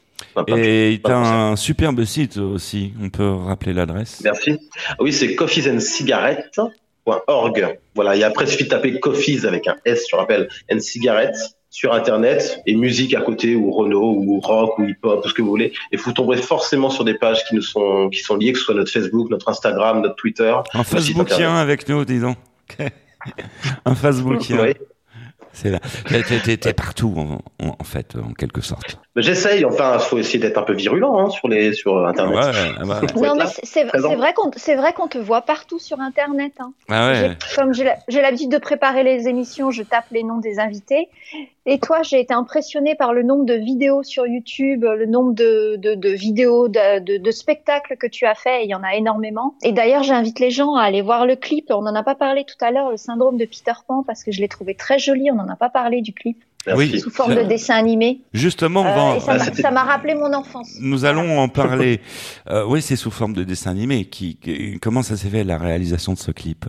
Et 0.48 0.98
de 0.98 1.02
concerts. 1.02 1.34
un 1.34 1.56
superbe 1.56 2.04
site 2.06 2.38
aussi. 2.38 2.94
On 3.02 3.10
peut 3.10 3.30
rappeler 3.30 3.74
l'adresse. 3.74 4.22
Merci. 4.24 4.58
Oui, 5.00 5.12
c'est 5.12 5.36
coffeesandcigarettes.org. 7.06 7.80
Voilà, 7.96 8.16
et 8.16 8.24
après, 8.24 8.46
il 8.46 8.52
suffit 8.52 8.64
de 8.66 8.70
taper 8.70 9.00
Coffees 9.00 9.46
avec 9.46 9.68
un 9.68 9.76
S, 9.86 10.06
je 10.10 10.16
rappelle, 10.16 10.50
and 10.72 10.80
cigarettes 10.80 11.38
sur 11.70 11.94
Internet, 11.94 12.62
et 12.66 12.76
musique 12.76 13.14
à 13.14 13.22
côté, 13.22 13.56
ou 13.56 13.70
Renault, 13.72 14.16
ou 14.18 14.40
rock, 14.40 14.80
ou 14.80 14.86
hip-hop, 14.86 15.22
tout 15.22 15.30
ce 15.30 15.34
que 15.34 15.42
vous 15.42 15.50
voulez. 15.50 15.74
Et 15.92 15.98
vous 15.98 16.14
tomberez 16.14 16.38
forcément 16.38 16.90
sur 16.90 17.04
des 17.04 17.16
pages 17.16 17.44
qui 17.46 17.56
nous 17.56 17.62
sont, 17.62 18.10
qui 18.10 18.20
sont 18.20 18.38
liées, 18.38 18.54
que 18.54 18.60
ce 18.60 18.66
soit 18.66 18.76
notre 18.76 18.92
Facebook, 18.92 19.30
notre 19.30 19.50
Instagram, 19.50 20.02
notre 20.02 20.16
Twitter. 20.16 20.56
Un 20.74 20.84
Facebookien 20.84 21.56
avec 21.56 21.90
nous, 21.90 22.06
disons. 22.06 22.36
un 23.86 23.96
Facebookien. 23.96 24.64
Oui. 24.64 24.74
C'est 25.52 25.72
là. 25.72 25.80
T'es- 26.08 26.74
partout, 26.74 27.14
en 27.60 27.84
fait, 27.84 28.16
en 28.16 28.34
quelque 28.34 28.62
sorte. 28.62 29.00
J'essaye, 29.18 29.64
enfin, 29.64 29.98
faut 30.00 30.18
essayer 30.18 30.40
d'être 30.40 30.58
un 30.58 30.64
peu 30.64 30.74
virulent 30.74 31.18
hein, 31.18 31.30
sur 31.30 31.48
les 31.48 31.72
sur 31.74 32.06
Internet. 32.06 32.36
Ouais, 32.38 33.22
Non, 33.28 33.36
mais 33.36 33.46
c'est- 33.64 33.84
vrai 33.86 34.34
qu'on 34.34 34.52
c'est 34.58 34.76
vrai 34.76 34.92
qu'on 34.94 35.08
te 35.08 35.18
voit 35.18 35.42
partout 35.42 35.80
sur 35.80 36.02
Internet. 36.02 36.52
hein. 36.60 36.74
Ah 36.90 37.14
Comme 37.56 37.74
j'ai 37.74 38.22
l'habitude 38.22 38.50
de 38.52 38.58
préparer 38.58 39.04
les 39.04 39.28
émissions, 39.30 39.72
je 39.72 39.84
tape 39.84 40.06
les 40.12 40.24
noms 40.24 40.40
des 40.40 40.60
invités. 40.60 41.08
Et 41.66 41.80
toi, 41.80 42.04
j'ai 42.04 42.20
été 42.20 42.34
impressionnée 42.34 42.94
par 42.96 43.14
le 43.14 43.24
nombre 43.24 43.46
de 43.46 43.54
vidéos 43.56 44.04
sur 44.04 44.28
YouTube, 44.28 44.84
le 44.84 45.06
nombre 45.06 45.34
de, 45.34 45.78
de, 45.78 45.96
de 45.96 46.10
vidéos, 46.10 46.68
de, 46.68 47.00
de, 47.00 47.18
de 47.18 47.32
spectacles 47.32 47.98
que 47.98 48.08
tu 48.08 48.26
as 48.26 48.36
fait. 48.36 48.66
Il 48.66 48.70
y 48.70 48.76
en 48.76 48.84
a 48.84 48.96
énormément. 48.96 49.56
Et 49.64 49.72
d'ailleurs, 49.72 50.04
j'invite 50.04 50.40
les 50.40 50.52
gens 50.52 50.76
à 50.76 50.84
aller 50.84 51.02
voir 51.02 51.26
le 51.26 51.36
clip. 51.36 51.68
On 51.72 51.82
n'en 51.82 51.96
a 51.96 52.04
pas 52.04 52.16
parlé 52.16 52.44
tout 52.44 52.64
à 52.64 52.70
l'heure, 52.72 52.92
le 52.92 52.98
syndrome 52.98 53.38
de 53.38 53.46
Peter 53.46 53.74
Pan, 53.88 54.04
parce 54.06 54.24
que 54.24 54.32
je 54.32 54.42
l'ai 54.42 54.48
trouvé 54.50 54.76
très 54.76 55.00
joli. 55.00 55.32
On 55.32 55.36
n'en 55.36 55.48
a 55.48 55.56
pas 55.56 55.70
parlé 55.70 56.02
du 56.02 56.14
clip. 56.14 56.38
Oui. 56.76 57.00
Sous 57.00 57.12
forme 57.12 57.36
de 57.36 57.44
dessin 57.44 57.76
animé. 57.76 58.22
Justement, 58.34 58.82
on 58.82 58.86
Euh, 59.16 59.20
va- 59.20 59.40
ça 59.54 59.72
m'a- 59.72 59.84
rappelé 59.84 60.16
mon 60.16 60.34
enfance. 60.34 60.72
Nous 60.80 61.06
allons 61.06 61.40
en 61.40 61.48
parler. 61.48 62.02
Euh, 62.50 62.66
oui, 62.66 62.82
c'est 62.82 62.96
sous 62.96 63.12
forme 63.12 63.34
de 63.34 63.44
dessin 63.44 63.72
animé. 63.72 64.06
Qui, 64.06 64.38
qui- 64.38 64.80
comment 64.80 65.04
ça 65.04 65.16
s'est 65.18 65.30
fait 65.30 65.44
la 65.44 65.58
réalisation 65.58 66.14
de 66.14 66.18
ce 66.18 66.32
clip? 66.32 66.66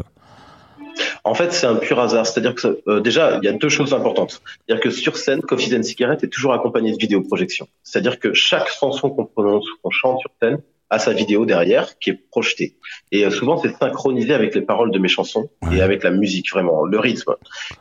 En 1.24 1.34
fait, 1.34 1.52
c'est 1.52 1.66
un 1.66 1.74
pur 1.76 1.98
hasard. 2.00 2.26
C'est-à-dire 2.26 2.54
que 2.54 2.60
ça- 2.60 2.72
euh, 2.88 3.00
déjà, 3.00 3.38
il 3.42 3.44
y 3.44 3.48
a 3.48 3.52
deux 3.52 3.68
choses 3.68 3.92
importantes. 3.92 4.40
C'est-à-dire 4.66 4.82
que 4.82 4.90
sur 4.90 5.16
scène, 5.16 5.40
Coffee 5.42 5.74
and 5.76 5.82
Cigarette 5.82 6.24
est 6.24 6.28
toujours 6.28 6.52
accompagné 6.52 6.92
de 6.92 6.96
vidéoprojection. 6.98 7.66
C'est-à-dire 7.82 8.18
que 8.18 8.32
chaque 8.32 8.68
chanson 8.68 9.10
qu'on 9.10 9.24
prononce 9.26 9.64
ou 9.70 9.74
qu'on 9.82 9.90
chante 9.90 10.20
sur 10.20 10.30
scène 10.42 10.58
a 10.90 10.98
sa 10.98 11.12
vidéo 11.12 11.46
derrière 11.46 11.98
qui 11.98 12.10
est 12.10 12.20
projetée. 12.30 12.76
Et 13.12 13.24
euh, 13.24 13.30
souvent, 13.30 13.56
c'est 13.58 13.76
synchronisé 13.76 14.34
avec 14.34 14.54
les 14.54 14.62
paroles 14.62 14.90
de 14.90 14.98
mes 14.98 15.08
chansons 15.08 15.50
et 15.72 15.80
avec 15.80 16.02
la 16.02 16.10
musique, 16.10 16.50
vraiment, 16.50 16.84
le 16.84 16.98
rythme. 16.98 17.34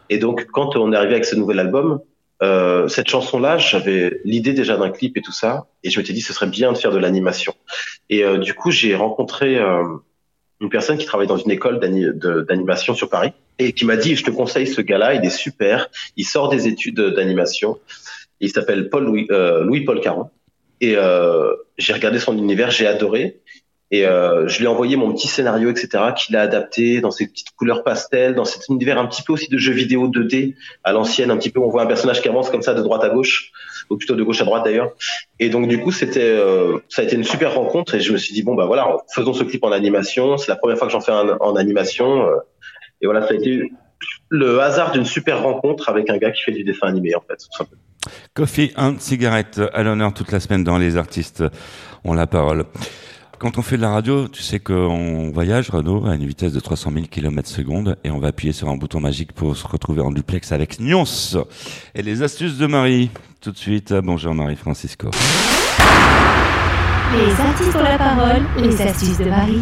Et 0.10 0.18
donc, 0.18 0.47
quand 0.47 0.76
on 0.76 0.91
est 0.91 0.95
arrivé 0.95 1.14
avec 1.14 1.26
ce 1.26 1.36
nouvel 1.36 1.60
album, 1.60 1.99
euh, 2.41 2.88
cette 2.88 3.08
chanson-là, 3.08 3.58
j'avais 3.58 4.20
l'idée 4.26 4.53
déjà 4.53 4.78
d'un 4.78 4.89
clip 4.89 5.18
et 5.18 5.22
tout 5.22 5.32
ça, 5.32 5.68
et 5.84 5.89
je 5.89 5.99
m'étais 5.99 6.14
dit 6.14 6.22
ce 6.22 6.34
serait 6.34 6.47
bien 6.47 6.72
de 6.72 6.78
faire 6.78 6.91
de 6.91 6.97
l'animation. 6.97 7.53
Et 8.10 8.24
euh, 8.24 8.38
du 8.38 8.53
coup, 8.53 8.72
j'ai 8.72 8.95
rencontré 8.95 9.58
euh, 9.58 9.84
une 10.60 10.70
personne 10.70 10.97
qui 10.97 11.06
travaille 11.06 11.28
dans 11.28 11.38
une 11.38 11.51
école 11.51 11.80
d'animation 11.80 12.93
sur 12.93 13.10
Paris 13.10 13.32
et 13.58 13.72
qui 13.74 13.86
m'a 13.86 13.95
dit 13.95 14.16
je 14.16 14.24
te 14.24 14.32
conseille 14.32 14.68
ce 14.68 14.82
gars-là, 14.82 15.14
il 15.14 15.26
est 15.26 15.30
super, 15.30 15.88
il 16.18 16.26
sort 16.26 16.49
des 16.49 16.68
études 16.68 16.99
d'animation, 16.99 17.80
il 18.39 18.49
s'appelle 18.49 18.89
Paul 18.89 19.06
Louis, 19.06 19.28
euh, 19.32 19.64
Louis 19.64 19.82
Paul 19.82 20.01
Caron 20.01 20.30
et 20.86 20.96
euh, 20.96 21.56
j'ai 21.80 21.94
regardé 21.94 22.20
son 22.20 22.38
univers, 22.38 22.70
j'ai 22.70 22.86
adoré 22.86 23.42
et 23.90 24.06
euh, 24.06 24.48
je 24.48 24.58
lui 24.60 24.66
ai 24.66 24.68
envoyé 24.68 24.96
mon 24.98 25.12
petit 25.14 25.28
scénario 25.28 25.70
etc 25.70 26.04
qu'il 26.16 26.36
a 26.36 26.42
adapté 26.42 27.02
dans 27.02 27.12
ses 27.12 27.28
petites 27.28 27.52
couleurs 27.56 27.84
pastel, 27.84 28.36
dans 28.36 28.46
cet 28.46 28.68
univers 28.70 29.00
un 29.00 29.08
petit 29.08 29.24
peu 29.24 29.34
aussi 29.34 29.48
de 29.48 29.58
jeux 29.58 29.74
vidéo 29.74 30.08
2D 30.10 30.56
à 30.84 30.92
l'ancienne, 30.92 31.32
un 31.32 31.38
petit 31.38 31.50
peu 31.50 31.60
on 31.60 31.70
voit 31.70 31.82
un 31.82 31.88
personnage 31.88 32.22
qui 32.22 32.30
avance 32.30 32.52
comme 32.52 32.62
ça 32.62 32.76
de 32.76 32.82
droite 32.82 33.04
à 33.04 33.10
gauche 33.10 33.52
ou 33.90 33.98
plutôt 33.98 34.16
de 34.16 34.24
gauche 34.24 34.42
à 34.42 34.46
droite 34.46 34.64
d'ailleurs. 34.66 34.92
Et 35.40 35.50
donc 35.50 35.68
du 35.68 35.80
coup 35.80 35.92
euh, 35.92 36.80
ça 36.90 37.02
a 37.02 37.06
été 37.06 37.16
une 37.16 37.24
super 37.24 37.56
rencontre 37.56 37.96
et 37.96 38.00
je 38.00 38.12
me 38.12 38.18
suis 38.18 38.34
dit 38.34 38.44
bon 38.44 38.54
bah 38.54 38.66
voilà 38.66 38.98
faisons 39.14 39.34
ce 39.34 39.44
clip 39.44 39.64
en 39.64 39.72
animation. 39.72 40.38
C'est 40.38 40.50
la 40.50 40.58
première 40.58 40.78
fois 40.78 40.88
que 40.88 40.94
j'en 40.94 41.02
fais 41.02 41.12
un 41.12 41.38
en 41.40 41.56
animation 41.56 42.28
et 43.02 43.06
voilà 43.06 43.22
ça 43.24 43.34
a 43.34 43.38
été 43.38 43.72
le 44.30 44.60
hasard 44.62 44.92
d'une 44.92 45.06
super 45.06 45.42
rencontre 45.42 45.90
avec 45.90 46.12
un 46.12 46.18
gars 46.18 46.32
qui 46.32 46.44
fait 46.44 46.52
du 46.52 46.64
dessin 46.64 46.88
animé 46.88 47.16
en 47.16 47.22
fait. 47.22 47.38
tout 47.38 47.58
simplement. 47.58 47.85
Coffee 48.34 48.72
and 48.78 48.95
cigarette 48.99 49.62
à 49.74 49.84
l'honneur 49.84 50.14
toute 50.14 50.32
la 50.32 50.39
semaine 50.39 50.64
dans 50.64 50.78
Les 50.78 50.97
Artistes 50.97 51.43
ont 52.03 52.14
la 52.14 52.28
parole. 52.28 52.66
Quand 53.38 53.58
on 53.58 53.62
fait 53.62 53.76
de 53.76 53.82
la 53.82 53.89
radio, 53.89 54.28
tu 54.30 54.41
sais 54.41 54.60
qu'on 54.60 55.32
voyage, 55.32 55.70
Renaud, 55.70 56.06
à 56.08 56.16
une 56.16 56.26
vitesse 56.26 56.53
de 56.53 56.60
300 56.60 56.91
000 56.93 57.06
km 57.12 57.49
secondes 57.49 57.97
et 58.03 58.12
on 58.12 58.18
va 58.18 58.30
appuyer 58.30 58.53
sur 58.53 58.70
un 58.70 58.78
bouton 58.78 59.01
magique 59.01 59.34
pour 59.34 59.58
se 59.58 59.68
retrouver 59.68 60.01
en 60.01 60.12
duplex 60.12 60.51
avec 60.51 60.80
Nyons. 60.80 61.03
Et 61.93 62.01
les 62.01 62.24
astuces 62.24 62.58
de 62.58 62.66
Marie. 62.66 63.12
Tout 63.41 63.51
de 63.51 63.58
suite, 63.58 63.93
bonjour 63.93 64.34
Marie-Francisco. 64.34 65.10
Les 67.14 67.32
artistes 67.41 67.76
ont 67.76 67.84
la 67.84 67.97
parole, 67.97 68.43
les 68.58 68.82
astuces 68.82 69.18
de 69.18 69.26
Marie. 69.26 69.62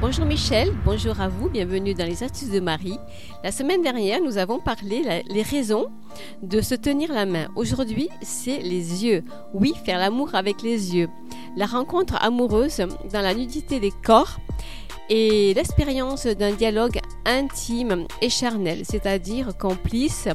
Bonjour 0.00 0.26
Michel, 0.26 0.72
bonjour 0.84 1.20
à 1.20 1.26
vous, 1.26 1.50
bienvenue 1.50 1.92
dans 1.92 2.06
les 2.06 2.22
astuces 2.22 2.52
de 2.52 2.60
Marie. 2.60 3.00
La 3.42 3.50
semaine 3.50 3.82
dernière, 3.82 4.22
nous 4.22 4.38
avons 4.38 4.60
parlé 4.60 5.02
les 5.28 5.42
raisons 5.42 5.88
de 6.40 6.60
se 6.60 6.76
tenir 6.76 7.12
la 7.12 7.26
main. 7.26 7.48
Aujourd'hui, 7.56 8.08
c'est 8.22 8.60
les 8.60 9.04
yeux. 9.04 9.24
Oui, 9.54 9.74
faire 9.84 9.98
l'amour 9.98 10.36
avec 10.36 10.62
les 10.62 10.94
yeux. 10.94 11.08
la 11.56 11.66
rencontre 11.66 12.14
amoureuse 12.22 12.80
dans 13.12 13.20
la 13.20 13.34
nudité 13.34 13.80
des 13.80 13.90
corps 13.90 14.38
et 15.10 15.54
l'expérience 15.54 16.26
d'un 16.26 16.52
dialogue 16.52 17.00
intime 17.24 18.06
et 18.20 18.28
charnel, 18.28 18.82
c'est-à-dire 18.84 19.56
complice, 19.56 20.28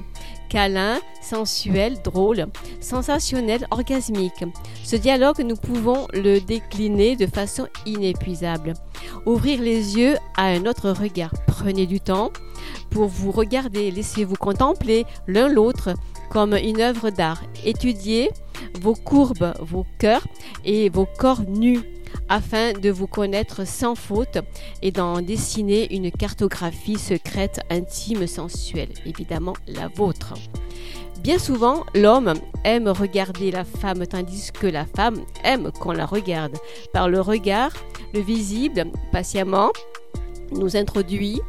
câlin, 0.49 0.99
sensuel, 1.21 2.01
drôle, 2.03 2.47
sensationnel, 2.79 3.67
orgasmique. 3.71 4.43
Ce 4.83 4.95
dialogue, 4.95 5.41
nous 5.41 5.55
pouvons 5.55 6.07
le 6.13 6.39
décliner 6.39 7.15
de 7.15 7.27
façon 7.27 7.67
inépuisable. 7.85 8.73
Ouvrir 9.25 9.61
les 9.61 9.97
yeux 9.97 10.15
à 10.35 10.45
un 10.45 10.65
autre 10.65 10.89
regard. 10.89 11.33
Prenez 11.47 11.85
du 11.85 11.99
temps 11.99 12.31
pour 12.89 13.07
vous 13.07 13.31
regarder, 13.31 13.91
laissez-vous 13.91 14.35
contempler 14.35 15.05
l'un 15.27 15.47
l'autre 15.47 15.93
comme 16.29 16.53
une 16.53 16.81
œuvre 16.81 17.09
d'art. 17.09 17.41
Étudiez 17.63 18.31
vos 18.79 18.95
courbes, 18.95 19.53
vos 19.59 19.85
cœurs 19.99 20.25
et 20.65 20.89
vos 20.89 21.07
corps 21.17 21.43
nus 21.47 21.81
afin 22.29 22.73
de 22.73 22.89
vous 22.89 23.07
connaître 23.07 23.65
sans 23.65 23.95
faute 23.95 24.39
et 24.81 24.91
d'en 24.91 25.21
dessiner 25.21 25.93
une 25.93 26.11
cartographie 26.11 26.97
secrète, 26.97 27.61
intime, 27.69 28.27
sensuelle, 28.27 28.93
évidemment 29.05 29.53
la 29.67 29.87
vôtre. 29.87 30.33
Bien 31.21 31.39
souvent, 31.39 31.85
l'homme 31.95 32.33
aime 32.65 32.89
regarder 32.89 33.49
la 33.49 33.63
femme 33.63 34.05
tandis 34.05 34.51
que 34.51 34.67
la 34.67 34.85
femme 34.85 35.23
aime 35.45 35.71
qu'on 35.71 35.93
la 35.93 36.05
regarde. 36.05 36.57
Par 36.91 37.07
le 37.07 37.21
regard, 37.21 37.71
le 38.13 38.19
visible, 38.19 38.85
patiemment, 39.11 39.71
nous 40.53 40.77
introduit 40.77 41.41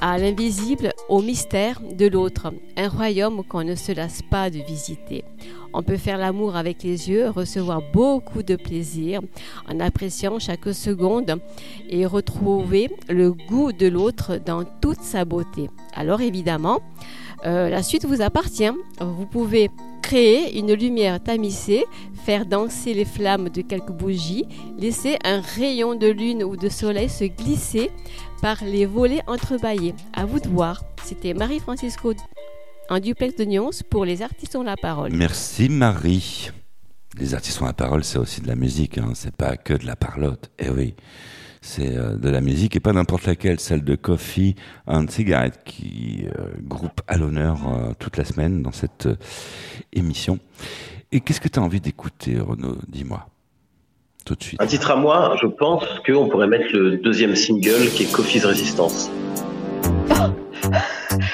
à 0.00 0.18
l'invisible, 0.18 0.92
au 1.08 1.22
mystère 1.22 1.80
de 1.80 2.06
l'autre, 2.06 2.52
un 2.76 2.88
royaume 2.88 3.42
qu'on 3.44 3.64
ne 3.64 3.74
se 3.74 3.92
lasse 3.92 4.22
pas 4.22 4.50
de 4.50 4.58
visiter. 4.58 5.24
On 5.72 5.82
peut 5.82 5.96
faire 5.96 6.18
l'amour 6.18 6.56
avec 6.56 6.82
les 6.82 7.10
yeux, 7.10 7.28
recevoir 7.28 7.82
beaucoup 7.92 8.42
de 8.42 8.56
plaisir 8.56 9.20
en 9.68 9.80
appréciant 9.80 10.38
chaque 10.38 10.72
seconde 10.72 11.38
et 11.88 12.06
retrouver 12.06 12.90
le 13.08 13.32
goût 13.32 13.72
de 13.72 13.86
l'autre 13.86 14.38
dans 14.44 14.64
toute 14.64 15.00
sa 15.00 15.24
beauté. 15.24 15.68
Alors 15.94 16.20
évidemment, 16.20 16.80
euh, 17.44 17.68
la 17.68 17.82
suite 17.82 18.06
vous 18.06 18.22
appartient. 18.22 18.72
Vous 19.00 19.26
pouvez 19.26 19.70
créer 20.02 20.56
une 20.58 20.72
lumière 20.72 21.20
tamisée, 21.20 21.84
faire 22.24 22.46
danser 22.46 22.94
les 22.94 23.04
flammes 23.04 23.48
de 23.48 23.60
quelques 23.60 23.90
bougies, 23.90 24.46
laisser 24.78 25.18
un 25.24 25.40
rayon 25.40 25.96
de 25.96 26.06
lune 26.06 26.44
ou 26.44 26.56
de 26.56 26.68
soleil 26.68 27.08
se 27.08 27.24
glisser 27.24 27.90
par 28.40 28.62
les 28.64 28.86
volets 28.86 29.22
entrebâillés. 29.26 29.94
À 30.12 30.26
vous 30.26 30.40
de 30.40 30.48
voir. 30.48 30.82
C'était 31.04 31.34
Marie-Francisco 31.34 32.14
en 32.88 33.00
duplex 33.00 33.36
de 33.36 33.44
Nyons 33.44 33.70
pour 33.90 34.04
les 34.04 34.22
artistes 34.22 34.56
ont 34.56 34.62
la 34.62 34.76
parole. 34.76 35.12
Merci 35.12 35.68
Marie. 35.68 36.50
Les 37.18 37.34
artistes 37.34 37.60
ont 37.62 37.66
la 37.66 37.72
parole, 37.72 38.04
c'est 38.04 38.18
aussi 38.18 38.40
de 38.40 38.46
la 38.46 38.56
musique, 38.56 38.98
hein. 38.98 39.12
c'est 39.14 39.34
pas 39.34 39.56
que 39.56 39.72
de 39.72 39.86
la 39.86 39.96
parlotte. 39.96 40.50
Eh 40.58 40.68
oui, 40.68 40.94
c'est 41.62 41.96
euh, 41.96 42.16
de 42.16 42.28
la 42.28 42.40
musique 42.40 42.76
et 42.76 42.80
pas 42.80 42.92
n'importe 42.92 43.26
laquelle, 43.26 43.58
celle 43.58 43.82
de 43.82 43.96
Coffee 43.96 44.54
and 44.86 45.06
Cigarette 45.08 45.60
qui 45.64 46.26
euh, 46.38 46.50
groupe 46.62 47.00
à 47.06 47.16
l'honneur 47.16 47.68
euh, 47.68 47.92
toute 47.98 48.18
la 48.18 48.24
semaine 48.24 48.62
dans 48.62 48.72
cette 48.72 49.08
émission. 49.92 50.38
Et 51.10 51.20
qu'est-ce 51.20 51.40
que 51.40 51.48
tu 51.48 51.58
as 51.58 51.62
envie 51.62 51.80
d'écouter, 51.80 52.38
Renaud? 52.38 52.78
Dis-moi. 52.88 53.26
Tout 54.26 54.34
de 54.34 54.42
suite. 54.42 54.60
Un 54.60 54.66
titre 54.66 54.90
à 54.90 54.96
moi, 54.96 55.36
je 55.40 55.46
pense 55.46 55.84
qu'on 56.04 56.28
pourrait 56.28 56.48
mettre 56.48 56.66
le 56.72 56.96
deuxième 56.96 57.36
single 57.36 57.88
qui 57.94 58.02
est 58.02 58.12
Coffee's 58.12 58.44
Resistance. 58.44 59.08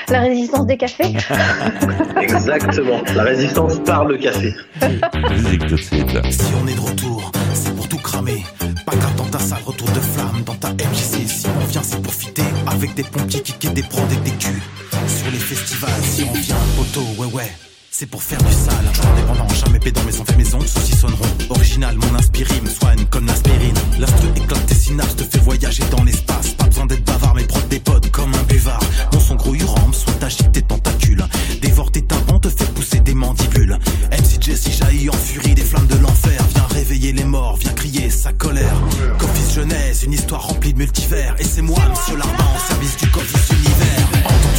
La 0.09 0.21
résistance 0.21 0.67
des 0.67 0.77
cafés 0.77 1.05
Exactement, 2.21 3.01
la 3.17 3.23
résistance 3.23 3.79
par 3.79 4.05
le 4.05 4.19
café. 4.19 4.55
Si 4.79 6.45
on 6.63 6.69
est 6.69 6.75
de 6.75 6.81
retour, 6.81 7.33
c'est 7.55 7.75
pour 7.75 7.89
tout 7.89 7.97
cramer. 7.97 8.43
Pas 8.85 8.93
qu'un 8.93 9.11
dans 9.17 9.31
ta 9.31 9.39
salle, 9.39 9.63
retour 9.65 9.89
de 9.89 10.01
flamme 10.01 10.43
dans 10.45 10.55
ta 10.55 10.69
MJC. 10.69 11.27
Si 11.27 11.47
on 11.47 11.65
vient, 11.65 11.83
c'est 11.83 12.03
pour 12.03 12.13
fitter 12.13 12.45
avec 12.67 12.95
des 12.95 13.05
pompiers 13.05 13.41
qui 13.41 13.55
quittent 13.55 13.73
des 13.73 13.83
prods 13.83 14.03
et 14.13 14.23
des 14.23 14.37
culs. 14.37 14.61
Sur 15.07 15.31
les 15.33 15.39
festivals, 15.39 15.91
si 16.03 16.25
on 16.29 16.35
vient, 16.35 16.57
poteau, 16.77 17.07
ouais, 17.19 17.33
ouais. 17.33 17.72
C'est 17.95 18.07
pour 18.07 18.23
faire 18.23 18.43
du 18.43 18.51
sale, 18.51 18.87
un 18.89 18.95
jour 18.95 19.05
indépendant, 19.07 19.49
jamais 19.51 19.79
pédant, 19.79 20.01
mais 20.07 20.19
on 20.19 20.25
fait 20.25 20.37
maison, 20.39 20.59
ceux-ci 20.61 20.97
sonneront. 20.97 21.29
Original, 21.51 21.95
mon 21.99 22.15
inspiré 22.19 22.59
me 22.63 22.71
soigne 22.71 23.05
comme 23.11 23.27
l'aspirine. 23.27 23.75
L'instru 23.99 24.29
éclate 24.35 24.65
tes 24.65 24.75
synapses, 24.75 25.17
te 25.17 25.25
fait 25.25 25.41
voyager 25.41 25.83
dans 25.91 26.03
l'espace. 26.03 26.55
Pas 26.55 26.65
besoin 26.65 26.87
d'être 26.87 27.05
bavard, 27.05 27.35
mais 27.35 27.45
prod 27.45 27.69
des 27.69 27.81
pods 27.81 28.01
comme 28.11 28.33
un 28.33 28.43
buvard. 28.45 28.81
Mon 29.13 29.21
son 29.21 29.35
grouille 29.35 29.63
rampe, 29.63 29.95
soit 29.95 30.25
agite 30.25 30.51
tes 30.53 30.63
tentacules. 30.63 31.23
Dévore 31.61 31.93
tes 31.93 32.01
tympans, 32.01 32.41
te 32.41 32.49
fait 32.49 32.73
pousser 32.73 33.01
des 33.01 33.15
mandibules. 33.15 33.79
MC 34.11 34.41
Jesse 34.41 34.71
jaillit 34.71 35.11
en 35.11 35.13
furie 35.13 35.55
des 35.55 35.63
flammes 35.63 35.87
de 35.87 35.97
l'enfer. 35.97 36.41
Viens 36.55 36.67
réveiller 36.71 37.13
les 37.13 37.25
morts, 37.25 37.59
viens 37.59 37.75
crier 37.75 38.09
sa 38.09 38.33
colère. 38.33 38.75
Coffee's 39.19 39.55
jeunesse, 39.55 40.03
une 40.05 40.15
histoire 40.15 40.47
remplie 40.47 40.73
de 40.73 40.79
multivers. 40.79 41.37
Et 41.39 41.45
c'est 41.45 41.63
moi, 41.63 41.79
monsieur 41.91 42.17
Larbin, 42.17 42.47
au 42.57 42.69
service 42.69 42.97
du 42.97 43.11
Coffee's 43.11 43.51
univers. 43.51 44.52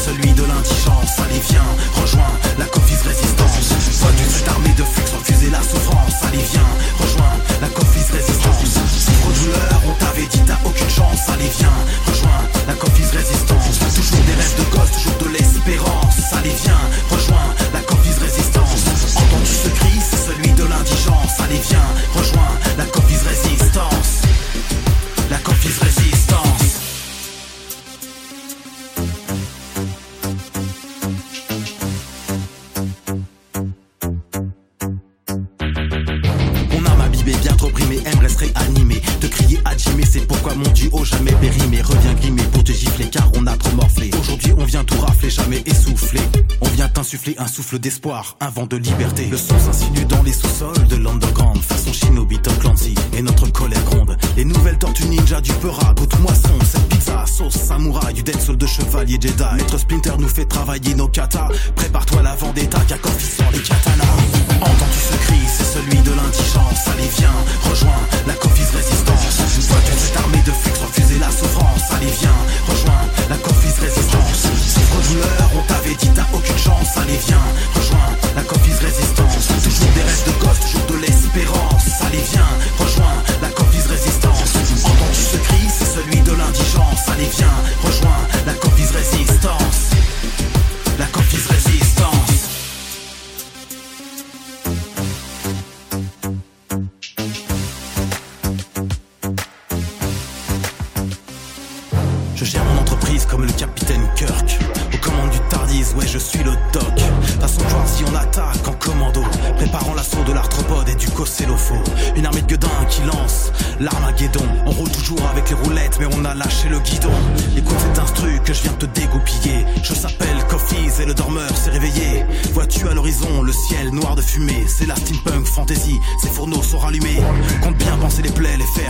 Celui 0.00 0.32
de 0.32 0.44
l'indigence. 0.44 1.20
Allez, 1.20 1.40
viens, 1.50 1.70
rejoins 2.00 2.32
la 2.58 2.64
Coffee's 2.64 3.02
résistance. 3.02 3.60
Soit 3.92 4.12
tu 4.16 4.24
cette 4.24 4.48
armée 4.48 4.72
de 4.76 4.84
flux, 4.84 5.04
refuser 5.16 5.50
la 5.50 5.62
souffrance. 5.62 6.24
Allez, 6.24 6.44
viens, 6.52 6.70
rejoins 6.98 7.36
la 7.60 7.68
Coffee's 7.68 8.10
résistance. 8.10 8.64
Souffre 8.64 9.30
douleur, 9.40 9.80
on 9.86 9.94
t'avait 10.02 10.26
dit 10.26 10.40
t'as 10.46 10.58
aucune 10.64 10.88
chance. 10.88 11.28
Allez, 11.28 11.50
viens, 11.58 11.78
rejoins 12.08 12.42
la 12.66 12.74
Coffee's 12.74 13.10
résistance. 13.12 13.78
Toujours 13.94 14.24
des 14.24 14.36
rêves 14.40 14.56
de 14.56 14.66
gosse, 14.74 14.92
toujours 14.96 15.18
de 15.20 15.28
l'espérance. 15.36 16.32
Allez, 16.32 16.56
viens, 16.64 16.84
rejoins 17.10 17.59
d'espoir, 47.78 48.36
un 48.40 48.48
vent 48.48 48.66
de 48.66 48.76
liberté. 48.76 49.26
Le 49.26 49.36
son 49.36 49.58
s'insinue 49.58 50.04
dans 50.04 50.22
les 50.22 50.32
sous-sols 50.32 50.86
de 50.88 50.96
l'underground. 50.96 51.60
Façon 51.62 51.92
Shinobi, 51.92 52.38
Tom 52.38 52.54
Clancy 52.58 52.94
et 53.16 53.22
notre 53.22 53.50
colère 53.52 53.82
gronde. 53.84 54.16
Les 54.36 54.44
nouvelles 54.44 54.78
tortues 54.78 55.06
ninja 55.06 55.40
du 55.40 55.52
Peura, 55.54 55.94
goûte 55.94 56.18
moisson. 56.20 56.58
Cette 56.64 56.88
pizza, 56.88 57.24
sauce 57.26 57.54
samouraï, 57.54 58.14
du 58.14 58.22
dead 58.22 58.40
soul 58.40 58.56
de 58.56 58.66
chevalier 58.66 59.18
Jedi. 59.20 59.44
Maître 59.56 59.78
Splinter 59.78 60.14
nous 60.18 60.28
fait 60.28 60.46
travailler 60.46 60.94
nos 60.94 61.08
katas. 61.08 61.48
Prépare-toi 61.76 62.22
la 62.22 62.34
vendetta 62.34 62.78
car 62.88 62.98
sort 62.98 63.50
les 63.52 63.60
katanas. 63.60 64.04
Entends-tu 64.60 64.98
ce 64.98 65.26
cri, 65.26 65.38
c'est 65.46 65.64
celui 65.64 65.98
de 66.02 66.10
l'indigence. 66.10 66.88
Allez, 66.88 67.08
viens, 67.16 67.70
rejoins 67.70 68.09
chance. 77.20 77.69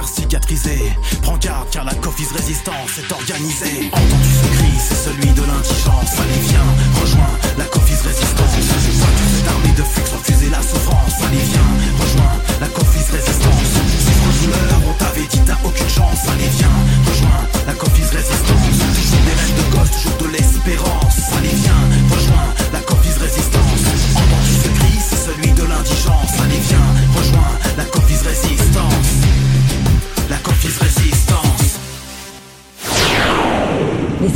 Faire 0.01 0.09
cicatriser. 0.09 0.97
Prends 1.23 1.37
garde 1.39 1.69
car 1.71 1.85
la 1.85 1.95
Coffee's 1.95 2.33
résistance 2.33 2.99
est 2.99 3.13
organisée. 3.13 3.91
Entends-tu 3.93 4.31
ce 4.43 4.57
cri, 4.57 4.73
c'est 4.79 5.11
celui 5.11 5.31
de 5.33 5.43
l'indigence. 5.43 6.13
Allez 6.21 6.41
viens, 6.49 6.69
rejoins 7.01 7.35
la 7.59 7.65
Coffee's 7.65 8.01
résistance. 8.03 8.51
Vois-tu 8.57 9.25
cette 9.37 9.49
armée 9.49 9.75
de 9.77 9.83
flux 9.83 10.17
refuser 10.17 10.51
la 10.51 10.63
souffrance. 10.63 11.15
Allez 11.27 11.45
viens, 11.53 11.71
rejoins 11.99 12.37
la 12.61 12.69
Coffee's 12.69 13.11
résistance. 13.11 13.41
l'indigence. 15.91 16.29
Allez 16.29 16.49
viens, 16.49 16.69
rejoins 17.07 17.43
la 17.67 17.73
Coffee's 17.75 18.11
Résistance. 18.11 18.63
Toujours 18.95 19.23
des 19.25 19.37
rêves 19.41 19.57
de 19.57 19.77
gosse, 19.77 19.91
toujours 19.91 20.19
de 20.19 20.29
l'espérance. 20.33 21.17
Allez 21.37 21.55
viens, 21.55 21.83
rejoins 22.11 22.55
la 22.73 22.81
Coffee's 22.81 23.19
Résistance. 23.19 23.65
Entends-tu 24.17 24.55
ce 24.63 24.69
cri, 24.79 24.93
c'est 24.99 25.33
celui 25.33 25.53
de 25.53 25.63
l'indigence. 25.63 26.33
Allez 26.45 26.61
viens, 26.69 26.89
rejoins 27.17 27.53
la 27.77 27.85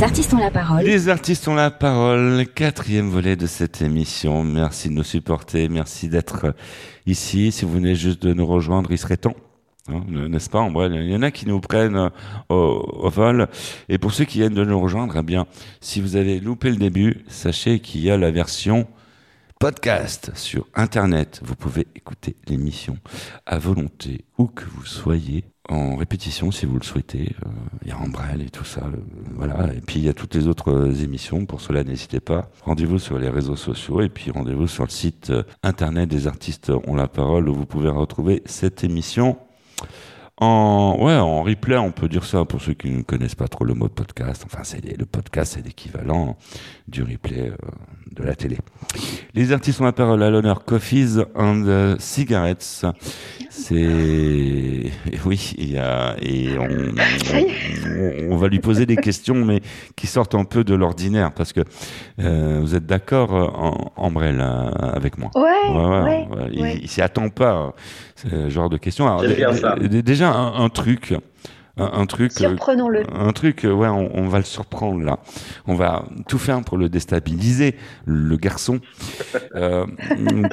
artistes 0.05 0.35
ont 0.35 0.37
la 0.37 0.51
parole. 0.51 0.83
Les 0.83 1.09
artistes 1.09 1.47
ont 1.47 1.55
la 1.55 1.71
parole. 1.71 2.45
Quatrième 2.53 3.09
volet 3.09 3.35
de 3.35 3.47
cette 3.47 3.81
émission. 3.81 4.43
Merci 4.43 4.89
de 4.89 4.93
nous 4.93 5.03
supporter. 5.03 5.67
Merci 5.67 6.09
d'être 6.09 6.53
ici. 7.07 7.51
Si 7.51 7.65
vous 7.65 7.71
venez 7.73 7.95
juste 7.95 8.21
de 8.21 8.31
nous 8.31 8.45
rejoindre, 8.45 8.91
il 8.91 8.99
serait 8.99 9.17
temps. 9.17 9.35
Hein, 9.89 10.03
N'est-ce 10.07 10.51
pas, 10.51 10.59
Ambrelle 10.59 10.93
Il 10.93 11.11
y 11.11 11.15
en 11.15 11.23
a 11.23 11.31
qui 11.31 11.47
nous 11.47 11.59
prennent 11.59 11.95
euh, 11.95 12.09
au, 12.49 13.05
au 13.05 13.09
vol. 13.09 13.47
Et 13.89 13.97
pour 13.97 14.13
ceux 14.13 14.25
qui 14.25 14.37
viennent 14.37 14.53
de 14.53 14.63
nous 14.63 14.79
rejoindre, 14.79 15.17
eh 15.17 15.23
bien, 15.23 15.47
si 15.81 16.01
vous 16.01 16.15
avez 16.15 16.39
loupé 16.39 16.69
le 16.69 16.77
début, 16.77 17.25
sachez 17.27 17.79
qu'il 17.79 18.01
y 18.01 18.11
a 18.11 18.17
la 18.17 18.29
version 18.29 18.85
podcast 19.59 20.29
sur 20.35 20.67
Internet. 20.75 21.41
Vous 21.43 21.55
pouvez 21.55 21.87
écouter 21.95 22.35
l'émission 22.47 22.99
à 23.47 23.57
volonté, 23.57 24.25
où 24.37 24.45
que 24.45 24.65
vous 24.65 24.85
soyez, 24.85 25.45
en 25.69 25.95
répétition 25.95 26.51
si 26.51 26.65
vous 26.65 26.77
le 26.77 26.83
souhaitez. 26.83 27.35
Euh, 27.45 27.49
Il 27.83 27.89
y 27.89 27.91
a 27.91 27.97
Ambrelle 27.97 28.41
et 28.41 28.49
tout 28.49 28.63
ça. 28.65 28.81
euh, 28.85 28.97
voilà. 29.35 29.73
Et 29.73 29.81
puis 29.81 29.99
il 29.99 30.05
y 30.05 30.09
a 30.09 30.13
toutes 30.13 30.35
les 30.35 30.47
autres 30.47 30.71
euh, 30.71 31.03
émissions. 31.03 31.45
Pour 31.45 31.61
cela, 31.61 31.83
n'hésitez 31.83 32.19
pas. 32.19 32.49
Rendez-vous 32.63 32.99
sur 32.99 33.17
les 33.19 33.29
réseaux 33.29 33.55
sociaux 33.55 34.01
et 34.01 34.09
puis 34.09 34.31
rendez-vous 34.31 34.67
sur 34.67 34.83
le 34.83 34.89
site 34.89 35.31
Internet 35.63 36.09
des 36.09 36.27
artistes 36.27 36.71
ont 36.87 36.95
la 36.95 37.07
parole 37.07 37.49
où 37.49 37.53
vous 37.55 37.65
pouvez 37.65 37.89
retrouver 37.89 38.43
cette 38.45 38.83
émission. 38.83 39.37
En, 40.37 40.97
ouais, 40.99 41.15
en 41.15 41.43
replay, 41.43 41.77
on 41.77 41.91
peut 41.91 42.09
dire 42.09 42.25
ça 42.25 42.43
pour 42.43 42.61
ceux 42.61 42.73
qui 42.73 42.89
ne 42.89 43.03
connaissent 43.03 43.35
pas 43.35 43.47
trop 43.47 43.63
le 43.63 43.73
mot 43.73 43.87
podcast. 43.87 44.43
Enfin, 44.45 44.63
c'est 44.63 44.83
le 44.97 45.05
podcast, 45.05 45.53
c'est 45.55 45.65
l'équivalent 45.65 46.35
du 46.89 47.03
replay 47.03 47.51
euh, 47.51 47.55
de 48.11 48.23
la 48.23 48.35
télé. 48.35 48.57
Les 49.33 49.53
artistes 49.53 49.79
ont 49.79 49.85
la 49.85 49.93
parole 49.93 50.21
à 50.23 50.29
l'honneur 50.29 50.65
Coffees 50.65 51.23
and 51.35 51.95
Cigarettes. 51.99 52.85
C'est 53.49 54.91
oui, 55.25 55.53
il 55.57 55.71
y 55.71 55.77
a 55.77 56.15
et 56.21 56.57
on, 56.57 56.93
on, 58.27 58.33
on 58.33 58.35
va 58.35 58.47
lui 58.49 58.59
poser 58.59 58.85
des 58.85 58.97
questions, 58.97 59.45
mais 59.45 59.61
qui 59.95 60.07
sortent 60.07 60.35
un 60.35 60.43
peu 60.43 60.65
de 60.65 60.75
l'ordinaire, 60.75 61.31
parce 61.33 61.53
que 61.53 61.61
euh, 62.19 62.59
vous 62.61 62.75
êtes 62.75 62.85
d'accord, 62.85 63.33
euh, 63.33 63.47
en, 63.47 63.93
Ambrelle, 63.95 64.41
euh, 64.41 64.69
avec 64.93 65.17
moi? 65.17 65.31
Ouais, 65.35 65.41
ouais, 65.73 66.59
ouais. 66.59 66.79
il 66.81 66.89
s'y 66.89 67.01
attend 67.01 67.29
pas, 67.29 67.73
ce 68.15 68.49
genre 68.49 68.69
de 68.69 68.77
questions. 68.77 69.05
Alors, 69.07 69.21
bien 69.21 69.53
ça. 69.53 69.75
dé- 69.75 70.01
déjà 70.01 70.31
un, 70.31 70.63
un 70.63 70.69
truc. 70.69 71.13
Un, 71.77 71.91
un 71.91 72.05
truc, 72.05 72.31
euh, 72.31 72.35
Surprenons-le. 72.47 73.03
un 73.13 73.33
truc, 73.33 73.65
euh, 73.65 73.73
ouais, 73.73 73.89
on, 73.89 74.09
on 74.17 74.29
va 74.29 74.37
le 74.37 74.45
surprendre 74.45 75.03
là. 75.03 75.19
On 75.67 75.75
va 75.75 76.05
tout 76.29 76.37
faire 76.37 76.61
pour 76.61 76.77
le 76.77 76.87
déstabiliser, 76.87 77.75
le 78.05 78.37
garçon. 78.37 78.79
Euh, 79.55 79.85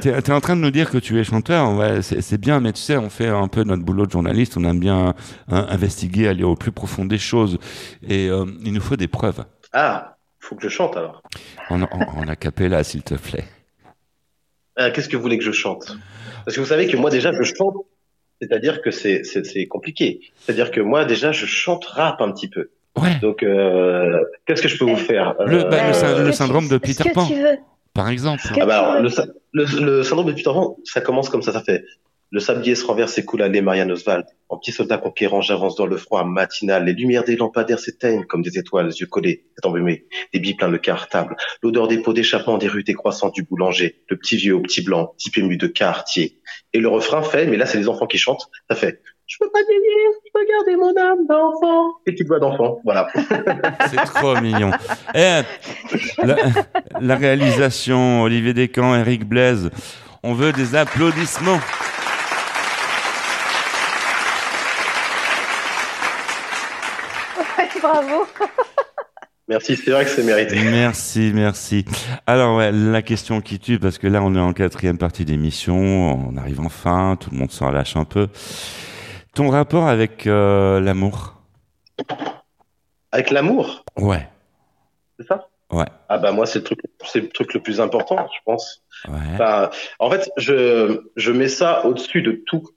T'es 0.01 0.11
es 0.11 0.31
en 0.31 0.41
train 0.41 0.55
de 0.57 0.61
nous 0.61 0.71
dire 0.71 0.89
que 0.91 0.99
tu 0.99 1.19
es 1.19 1.25
chanteur, 1.25 1.77
ouais, 1.77 2.03
c'est 2.03 2.41
bien, 2.41 2.61
mais 2.61 2.73
tu 2.73 2.81
sais, 2.81 2.97
on 2.97 3.11
fait 3.11 3.27
un 3.29 3.49
peu 3.49 3.65
notre 3.65 3.83
boulot 3.85 4.07
de 4.07 4.13
journaliste, 4.13 4.57
on 4.57 4.63
aime 4.65 4.79
bien 4.79 5.15
hein, 5.49 5.67
investiguer, 5.71 6.29
aller 6.29 6.45
au 6.45 6.55
plus 6.55 6.71
profond 6.71 7.05
des 7.05 7.19
choses, 7.19 7.59
et 8.07 8.29
euh, 8.29 8.45
il 8.65 8.73
nous 8.73 8.81
faut 8.81 8.95
des 8.97 9.09
preuves. 9.09 9.45
Ah, 9.73 10.17
faut 10.39 10.55
que 10.55 10.63
je 10.63 10.69
chante 10.69 10.97
alors. 10.97 11.23
En, 11.71 11.83
en, 11.83 11.89
en 11.91 12.29
acapella, 12.29 12.85
s'il 12.85 13.03
te 13.03 13.15
plaît. 13.15 13.45
Euh, 14.79 14.91
Qu'est-ce 14.93 15.09
que 15.09 15.17
vous 15.17 15.23
voulez 15.23 15.39
que 15.39 15.45
je 15.45 15.53
chante? 15.53 15.97
Parce 16.45 16.55
que 16.57 16.61
vous 16.61 16.67
savez 16.67 16.87
que 16.87 16.97
moi 16.97 17.11
déjà 17.11 17.33
je 17.33 17.43
chante, 17.43 17.75
c'est-à-dire 18.41 18.83
que 18.83 18.91
c'est 18.91 19.25
c'est 19.25 19.45
c'est 19.45 19.67
compliqué. 19.67 20.21
C'est-à-dire 20.41 20.71
que 20.71 20.81
moi 20.81 21.05
déjà 21.05 21.33
je 21.33 21.47
chante 21.47 21.85
rap 21.87 22.21
un 22.21 22.33
petit 22.33 22.49
peu. 22.49 22.71
Ouais. 22.97 23.19
Donc 23.23 23.43
euh, 23.43 24.21
qu'est-ce 24.47 24.61
que 24.63 24.69
je 24.69 24.77
peux 24.79 24.85
vous 24.85 24.97
faire 24.97 25.35
Le, 25.41 25.65
bah, 25.65 25.89
le, 25.89 25.91
Euh, 25.91 25.93
sy- 25.95 26.21
le 26.25 26.27
que 26.27 26.33
syndrome 26.33 26.69
de 26.69 26.77
Peter 26.79 27.11
Pan, 27.15 27.27
tu 27.27 27.35
veux. 27.35 27.57
par 27.95 28.09
exemple. 28.11 28.43
Ah 28.61 28.67
bah 28.67 28.91
alors, 28.91 29.03
le 29.53 30.03
syndrome 30.03 30.27
de 30.27 30.33
Peter 30.33 30.51
Pan, 30.53 30.77
ça 30.85 31.01
commence 31.01 31.29
comme 31.31 31.43
ça, 31.43 31.53
ça 31.53 31.63
fait 31.63 31.85
le 32.33 32.41
sablier 32.41 32.75
se 32.75 32.87
renverse 32.87 33.19
et 33.19 33.25
coule 33.27 33.43
à 33.43 33.49
l'est 33.49 33.61
Marianne 33.61 33.93
Oswald. 33.93 34.25
En 34.49 34.57
petit 34.57 34.73
soldat 34.73 34.97
conquérant, 34.97 35.43
j'avance 35.43 35.77
dans 35.77 35.85
le 35.85 35.99
froid 35.99 36.25
matinal. 36.25 36.85
Les 36.87 36.95
lumières 36.95 37.25
des 37.25 37.37
lampadaires 37.37 37.79
s'éteignent 37.79 38.25
comme 38.25 38.41
des 38.41 38.59
étoiles, 38.59 38.89
yeux 38.89 39.07
collés, 39.07 39.45
tête 39.55 39.67
embumée, 39.67 40.07
des 40.33 40.41
billes 40.41 40.55
pleins 40.55 40.71
de 40.71 40.79
cartable. 40.79 41.37
L'odeur 41.63 41.89
des 41.89 41.99
pots 41.99 42.15
d'échappement 42.15 42.57
des 42.57 42.69
rues 42.69 42.85
décroissantes 42.85 43.35
du 43.35 43.43
boulanger. 43.43 44.03
Le 44.09 44.17
petit 44.17 44.37
vieux 44.37 44.55
au 44.55 44.61
petit 44.61 44.83
blanc, 44.83 45.15
type 45.19 45.37
ému 45.37 45.59
de 45.59 45.67
quartier. 45.67 46.41
Et 46.73 46.81
le 46.81 46.89
refrain 46.89 47.23
fait, 47.23 47.47
mais 47.47 47.59
là 47.59 47.67
c'est 47.67 47.79
les 47.79 47.89
enfants 47.89 48.07
qui 48.07 48.19
chantent, 48.19 48.49
ça 48.69 48.77
fait 48.77 49.01
je 49.29 49.39
peux 49.39 49.51
pas 49.51 49.61
vieillir, 49.61 50.11
je 50.27 50.31
peux 50.35 50.47
garder 50.47 50.77
mon 50.77 50.95
âme 51.01 51.27
d'enfant. 51.27 51.95
Et 52.07 52.15
tu 52.15 52.25
voix 52.25 52.39
d'enfant, 52.39 52.81
voilà. 52.85 53.09
C'est 53.89 53.97
trop 54.05 54.39
mignon. 54.39 54.71
Eh, 55.15 55.41
la, 56.23 56.37
la 57.01 57.17
réalisation, 57.17 58.25
Olivier 58.25 58.53
Descamps, 58.53 58.95
Eric 58.95 59.25
Blaise, 59.25 59.71
on 60.23 60.35
veut 60.35 60.53
des 60.53 60.75
applaudissements. 60.75 61.61
Ouais, 67.59 67.69
bravo. 67.83 68.27
Merci, 69.49 69.77
c'est 69.77 69.91
vrai 69.91 70.05
que 70.05 70.11
c'est 70.11 70.23
mérité. 70.23 70.57
Merci, 70.71 71.33
merci. 71.35 71.85
Alors 72.27 72.57
ouais, 72.57 72.71
la 72.73 73.03
question 73.03 73.41
qui 73.41 73.59
tue, 73.59 73.79
parce 73.79 73.99
que 73.99 74.07
là 74.07 74.23
on 74.23 74.35
est 74.35 74.41
en 74.41 74.53
quatrième 74.53 74.99
partie 74.99 75.25
d'émission, 75.25 75.77
on 75.77 76.37
arrive 76.37 76.61
enfin, 76.61 77.17
tout 77.21 77.31
le 77.31 77.39
monde 77.39 77.51
s'en 77.51 77.71
lâche 77.71 77.97
un 77.97 78.05
peu. 78.05 78.29
Ton 79.35 79.49
rapport 79.51 79.89
avec 79.89 80.27
euh, 80.27 80.81
l'amour? 80.81 81.35
Avec 83.11 83.31
l'amour, 83.31 83.85
Ouais, 83.99 84.27
c'est 85.19 85.27
ça? 85.27 85.49
Ouais, 85.71 85.87
Ah 86.09 86.19
bah 86.19 86.33
moi 86.33 86.47
c'est 86.47 86.59
le 86.61 86.65
truc, 86.65 86.81
c'est 87.05 87.21
le 87.21 87.29
truc 87.29 87.53
le 87.55 87.61
plus 87.61 87.81
important, 87.81 88.29
je 88.33 88.39
pense. 88.45 88.83
ouais. 89.09 89.15
Enfin, 89.35 89.71
en 89.99 90.11
fait, 90.11 90.31
je, 90.37 91.01
je 91.17 91.33
mets 91.33 91.49
ça 91.49 91.85
au-dessus 91.87 92.23
de 92.23 92.43
tout. 92.47 92.69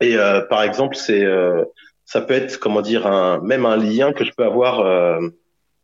Et 0.00 0.16
euh, 0.16 0.40
par 0.42 0.62
exemple, 0.62 0.94
c'est 0.96 1.24
euh, 1.24 1.64
ça 2.06 2.20
peut 2.22 2.34
être 2.34 2.58
comment 2.58 2.80
dire 2.80 3.06
un 3.06 3.40
même 3.42 3.66
un 3.66 3.76
lien 3.76 4.12
que 4.12 4.24
je 4.24 4.32
peux 4.32 4.44
avoir 4.44 4.80
euh, 4.80 5.20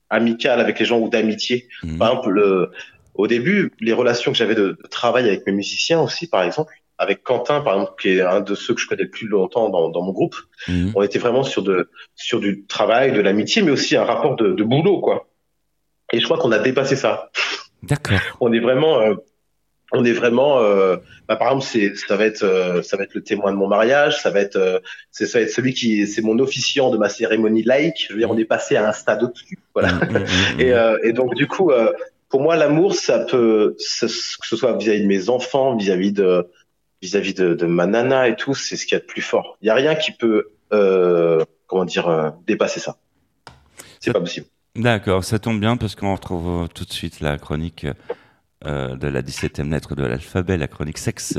amical 0.08 0.60
avec 0.60 0.78
les 0.78 0.86
gens 0.86 0.98
ou 0.98 1.08
d'amitié. 1.08 1.68
Mhm. 1.82 1.98
Par 1.98 2.10
exemple, 2.10 2.30
le, 2.30 2.70
au 3.14 3.26
début, 3.26 3.72
les 3.80 3.92
relations 3.92 4.32
que 4.32 4.38
j'avais 4.38 4.54
de, 4.54 4.78
de 4.82 4.88
travail 4.88 5.26
avec 5.26 5.46
mes 5.46 5.52
musiciens 5.52 6.00
aussi, 6.00 6.28
par 6.28 6.42
exemple, 6.44 6.72
avec 6.96 7.22
Quentin, 7.24 7.60
par 7.60 7.74
exemple, 7.74 8.00
qui 8.00 8.10
est 8.10 8.20
un 8.20 8.40
de 8.40 8.54
ceux 8.54 8.74
que 8.74 8.80
je 8.80 8.86
connais 8.86 9.02
le 9.02 9.10
plus 9.10 9.26
longtemps 9.26 9.68
dans, 9.68 9.88
dans 9.90 10.02
mon 10.02 10.12
groupe, 10.12 10.36
Mhm. 10.68 10.92
on 10.94 11.02
était 11.02 11.18
vraiment 11.18 11.42
sur 11.42 11.62
de 11.62 11.90
sur 12.14 12.38
du 12.38 12.64
travail, 12.66 13.12
de 13.12 13.20
l'amitié, 13.20 13.62
mais 13.62 13.72
aussi 13.72 13.96
un 13.96 14.04
rapport 14.04 14.36
de, 14.36 14.52
de 14.52 14.64
boulot, 14.64 15.00
quoi. 15.00 15.28
Et 16.12 16.20
je 16.20 16.24
crois 16.24 16.38
qu'on 16.38 16.52
a 16.52 16.58
dépassé 16.60 16.94
ça 16.94 17.30
D'accord. 17.82 18.18
on 18.40 18.52
est 18.52 18.60
vraiment 18.60 19.00
euh, 19.00 19.14
on 19.92 20.04
est 20.04 20.12
vraiment 20.12 20.58
euh, 20.60 20.96
bah, 21.28 21.36
par 21.36 21.48
exemple 21.48 21.66
c'est 21.66 21.94
ça 21.96 22.16
va 22.16 22.24
être 22.24 22.42
euh, 22.42 22.82
ça 22.82 22.96
va 22.96 23.04
être 23.04 23.14
le 23.14 23.22
témoin 23.22 23.52
de 23.52 23.56
mon 23.56 23.68
mariage 23.68 24.20
ça 24.22 24.30
va 24.30 24.40
être 24.40 24.56
euh, 24.56 24.80
c'est 25.10 25.26
ça 25.26 25.38
va 25.38 25.44
être 25.44 25.50
celui 25.50 25.74
qui 25.74 26.06
c'est 26.06 26.22
mon 26.22 26.38
officiant 26.38 26.90
de 26.90 26.98
ma 26.98 27.08
cérémonie 27.08 27.62
laïque. 27.62 28.06
Je 28.08 28.14
veux 28.14 28.18
dire 28.18 28.30
on 28.30 28.38
est 28.38 28.44
passé 28.44 28.76
à 28.76 28.88
un 28.88 28.92
stade 28.92 29.22
au-dessus 29.22 29.58
voilà. 29.74 29.92
Mhm, 29.92 30.60
et, 30.60 30.72
euh, 30.72 30.98
et 31.02 31.12
donc 31.12 31.34
du 31.34 31.46
coup 31.46 31.70
pour 32.28 32.40
moi 32.40 32.56
l'amour 32.56 32.94
ça 32.94 33.18
peut 33.20 33.76
ça- 33.78 34.06
que 34.06 34.46
ce 34.46 34.56
soit 34.56 34.76
vis-à-vis 34.76 35.02
de 35.02 35.06
mes 35.06 35.28
enfants 35.28 35.76
vis-à-vis 35.76 36.12
de 36.12 36.48
vis-à-vis 37.02 37.34
de, 37.34 37.54
de 37.54 37.66
ma 37.66 37.86
nana 37.86 38.28
et 38.28 38.36
tout 38.36 38.54
c'est 38.54 38.76
ce 38.76 38.86
qu'il 38.86 38.96
y 38.96 39.00
a 39.00 39.00
de 39.00 39.06
plus 39.06 39.22
fort. 39.22 39.58
Il 39.60 39.66
y 39.66 39.70
a 39.70 39.74
rien 39.74 39.94
qui 39.94 40.12
peut 40.12 40.48
comment 40.70 41.84
dire 41.84 42.32
dépasser 42.46 42.80
ça. 42.80 42.96
C'est 44.00 44.12
pas 44.12 44.20
possible. 44.20 44.46
D'accord, 44.74 45.22
ça 45.22 45.38
tombe 45.38 45.60
bien 45.60 45.76
parce 45.76 45.94
qu'on 45.94 46.14
retrouve 46.14 46.66
tout 46.74 46.86
de 46.86 46.92
suite 46.92 47.20
la 47.20 47.36
chronique 47.36 47.86
euh, 48.66 48.96
de 48.96 49.08
la 49.08 49.22
17e 49.22 49.70
lettre 49.70 49.94
de 49.94 50.04
l'alphabet, 50.04 50.56
la 50.56 50.68
chronique 50.68 50.98
sexe 50.98 51.38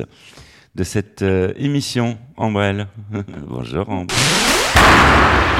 de 0.75 0.83
cette 0.83 1.21
euh, 1.21 1.53
émission. 1.57 2.17
Ambrelle. 2.37 2.87
Bonjour 3.47 3.89
Ambre. 3.89 4.13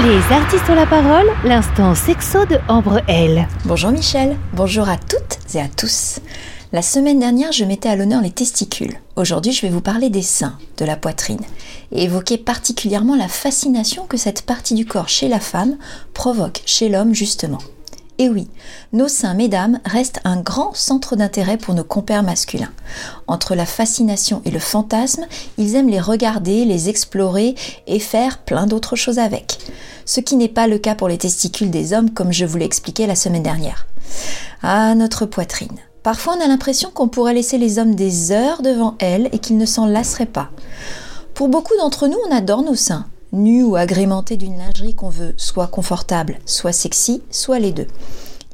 Les 0.01 0.35
artistes 0.35 0.69
ont 0.69 0.75
la 0.75 0.87
parole, 0.87 1.27
l'instant 1.45 1.93
sexo 1.93 2.45
de 2.45 2.57
Ambre 2.67 3.01
L. 3.07 3.47
Bonjour 3.65 3.91
Michel, 3.91 4.35
bonjour 4.53 4.89
à 4.89 4.97
toutes 4.97 5.37
et 5.55 5.61
à 5.61 5.67
tous. 5.67 6.19
La 6.71 6.81
semaine 6.81 7.19
dernière, 7.19 7.51
je 7.51 7.63
mettais 7.63 7.89
à 7.89 7.95
l'honneur 7.95 8.23
les 8.23 8.31
testicules. 8.31 8.95
Aujourd'hui, 9.15 9.51
je 9.51 9.61
vais 9.61 9.69
vous 9.69 9.81
parler 9.81 10.09
des 10.09 10.23
seins, 10.23 10.57
de 10.77 10.85
la 10.85 10.97
poitrine, 10.97 11.41
et 11.91 12.05
évoquer 12.05 12.39
particulièrement 12.39 13.15
la 13.15 13.27
fascination 13.27 14.07
que 14.07 14.17
cette 14.17 14.41
partie 14.41 14.73
du 14.73 14.87
corps 14.87 15.09
chez 15.09 15.27
la 15.27 15.39
femme 15.39 15.77
provoque 16.15 16.63
chez 16.65 16.89
l'homme 16.89 17.13
justement. 17.13 17.59
Et 18.19 18.29
oui, 18.29 18.47
nos 18.91 19.07
seins, 19.07 19.33
mesdames, 19.33 19.79
restent 19.85 20.19
un 20.23 20.39
grand 20.39 20.75
centre 20.75 21.15
d'intérêt 21.15 21.57
pour 21.57 21.73
nos 21.73 21.83
compères 21.83 22.21
masculins. 22.21 22.71
Entre 23.27 23.55
la 23.55 23.65
fascination 23.65 24.41
et 24.45 24.51
le 24.51 24.59
fantasme, 24.59 25.25
ils 25.57 25.75
aiment 25.75 25.89
les 25.89 25.99
regarder, 25.99 26.63
les 26.63 26.89
explorer 26.89 27.55
et 27.87 27.99
faire 27.99 28.37
plein 28.37 28.67
d'autres 28.67 28.95
choses 28.95 29.17
avec. 29.17 29.57
Ce 30.05 30.19
qui 30.19 30.35
n'est 30.35 30.47
pas 30.47 30.67
le 30.67 30.77
cas 30.77 30.95
pour 30.95 31.07
les 31.07 31.17
testicules 31.17 31.71
des 31.71 31.93
hommes 31.93 32.11
comme 32.11 32.31
je 32.31 32.45
vous 32.45 32.57
l'ai 32.57 32.65
expliqué 32.65 33.07
la 33.07 33.15
semaine 33.15 33.43
dernière. 33.43 33.87
Ah, 34.61 34.93
notre 34.93 35.25
poitrine. 35.25 35.79
Parfois 36.03 36.35
on 36.37 36.43
a 36.43 36.47
l'impression 36.47 36.91
qu'on 36.91 37.07
pourrait 37.07 37.33
laisser 37.33 37.57
les 37.57 37.79
hommes 37.79 37.95
des 37.95 38.31
heures 38.31 38.61
devant 38.61 38.95
elle 38.99 39.29
et 39.31 39.39
qu'ils 39.39 39.57
ne 39.57 39.65
s'en 39.65 39.87
lasseraient 39.87 40.25
pas. 40.25 40.49
Pour 41.33 41.47
beaucoup 41.47 41.75
d'entre 41.77 42.07
nous, 42.07 42.17
on 42.27 42.35
adore 42.35 42.61
nos 42.61 42.75
seins. 42.75 43.07
Nus 43.33 43.63
ou 43.63 43.75
agrémentés 43.75 44.37
d'une 44.37 44.57
lingerie 44.57 44.95
qu'on 44.95 45.09
veut 45.09 45.33
soit 45.37 45.67
confortable, 45.67 46.39
soit 46.45 46.71
sexy, 46.71 47.21
soit 47.31 47.59
les 47.59 47.71
deux. 47.71 47.87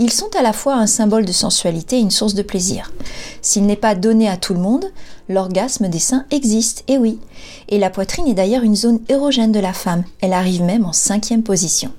Ils 0.01 0.13
sont 0.13 0.29
à 0.37 0.41
la 0.41 0.53
fois 0.53 0.75
un 0.75 0.87
symbole 0.87 1.25
de 1.25 1.33
sensualité 1.33 1.97
et 1.97 2.01
une 2.01 2.09
source 2.09 2.33
de 2.33 2.41
plaisir. 2.41 2.93
S'il 3.41 3.65
n'est 3.65 3.75
pas 3.75 3.95
donné 3.95 4.29
à 4.29 4.37
tout 4.37 4.53
le 4.53 4.61
monde, 4.61 4.85
l'orgasme 5.27 5.89
des 5.89 5.99
seins 5.99 6.25
existe, 6.31 6.85
et 6.87 6.97
oui. 6.97 7.19
Et 7.67 7.77
la 7.77 7.89
poitrine 7.89 8.27
est 8.27 8.33
d'ailleurs 8.33 8.63
une 8.63 8.77
zone 8.77 9.01
érogène 9.09 9.51
de 9.51 9.59
la 9.59 9.73
femme, 9.73 10.05
elle 10.21 10.31
arrive 10.31 10.63
même 10.63 10.85
en 10.85 10.93
cinquième 10.93 11.43
position. 11.43 11.91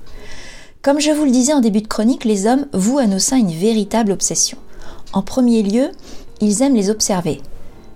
Comme 0.80 0.98
je 0.98 1.10
vous 1.10 1.26
le 1.26 1.30
disais 1.30 1.52
en 1.52 1.60
début 1.60 1.82
de 1.82 1.88
chronique, 1.88 2.24
les 2.24 2.46
hommes 2.46 2.66
vouent 2.72 2.98
à 2.98 3.06
nos 3.06 3.18
seins 3.18 3.36
une 3.36 3.52
véritable 3.52 4.12
obsession. 4.12 4.56
En 5.12 5.20
premier 5.20 5.62
lieu, 5.62 5.90
ils 6.40 6.62
aiment 6.62 6.76
les 6.76 6.88
observer. 6.88 7.42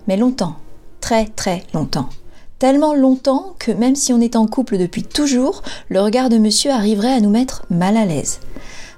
Mais 0.07 0.18
longtemps, 0.18 0.57
très 1.01 1.24
très 1.24 1.64
longtemps. 1.72 2.11
Tellement 2.59 2.94
longtemps 2.94 3.55
que 3.59 3.72
même 3.72 3.96
si 3.96 4.12
on 4.12 4.20
est 4.20 4.36
en 4.36 4.46
couple 4.46 4.78
depuis 4.78 5.02
toujours, 5.02 5.62
le 5.88 6.00
regard 6.00 6.28
de 6.28 6.38
monsieur 6.38 6.70
arriverait 6.70 7.12
à 7.12 7.20
nous 7.20 7.30
mettre 7.30 7.66
mal 7.68 7.96
à 7.96 8.05
l'aise. 8.05 8.40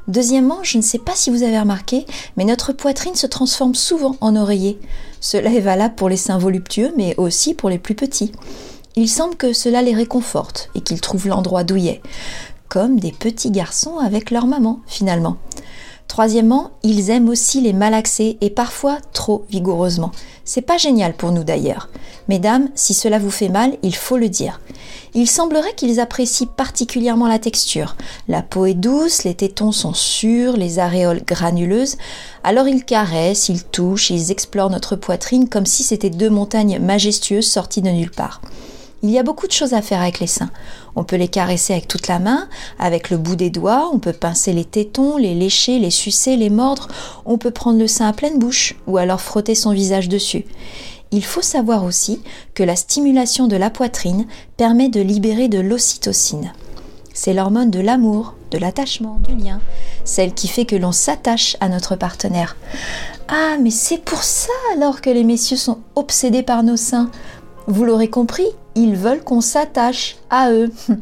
Deuxièmement, 0.09 0.59
je 0.63 0.77
ne 0.77 0.83
sais 0.83 0.99
pas 0.99 1.15
si 1.17 1.31
vous 1.31 1.43
avez 1.43 1.59
remarqué, 1.59 2.07
mais 2.37 2.45
notre 2.45 2.73
poitrine 2.73 3.17
se 3.17 3.27
transforme 3.27 3.75
souvent 3.75 4.17
en 4.21 4.37
oreiller. 4.37 4.79
Cela 5.21 5.51
est 5.51 5.61
valable 5.61 5.97
pour 5.97 6.09
les 6.09 6.17
seins 6.17 6.39
voluptueux, 6.39 6.93
mais 6.97 7.15
aussi 7.17 7.55
pour 7.55 7.71
les 7.71 7.79
plus 7.79 7.95
petits. 7.95 8.31
Il 8.95 9.09
semble 9.09 9.37
que 9.37 9.53
cela 9.53 9.83
les 9.83 9.95
réconforte 9.95 10.71
et 10.75 10.81
qu'ils 10.81 11.01
trouvent 11.01 11.27
l'endroit 11.27 11.65
douillet, 11.65 12.03
comme 12.69 13.01
des 13.01 13.13
petits 13.13 13.51
garçons 13.51 13.99
avec 13.99 14.31
leur 14.31 14.47
maman, 14.47 14.81
finalement. 14.87 15.39
Troisièmement, 16.09 16.71
ils 16.83 17.11
aiment 17.11 17.29
aussi 17.29 17.61
les 17.61 17.73
malaxer 17.73 18.39
et 18.41 18.51
parfois 18.51 18.99
trop 19.13 19.45
vigoureusement. 19.51 20.13
C'est 20.45 20.63
pas 20.63 20.79
génial 20.79 21.15
pour 21.15 21.33
nous 21.33 21.45
d'ailleurs. 21.45 21.89
Mesdames, 22.29 22.69
si 22.75 22.95
cela 22.95 23.19
vous 23.19 23.31
fait 23.31 23.49
mal, 23.49 23.77
il 23.83 23.95
faut 23.95 24.17
le 24.17 24.29
dire. 24.29 24.61
Il 25.15 25.29
semblerait 25.29 25.75
qu'ils 25.75 26.01
apprécient 26.01 26.47
particulièrement 26.47 27.27
la 27.27 27.39
texture. 27.39 27.97
La 28.29 28.43
peau 28.43 28.67
est 28.67 28.75
douce, 28.75 29.25
les 29.25 29.35
tétons 29.35 29.73
sont 29.73 29.95
sûrs, 29.95 30.57
les 30.57 30.79
aréoles 30.79 31.25
granuleuses. 31.25 31.97
Alors 32.45 32.69
ils 32.69 32.85
caressent, 32.85 33.49
ils 33.49 33.65
touchent, 33.65 34.11
ils 34.11 34.31
explorent 34.31 34.71
notre 34.71 34.97
poitrine 34.97 35.49
comme 35.49 35.67
si 35.67 35.83
c'était 35.83 36.11
deux 36.11 36.31
montagnes 36.31 36.79
majestueuses 36.79 37.47
sorties 37.51 37.83
de 37.83 37.91
nulle 37.91 38.11
part. 38.11 38.41
Il 39.03 39.11
y 39.11 39.19
a 39.19 39.23
beaucoup 39.23 39.47
de 39.47 39.53
choses 39.53 39.75
à 39.75 39.83
faire 39.83 40.01
avec 40.01 40.21
les 40.21 40.27
seins. 40.27 40.51
On 40.97 41.05
peut 41.05 41.17
les 41.17 41.29
caresser 41.29 41.75
avec 41.75 41.89
toute 41.89 42.09
la 42.09 42.19
main, 42.19 42.49
avec 42.79 43.11
le 43.11 43.19
bout 43.19 43.37
des 43.37 43.51
doigts, 43.51 43.91
on 43.93 43.99
peut 43.99 44.15
pincer 44.15 44.53
les 44.55 44.65
tétons, 44.65 45.19
les 45.19 45.35
lécher, 45.35 45.79
les 45.79 45.91
sucer, 45.91 46.37
les 46.37 46.51
mordre, 46.51 46.89
on 47.27 47.37
peut 47.37 47.51
prendre 47.51 47.79
le 47.79 47.87
sein 47.87 48.09
à 48.09 48.13
pleine 48.15 48.39
bouche 48.39 48.75
ou 48.87 48.97
alors 48.97 49.21
frotter 49.21 49.55
son 49.55 49.73
visage 49.73 50.09
dessus. 50.09 50.47
Il 51.13 51.25
faut 51.25 51.43
savoir 51.43 51.85
aussi 51.85 52.21
que 52.55 52.63
la 52.63 52.77
stimulation 52.77 53.47
de 53.47 53.57
la 53.57 53.71
poitrine 53.71 54.27
permet 54.57 54.89
de 54.89 55.01
libérer 55.01 55.49
de 55.49 55.61
l'ocytocine. 55.61 56.53
C'est 57.13 57.33
l'hormone 57.33 57.71
de 57.71 57.81
l'amour, 57.81 58.35
de 58.51 58.59
l'attachement, 58.59 59.19
du 59.27 59.35
lien, 59.35 59.61
celle 60.05 60.35
qui 60.35 60.49
fait 60.49 60.67
que 60.67 60.77
l'on 60.77 60.93
s'attache 60.93 61.57
à 61.61 61.69
notre 61.69 61.97
partenaire. 61.97 62.57
Ah, 63.29 63.57
mais 63.61 63.71
c'est 63.71 63.99
pour 63.99 64.23
ça 64.23 64.53
alors 64.75 65.01
que 65.01 65.11
les 65.11 65.25
messieurs 65.25 65.57
sont 65.57 65.79
obsédés 65.95 66.43
par 66.43 66.63
nos 66.63 66.77
seins. 66.77 67.11
Vous 67.67 67.85
l'aurez 67.85 68.09
compris, 68.11 68.49
ils 68.77 68.95
veulent 68.95 69.25
qu'on 69.25 69.41
s'attache 69.41 70.17
à 70.31 70.53
eux. 70.53 70.71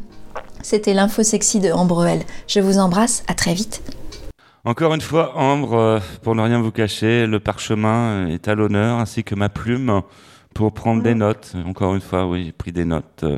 C'était 0.63 0.95
l'info 0.95 1.21
sexy 1.21 1.59
de 1.59 1.71
Ambroel. 1.71 2.21
Je 2.47 2.59
vous 2.59 2.79
embrasse, 2.79 3.23
à 3.27 3.35
très 3.35 3.53
vite. 3.53 3.83
Encore 4.63 4.95
une 4.95 5.01
fois, 5.01 5.37
Ambre, 5.37 5.73
euh, 5.75 5.99
pour 6.23 6.33
ne 6.33 6.41
rien 6.41 6.59
vous 6.59 6.71
cacher, 6.71 7.27
le 7.27 7.39
parchemin 7.39 8.27
est 8.27 8.47
à 8.47 8.55
l'honneur, 8.55 8.97
ainsi 8.97 9.23
que 9.23 9.35
ma 9.35 9.49
plume 9.49 10.01
pour 10.55 10.73
prendre 10.73 11.03
des 11.03 11.13
notes. 11.13 11.53
Encore 11.67 11.93
une 11.93 12.01
fois, 12.01 12.25
oui, 12.25 12.45
j'ai 12.45 12.51
pris 12.51 12.71
des 12.71 12.85
notes. 12.85 13.23
Euh, 13.23 13.37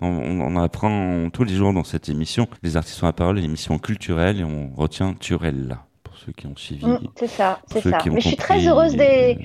on, 0.00 0.06
on, 0.06 0.56
apprend 0.56 1.30
tous 1.32 1.42
les 1.42 1.54
jours 1.54 1.72
dans 1.72 1.82
cette 1.82 2.08
émission. 2.08 2.46
Les 2.62 2.76
artistes 2.76 3.02
ont 3.02 3.06
la 3.06 3.12
parole, 3.12 3.38
l'émission 3.38 3.78
culturelle, 3.78 4.38
et 4.38 4.44
on 4.44 4.70
retient 4.76 5.14
Turel, 5.14 5.78
pour 6.04 6.16
ceux 6.16 6.30
qui 6.30 6.46
ont 6.46 6.54
suivi. 6.54 6.86
Mmh, 6.86 7.00
c'est 7.16 7.26
ça, 7.26 7.58
c'est 7.72 7.80
ça. 7.80 7.98
Mais 8.12 8.20
je 8.20 8.28
suis 8.28 8.36
très 8.36 8.64
heureuse 8.64 8.94
des... 8.94 9.38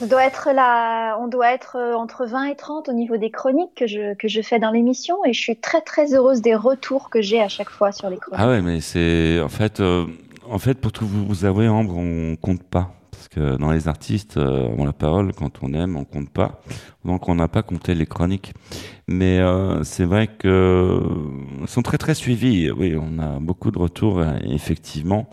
On 0.00 0.06
doit 0.06 1.52
être 1.52 1.76
euh, 1.76 1.94
entre 1.94 2.26
20 2.26 2.44
et 2.44 2.56
30 2.56 2.88
au 2.88 2.92
niveau 2.92 3.16
des 3.16 3.30
chroniques 3.30 3.74
que 3.74 3.86
je, 3.86 4.40
fais 4.42 4.58
dans 4.58 4.70
l'émission 4.70 5.24
et 5.24 5.32
je 5.32 5.40
suis 5.40 5.56
très 5.56 5.80
très 5.80 6.14
heureuse 6.14 6.40
des 6.40 6.54
retours 6.54 7.10
que 7.10 7.20
j'ai 7.20 7.40
à 7.40 7.48
chaque 7.48 7.70
fois 7.70 7.90
sur 7.92 8.08
les 8.08 8.16
chroniques. 8.16 8.40
Ah 8.40 8.48
ouais, 8.48 8.62
mais 8.62 8.80
c'est 8.80 9.40
en 9.40 9.48
fait, 9.48 9.80
euh, 9.80 10.06
en 10.48 10.58
fait 10.58 10.74
pour 10.74 10.92
tout 10.92 11.06
vous 11.06 11.44
avouer, 11.44 11.68
Ambre, 11.68 11.96
on 11.96 12.36
compte 12.36 12.62
pas. 12.62 12.92
Parce 13.10 13.28
que 13.28 13.56
dans 13.56 13.72
les 13.72 13.88
artistes, 13.88 14.36
euh, 14.36 14.68
on 14.78 14.84
la 14.84 14.92
parole, 14.92 15.32
quand 15.32 15.62
on 15.62 15.72
aime, 15.74 15.96
on 15.96 16.04
compte 16.04 16.30
pas. 16.30 16.60
Donc 17.08 17.26
on 17.30 17.34
n'a 17.34 17.48
pas 17.48 17.62
compté 17.62 17.94
les 17.94 18.04
chroniques. 18.04 18.52
Mais 19.08 19.38
euh, 19.38 19.82
c'est 19.82 20.04
vrai 20.04 20.26
que 20.26 21.00
sont 21.66 21.80
très 21.80 21.96
très 21.96 22.14
suivis. 22.14 22.70
Oui, 22.70 22.94
on 23.00 23.18
a 23.18 23.40
beaucoup 23.40 23.70
de 23.70 23.78
retours, 23.78 24.22
effectivement 24.42 25.26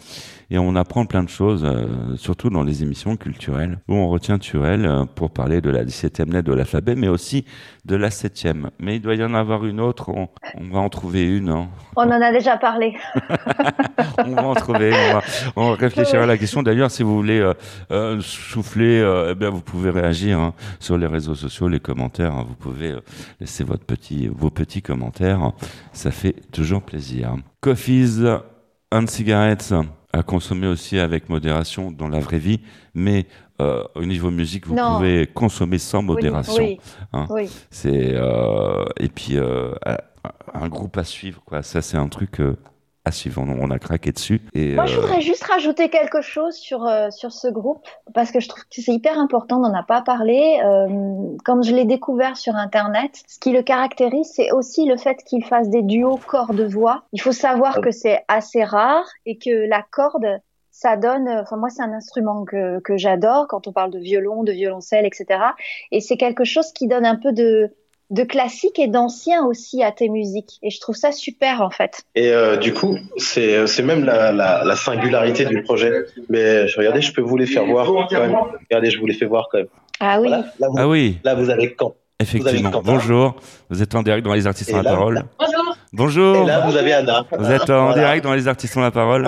et 0.52 0.58
on 0.58 0.76
apprend 0.76 1.06
plein 1.06 1.24
de 1.24 1.30
choses, 1.30 1.64
euh, 1.66 2.16
surtout 2.18 2.50
dans 2.50 2.64
les 2.64 2.84
émissions 2.84 3.16
culturelles, 3.16 3.80
où 3.88 3.96
on 3.96 4.10
retient 4.10 4.38
Turel 4.38 4.86
euh, 4.86 5.06
pour 5.06 5.32
parler 5.32 5.62
de 5.62 5.70
la 5.70 5.84
17e 5.84 6.32
lettre 6.32 6.50
de 6.50 6.54
l'alphabet, 6.54 6.96
mais 6.96 7.08
aussi 7.08 7.46
de 7.86 7.96
la 7.96 8.10
7e. 8.10 8.70
Mais 8.80 8.98
il 8.98 9.02
doit 9.02 9.16
y 9.16 9.24
en 9.24 9.34
avoir 9.34 9.66
une 9.66 9.80
autre, 9.80 10.10
on, 10.10 10.28
va 10.72 10.80
en 10.80 10.90
trouver 10.90 11.24
une. 11.24 11.50
Hein. 11.50 11.68
On 11.96 12.04
en 12.04 12.22
a 12.22 12.32
déjà 12.32 12.58
parlé. 12.58 12.96
on 14.26 14.32
va 14.34 14.44
en 14.44 14.56
trouver, 14.56 14.92
on 14.94 15.14
va, 15.14 15.22
on 15.56 15.70
va 15.72 15.76
réfléchir 15.76 16.22
à 16.22 16.26
la 16.26 16.38
question. 16.38 16.62
D'ailleurs, 16.62 16.92
si 16.92 17.04
vous 17.04 17.16
voulez 17.16 17.52
euh, 17.92 18.20
souffler, 18.22 19.04
eh 19.30 19.36
bien, 19.36 19.50
vous 19.50 19.62
pouvez 19.62 19.90
réagir 19.90 20.40
hein, 20.40 20.54
sur 20.80 20.98
les 20.98 21.08
réseaux 21.08 21.36
sociaux, 21.36 21.65
les 21.68 21.80
commentaires. 21.80 22.34
Hein. 22.34 22.46
vous 22.48 22.56
pouvez 22.56 22.96
laisser 23.40 23.64
votre 23.64 23.86
petit, 23.86 24.28
vos 24.28 24.50
petits 24.50 24.82
commentaires. 24.82 25.52
Ça 25.94 26.12
fait 26.12 26.36
toujours 26.52 26.82
plaisir. 26.82 27.36
Coffees 27.62 28.22
and 28.92 29.08
Cigarettes 29.08 29.74
à 30.16 30.24
consommer 30.24 30.68
aussi 30.68 30.98
avec 30.98 31.28
modération 31.28 31.92
dans 31.92 32.08
la 32.08 32.20
vraie 32.20 32.40
vie, 32.40 32.62
mais 32.94 33.26
euh, 33.62 33.84
au 33.96 34.06
niveau 34.06 34.32
musique, 34.32 34.66
vous 34.66 34.76
pouvez 34.76 35.28
consommer 35.28 35.78
sans 35.78 36.02
modération. 36.02 36.64
Oui, 36.64 36.80
hein. 37.12 37.26
oui. 37.30 37.50
C'est 37.70 38.14
euh, 38.14 38.86
et 38.98 39.10
puis 39.10 39.38
euh, 39.38 39.74
un 40.54 40.70
groupe 40.70 40.98
à 40.98 41.04
suivre, 41.04 41.42
quoi. 41.46 41.64
Ça, 41.64 41.82
c'est 41.82 41.98
un 41.98 42.08
truc 42.08 42.42
à 43.06 43.12
suivre. 43.12 43.42
On, 43.42 43.72
a 43.72 43.80
craqué 43.80 44.12
dessus. 44.12 44.42
Et, 44.54 44.74
Moi, 44.74 44.86
je 44.88 45.00
voudrais 45.00 45.22
juste 45.22 45.44
rajouter 45.44 45.90
quelque 45.90 46.22
chose 46.22 46.56
sur 46.56 46.90
sur 47.12 47.32
ce 47.32 47.48
groupe 47.48 47.88
parce 48.14 48.32
que 48.32 48.40
je 48.40 48.50
trouve 48.50 48.64
que 48.64 48.82
c'est 48.82 48.92
hyper 48.92 49.18
important. 49.20 49.58
On 49.58 49.70
n'en 49.70 49.74
a 49.74 49.84
pas 49.84 50.02
parlé. 50.02 50.60
comme 51.44 51.64
je 51.64 51.74
l'ai 51.74 51.86
découvert 51.86 52.38
sur 52.38 52.56
Internet, 52.56 53.24
ce 53.28 53.40
qui 53.40 53.52
le 53.52 53.62
caractérise, 53.62 54.32
c'est 54.34 54.52
aussi 54.52 54.86
le 54.86 54.98
fait 54.98 55.24
qu'il 55.24 55.46
fasse 55.46 55.70
des 55.70 55.82
duos 55.82 56.20
cordes-voix. 56.26 57.04
Il 57.14 57.22
faut 57.22 57.32
savoir 57.32 57.76
ah 57.78 57.82
que 57.82 57.92
c'est 57.92 58.24
assez 58.28 58.64
rare 58.64 59.06
et 59.26 59.38
que 59.38 59.68
la 59.70 59.84
corde 59.84 60.42
ça 60.76 60.98
donne, 60.98 61.30
enfin 61.30 61.56
moi 61.56 61.70
c'est 61.70 61.82
un 61.82 61.94
instrument 61.94 62.44
que, 62.44 62.82
que 62.82 62.98
j'adore 62.98 63.48
quand 63.48 63.66
on 63.66 63.72
parle 63.72 63.92
de 63.92 64.00
violon, 64.00 64.44
de 64.44 64.52
violoncelle, 64.52 65.06
etc. 65.06 65.40
Et 65.92 66.02
c'est 66.02 66.18
quelque 66.18 66.44
chose 66.44 66.74
qui 66.74 66.88
donne 66.88 67.06
un 67.06 67.16
peu 67.16 67.32
de, 67.32 67.74
de 68.10 68.24
classique 68.24 68.80
et 68.80 68.88
d'ancien 68.88 69.46
aussi 69.46 69.84
à 69.84 69.92
tes 69.92 70.10
musiques. 70.10 70.60
Et 70.62 70.70
je 70.70 70.80
trouve 70.80 70.96
ça 70.96 71.12
super 71.12 71.62
en 71.62 71.70
fait. 71.70 72.04
Et 72.16 72.30
euh, 72.30 72.58
du 72.58 72.74
coup, 72.74 72.98
c'est, 73.18 73.66
c'est 73.68 73.84
même 73.84 74.06
la, 74.06 74.32
la, 74.32 74.64
la, 74.64 74.76
singularité 74.76 75.46
du 75.46 75.64
projet. 75.64 76.06
Mais 76.30 76.68
je, 76.68 76.78
regardez, 76.78 77.02
je 77.02 77.14
peux 77.14 77.22
vous 77.22 77.38
les 77.38 77.48
faire 77.48 77.66
voir 77.66 77.88
quand 78.10 78.20
même. 78.20 78.36
Regardez, 78.70 78.92
je 78.92 79.00
vous 79.00 79.06
les 79.06 79.14
fais 79.14 79.26
voir 79.26 79.48
quand 79.52 79.60
même. 79.60 79.68
Ah 80.00 80.20
oui. 80.20 80.30
là, 80.30 80.44
vous, 80.60 80.76
ah 80.78 80.88
oui. 80.88 81.20
Là, 81.24 81.36
vous 81.36 81.50
avez 81.50 81.74
quand? 81.74 81.96
Effectivement. 82.20 82.82
Bonjour. 82.84 83.36
Vous 83.70 83.82
êtes 83.82 83.94
en 83.96 84.04
direct 84.04 84.26
dans 84.26 84.34
les 84.34 84.48
artistes 84.48 84.74
en 84.74 84.82
la 84.82 84.84
parole. 84.84 85.24
Bonjour. 85.40 85.76
Bonjour. 85.92 86.36
Et 86.44 86.46
là, 86.46 86.66
vous 86.68 86.78
avez 86.78 86.94
Anna. 86.94 87.26
Vous 87.38 87.52
êtes 87.52 87.70
en 87.70 87.94
direct 87.94 88.24
dans 88.24 88.34
les 88.34 88.48
artistes 88.48 88.78
en 88.78 88.82
la 88.82 88.92
parole. 88.92 89.28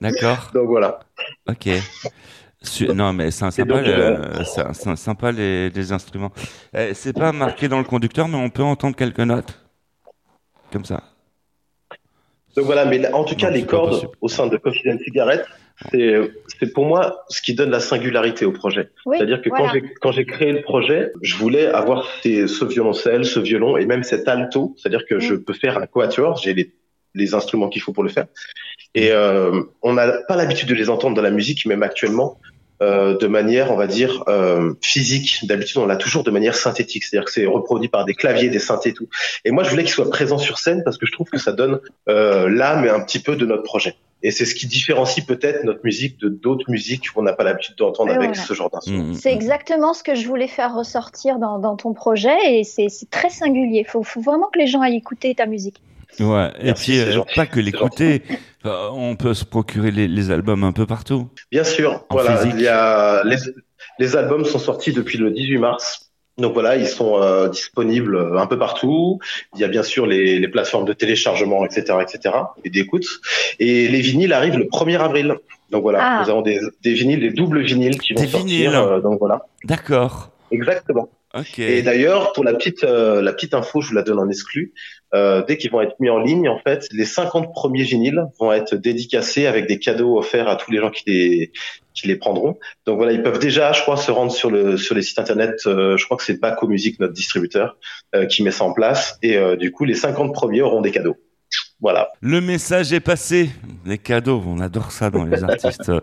D'accord. 0.00 0.50
Donc 0.54 0.68
voilà. 0.68 1.00
Ok. 1.48 1.68
Non, 2.94 3.12
mais 3.12 3.30
c'est 3.30 3.50
sympa, 3.50 3.74
euh, 3.76 4.44
sympa 4.96 5.32
les, 5.32 5.70
les 5.70 5.92
instruments. 5.92 6.32
Eh, 6.76 6.94
c'est 6.94 7.12
pas 7.12 7.32
marqué 7.32 7.68
dans 7.68 7.78
le 7.78 7.84
conducteur, 7.84 8.28
mais 8.28 8.36
on 8.36 8.50
peut 8.50 8.62
entendre 8.62 8.96
quelques 8.96 9.20
notes. 9.20 9.58
Comme 10.72 10.84
ça. 10.84 11.02
Donc 12.56 12.66
voilà, 12.66 12.84
mais 12.84 13.12
en 13.12 13.24
tout 13.24 13.36
cas, 13.36 13.50
les 13.50 13.64
cordes 13.64 14.10
au 14.20 14.28
sein 14.28 14.46
de 14.46 14.56
Coffee 14.56 14.90
and 14.90 14.98
Cigarette, 15.04 15.46
c'est 15.90 16.72
pour 16.74 16.84
moi 16.84 17.24
ce 17.28 17.40
qui 17.40 17.54
donne 17.54 17.70
la 17.70 17.80
singularité 17.80 18.44
au 18.44 18.52
projet. 18.52 18.90
C'est-à-dire 19.10 19.40
que 19.42 19.48
quand 20.00 20.12
j'ai 20.12 20.26
créé 20.26 20.52
le 20.52 20.62
projet, 20.62 21.12
je 21.22 21.36
voulais 21.36 21.66
avoir 21.66 22.06
ces, 22.22 22.46
ce 22.46 22.64
violoncelle, 22.64 23.24
ce 23.24 23.40
violon 23.40 23.76
et 23.76 23.86
même 23.86 24.02
cet 24.02 24.28
alto. 24.28 24.74
C'est-à-dire 24.76 25.04
que 25.08 25.18
je 25.18 25.34
mm. 25.34 25.44
peux 25.44 25.54
faire 25.54 25.78
un 25.78 25.86
quatuor, 25.86 26.36
j'ai 26.36 26.54
les, 26.54 26.72
les, 27.14 27.34
instruments 27.34 27.68
qu'il 27.68 27.82
faut 27.82 27.92
pour 27.92 28.02
le 28.02 28.10
faire. 28.10 28.26
Et 28.94 29.10
euh, 29.10 29.62
on 29.82 29.94
n'a 29.94 30.12
pas 30.28 30.36
l'habitude 30.36 30.68
de 30.68 30.74
les 30.74 30.90
entendre 30.90 31.16
dans 31.16 31.22
la 31.22 31.30
musique, 31.30 31.64
même 31.66 31.82
actuellement. 31.82 32.38
Euh, 32.82 33.16
de 33.16 33.28
manière, 33.28 33.70
on 33.70 33.76
va 33.76 33.86
dire, 33.86 34.24
euh, 34.26 34.74
physique. 34.82 35.46
D'habitude, 35.46 35.78
on 35.78 35.86
l'a 35.86 35.96
toujours 35.96 36.24
de 36.24 36.30
manière 36.32 36.56
synthétique, 36.56 37.04
c'est-à-dire 37.04 37.26
que 37.26 37.32
c'est 37.32 37.46
reproduit 37.46 37.88
par 37.88 38.04
des 38.04 38.14
claviers, 38.14 38.48
des 38.48 38.58
synthés 38.58 38.90
et 38.90 38.92
tout. 38.92 39.08
Et 39.44 39.52
moi, 39.52 39.62
je 39.62 39.70
voulais 39.70 39.84
qu'il 39.84 39.92
soit 39.92 40.10
présent 40.10 40.36
sur 40.36 40.58
scène 40.58 40.82
parce 40.84 40.98
que 40.98 41.06
je 41.06 41.12
trouve 41.12 41.28
que 41.28 41.38
ça 41.38 41.52
donne 41.52 41.78
euh, 42.08 42.48
l'âme 42.48 42.84
et 42.84 42.88
un 42.88 43.00
petit 43.00 43.20
peu 43.20 43.36
de 43.36 43.46
notre 43.46 43.62
projet. 43.62 43.94
Et 44.24 44.32
c'est 44.32 44.44
ce 44.44 44.54
qui 44.54 44.66
différencie 44.66 45.24
peut-être 45.24 45.64
notre 45.64 45.80
musique 45.84 46.18
de 46.20 46.28
d'autres 46.28 46.70
musiques 46.70 47.10
qu'on 47.10 47.22
n'a 47.22 47.32
pas 47.32 47.44
l'habitude 47.44 47.76
d'entendre 47.76 48.12
avec 48.12 48.30
voilà. 48.30 48.42
ce 48.42 48.54
genre 48.54 48.70
d'instrument. 48.70 49.14
C'est 49.14 49.32
exactement 49.32 49.94
ce 49.94 50.02
que 50.02 50.14
je 50.14 50.26
voulais 50.26 50.46
faire 50.46 50.74
ressortir 50.74 51.38
dans, 51.38 51.58
dans 51.58 51.76
ton 51.76 51.92
projet 51.92 52.36
et 52.48 52.62
c'est 52.62 52.88
c'est 52.88 53.10
très 53.10 53.30
singulier. 53.30 53.80
Il 53.80 53.90
faut, 53.90 54.04
faut 54.04 54.20
vraiment 54.20 54.48
que 54.52 54.60
les 54.60 54.68
gens 54.68 54.80
aillent 54.80 54.96
écouter 54.96 55.34
ta 55.34 55.46
musique. 55.46 55.80
Ouais. 56.20 56.50
Et 56.60 56.64
Merci, 56.66 56.90
puis 56.92 57.00
euh, 57.00 57.22
pas 57.34 57.46
que 57.46 57.60
l'écouter. 57.60 58.22
On 58.64 59.16
peut 59.16 59.34
se 59.34 59.44
procurer 59.44 59.90
les, 59.90 60.06
les 60.08 60.30
albums 60.30 60.62
un 60.64 60.72
peu 60.72 60.86
partout. 60.86 61.28
Bien 61.50 61.64
sûr, 61.64 62.04
voilà, 62.10 62.36
physique. 62.36 62.54
il 62.56 62.62
y 62.62 62.68
a 62.68 63.22
les, 63.24 63.36
les 63.98 64.16
albums 64.16 64.44
sont 64.44 64.58
sortis 64.60 64.92
depuis 64.92 65.18
le 65.18 65.30
18 65.30 65.58
mars. 65.58 66.10
Donc 66.38 66.54
voilà, 66.54 66.76
ils 66.76 66.86
sont 66.88 67.20
euh, 67.20 67.48
disponibles 67.48 68.36
un 68.38 68.46
peu 68.46 68.58
partout. 68.58 69.18
Il 69.54 69.60
y 69.60 69.64
a 69.64 69.68
bien 69.68 69.82
sûr 69.82 70.06
les, 70.06 70.38
les 70.38 70.48
plateformes 70.48 70.86
de 70.86 70.92
téléchargement, 70.94 71.64
etc., 71.66 71.98
etc., 72.00 72.34
et 72.64 72.70
d'écoute. 72.70 73.04
Et 73.58 73.86
les 73.88 74.00
vinyles 74.00 74.32
arrivent 74.32 74.56
le 74.56 74.64
1er 74.64 74.98
avril. 74.98 75.34
Donc 75.70 75.82
voilà, 75.82 75.98
Ah. 76.02 76.22
nous 76.24 76.30
avons 76.30 76.42
des, 76.42 76.58
des 76.82 76.94
vinyles, 76.94 77.20
des 77.20 77.30
doubles 77.30 77.62
vinyles 77.62 77.98
qui 78.00 78.14
vont 78.14 78.20
Des 78.22 78.28
sortir. 78.28 78.48
vinyles. 78.70 78.74
euh, 78.76 79.00
donc 79.00 79.18
voilà. 79.18 79.42
D'accord. 79.64 80.30
Exactement. 80.52 81.08
Ok. 81.34 81.58
Et 81.58 81.80
d'ailleurs, 81.80 82.32
pour 82.34 82.44
la 82.44 82.52
petite 82.52 82.84
euh, 82.84 83.22
la 83.22 83.32
petite 83.32 83.54
info, 83.54 83.80
je 83.80 83.88
vous 83.88 83.94
la 83.94 84.02
donne 84.02 84.18
en 84.18 84.28
exclu. 84.28 84.74
Euh, 85.14 85.42
dès 85.46 85.56
qu'ils 85.56 85.70
vont 85.70 85.80
être 85.80 85.98
mis 85.98 86.10
en 86.10 86.18
ligne, 86.18 86.48
en 86.48 86.58
fait, 86.58 86.86
les 86.92 87.06
50 87.06 87.52
premiers 87.52 87.82
vinyles 87.82 88.24
vont 88.38 88.52
être 88.52 88.76
dédicacés 88.76 89.46
avec 89.46 89.66
des 89.66 89.78
cadeaux 89.78 90.18
offerts 90.18 90.48
à 90.48 90.56
tous 90.56 90.70
les 90.70 90.78
gens 90.78 90.90
qui 90.90 91.04
les 91.06 91.52
qui 91.94 92.06
les 92.06 92.16
prendront. 92.16 92.58
Donc 92.86 92.96
voilà, 92.98 93.12
ils 93.12 93.22
peuvent 93.22 93.38
déjà, 93.38 93.72
je 93.72 93.82
crois, 93.82 93.96
se 93.96 94.10
rendre 94.10 94.32
sur 94.32 94.50
le 94.50 94.76
sur 94.76 94.94
les 94.94 95.02
sites 95.02 95.18
internet. 95.18 95.62
euh, 95.66 95.96
je 95.96 96.04
crois 96.04 96.16
que 96.16 96.22
c'est 96.22 96.40
Baco 96.40 96.66
Music, 96.66 97.00
notre 97.00 97.14
distributeur, 97.14 97.76
euh, 98.14 98.26
qui 98.26 98.42
met 98.42 98.50
ça 98.50 98.64
en 98.64 98.72
place. 98.72 99.18
Et 99.22 99.36
euh, 99.36 99.56
du 99.56 99.72
coup, 99.72 99.84
les 99.84 99.94
50 99.94 100.34
premiers 100.34 100.62
auront 100.62 100.80
des 100.82 100.90
cadeaux. 100.90 101.16
Voilà. 101.82 102.10
Le 102.20 102.40
message 102.40 102.92
est 102.92 103.00
passé. 103.00 103.50
Les 103.84 103.98
cadeaux, 103.98 104.40
on 104.46 104.60
adore 104.60 104.92
ça 104.92 105.10
dans 105.10 105.24
les 105.24 105.42
artistes. 105.42 105.88
Euh, 105.88 106.00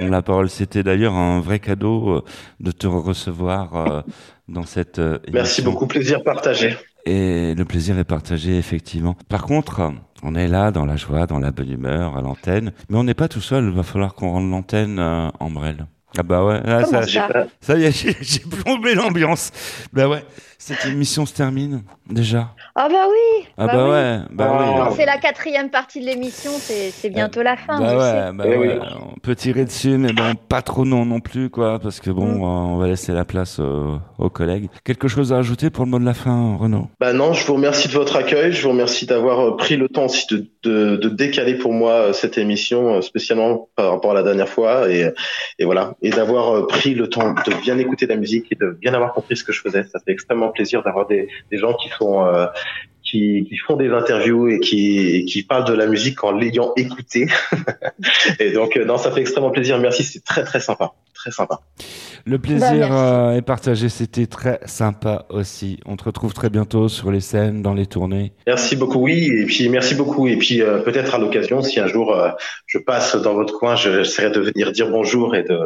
On 0.00 0.08
la 0.08 0.22
parole, 0.22 0.48
c'était 0.48 0.82
d'ailleurs 0.82 1.14
un 1.14 1.40
vrai 1.40 1.58
cadeau 1.58 2.08
euh, 2.16 2.24
de 2.60 2.70
te 2.70 2.86
recevoir 2.86 3.76
euh, 3.76 4.00
dans 4.48 4.64
cette 4.64 4.98
euh, 4.98 5.18
Merci 5.30 5.60
émission. 5.60 5.70
beaucoup, 5.70 5.86
plaisir 5.86 6.24
partagé. 6.24 6.76
Et 7.04 7.54
le 7.54 7.64
plaisir 7.66 7.98
est 7.98 8.04
partagé, 8.04 8.56
effectivement. 8.56 9.16
Par 9.28 9.42
contre, 9.42 9.92
on 10.22 10.34
est 10.34 10.48
là 10.48 10.70
dans 10.70 10.86
la 10.86 10.96
joie, 10.96 11.26
dans 11.26 11.38
la 11.38 11.50
bonne 11.50 11.70
humeur, 11.70 12.16
à 12.16 12.22
l'antenne. 12.22 12.72
Mais 12.88 12.96
on 12.96 13.04
n'est 13.04 13.14
pas 13.14 13.28
tout 13.28 13.42
seul. 13.42 13.64
Il 13.64 13.70
va 13.70 13.82
falloir 13.82 14.14
qu'on 14.14 14.30
rende 14.30 14.50
l'antenne 14.50 14.98
en 14.98 15.50
brel. 15.50 15.86
Ah 16.16 16.22
bah 16.22 16.42
ouais, 16.44 16.62
là, 16.64 16.82
Comment 16.84 17.02
ça, 17.02 17.06
ça 17.06 17.46
ça 17.60 17.76
y 17.76 17.84
est, 17.84 17.90
j'ai 18.02 18.16
j'ai 18.20 18.40
plombé 18.40 18.94
l'ambiance. 18.94 19.50
Bah 19.92 20.08
ouais, 20.08 20.24
cette 20.60 20.84
émission 20.86 21.24
se 21.24 21.32
termine 21.34 21.82
déjà. 22.10 22.50
Ah 22.74 22.88
bah 22.90 23.06
oui. 23.08 23.46
Ah 23.56 23.66
bah, 23.66 23.84
oui. 23.84 23.90
ouais, 23.90 24.18
bah 24.30 24.86
oui. 24.90 24.94
C'est 24.96 25.06
la 25.06 25.18
quatrième 25.18 25.70
partie 25.70 26.00
de 26.00 26.06
l'émission, 26.06 26.50
c'est 26.58 26.90
c'est 26.90 27.10
bientôt 27.10 27.42
la 27.42 27.56
fin. 27.56 27.78
Bah 27.80 27.96
ouais, 27.96 28.00
sais. 28.00 28.32
bah 28.34 28.44
ouais, 28.46 28.78
on 29.14 29.18
peut 29.20 29.36
tirer 29.36 29.64
dessus, 29.64 29.96
mais 29.98 30.12
bon, 30.12 30.34
pas 30.48 30.62
trop 30.62 30.84
non 30.84 31.04
non 31.04 31.20
plus, 31.20 31.48
quoi, 31.48 31.78
parce 31.78 32.00
que 32.00 32.10
bon, 32.10 32.26
Mm. 32.26 32.42
euh, 32.42 32.74
on 32.74 32.76
va 32.76 32.86
laisser 32.88 33.12
la 33.12 33.24
place 33.24 33.58
euh, 33.60 33.96
aux 34.18 34.30
collègues. 34.30 34.68
Quelque 34.84 35.06
chose 35.08 35.32
à 35.32 35.38
ajouter 35.38 35.70
pour 35.70 35.84
le 35.84 35.90
mot 35.90 35.98
de 35.98 36.04
la 36.04 36.14
fin, 36.14 36.56
Renaud? 36.56 36.88
Bah 37.00 37.12
non, 37.12 37.32
je 37.34 37.46
vous 37.46 37.54
remercie 37.54 37.88
de 37.88 37.92
votre 37.92 38.16
accueil. 38.16 38.52
Je 38.52 38.62
vous 38.62 38.70
remercie 38.70 39.06
d'avoir 39.06 39.40
euh, 39.40 39.56
pris 39.56 39.76
le 39.76 39.88
temps 39.88 40.06
aussi 40.06 40.26
de, 40.30 40.46
de, 40.64 40.96
de 40.96 41.08
décaler 41.08 41.54
pour 41.54 41.72
moi 41.72 41.92
euh, 41.92 42.12
cette 42.12 42.36
émission, 42.36 43.00
spécialement 43.00 43.68
par 43.76 43.92
rapport 43.92 44.10
à 44.10 44.14
la 44.14 44.22
dernière 44.24 44.48
fois, 44.48 44.90
et, 44.90 45.12
et 45.58 45.64
voilà, 45.64 45.94
et 46.02 46.10
d'avoir 46.10 46.66
pris 46.66 46.94
le 46.94 47.08
temps 47.08 47.32
de 47.32 47.60
bien 47.62 47.78
écouter 47.78 48.06
la 48.06 48.16
musique 48.16 48.46
et 48.50 48.56
de 48.56 48.76
bien 48.80 48.92
avoir 48.94 49.12
compris 49.14 49.36
ce 49.36 49.44
que 49.44 49.52
je 49.52 49.60
faisais. 49.60 49.84
Ça 49.84 50.00
fait 50.04 50.12
extrêmement 50.12 50.47
plaisir 50.50 50.82
d'avoir 50.82 51.06
des, 51.06 51.28
des 51.50 51.58
gens 51.58 51.74
qui 51.74 51.88
sont 51.90 52.24
euh, 52.26 52.46
qui, 53.02 53.46
qui 53.48 53.56
font 53.56 53.76
des 53.76 53.88
interviews 53.90 54.48
et 54.48 54.60
qui, 54.60 54.98
et 54.98 55.24
qui 55.24 55.42
parlent 55.42 55.64
de 55.64 55.72
la 55.72 55.86
musique 55.86 56.22
en 56.24 56.32
l'ayant 56.32 56.72
écouté. 56.76 57.26
et 58.38 58.52
donc 58.52 58.76
euh, 58.76 58.84
non, 58.84 58.98
ça 58.98 59.10
fait 59.10 59.20
extrêmement 59.20 59.50
plaisir. 59.50 59.78
Merci, 59.78 60.04
c'est 60.04 60.22
très 60.24 60.44
très 60.44 60.60
sympa, 60.60 60.92
très 61.14 61.30
sympa. 61.30 61.60
Le 62.26 62.38
plaisir 62.38 62.90
euh, 62.92 63.30
est 63.32 63.40
partagé, 63.42 63.88
c'était 63.88 64.26
très 64.26 64.60
sympa 64.66 65.24
aussi. 65.30 65.80
On 65.86 65.96
te 65.96 66.04
retrouve 66.04 66.34
très 66.34 66.50
bientôt 66.50 66.88
sur 66.88 67.10
les 67.10 67.20
scènes, 67.20 67.62
dans 67.62 67.72
les 67.72 67.86
tournées. 67.86 68.32
Merci 68.46 68.76
beaucoup, 68.76 68.98
oui, 69.00 69.30
et 69.32 69.46
puis 69.46 69.66
merci 69.70 69.94
beaucoup, 69.94 70.28
et 70.28 70.36
puis 70.36 70.60
euh, 70.60 70.80
peut-être 70.80 71.14
à 71.14 71.18
l'occasion, 71.18 71.62
si 71.62 71.80
un 71.80 71.86
jour 71.86 72.14
euh, 72.14 72.28
je 72.66 72.76
passe 72.76 73.16
dans 73.16 73.32
votre 73.32 73.58
coin, 73.58 73.74
je- 73.74 74.02
j'essaierai 74.02 74.30
de 74.30 74.40
venir 74.40 74.70
dire 74.72 74.90
bonjour 74.90 75.34
et 75.34 75.44
de, 75.44 75.58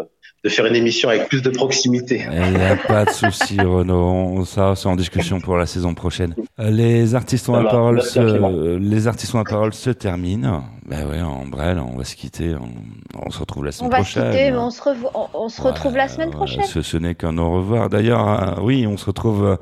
de 0.45 0.49
faire 0.49 0.66
une 0.66 0.74
émission 0.74 1.09
avec 1.09 1.28
plus 1.28 1.40
de 1.40 1.51
proximité. 1.51 2.26
Il 2.32 2.59
n'y 2.59 2.64
a 2.64 2.76
pas 2.76 3.05
de 3.05 3.11
souci, 3.11 3.61
Renaud. 3.61 3.95
On- 3.95 4.45
Ça, 4.45 4.74
c'est 4.74 4.88
en 4.88 4.97
discussion 4.97 5.40
pour 5.40 5.57
la 5.57 5.66
saison 5.66 5.95
prochaine. 5.95 6.34
Euh, 6.59 6.68
Les 6.70 7.14
artistes 7.14 7.49
ont 7.49 7.53
la 7.61 7.70
parole. 7.70 7.95
Merci 7.97 8.14
Se... 8.14 8.76
Les 8.78 9.07
artistes 9.07 9.34
ont 9.34 9.38
la 9.38 9.45
parole 9.45 9.72
se 9.72 9.90
terminent. 9.90 10.64
Ben 10.84 11.07
ouais, 11.09 11.22
en 11.22 11.47
brel, 11.47 11.78
on 11.78 11.97
va 11.97 12.03
se 12.05 12.16
quitter. 12.16 12.55
On, 12.57 13.24
on 13.26 13.30
se 13.30 13.38
retrouve 13.38 13.64
la 13.64 13.68
On 13.68 13.72
semaine 13.72 13.90
va 13.93 13.99
se 13.99 14.03
prochaine. 14.12 14.30
quitter, 14.32 14.51
mais 14.51 14.57
on 14.57 14.70
se, 14.70 14.82
revo- 14.82 15.11
on, 15.14 15.26
on 15.34 15.49
se 15.49 15.62
retrouve 15.62 15.97
la 15.97 16.09
semaine 16.09 16.30
prochaine. 16.30 16.64
Ce, 16.64 16.82
ce 16.82 16.97
n'est 16.97 17.14
qu'un 17.14 17.38
au 17.38 17.51
revoir. 17.53 17.88
D'ailleurs, 17.88 18.59
euh, 18.59 18.61
oui, 18.62 18.84
on 18.88 18.97
se 18.97 19.07
retrouve 19.07 19.45
euh, 19.45 19.57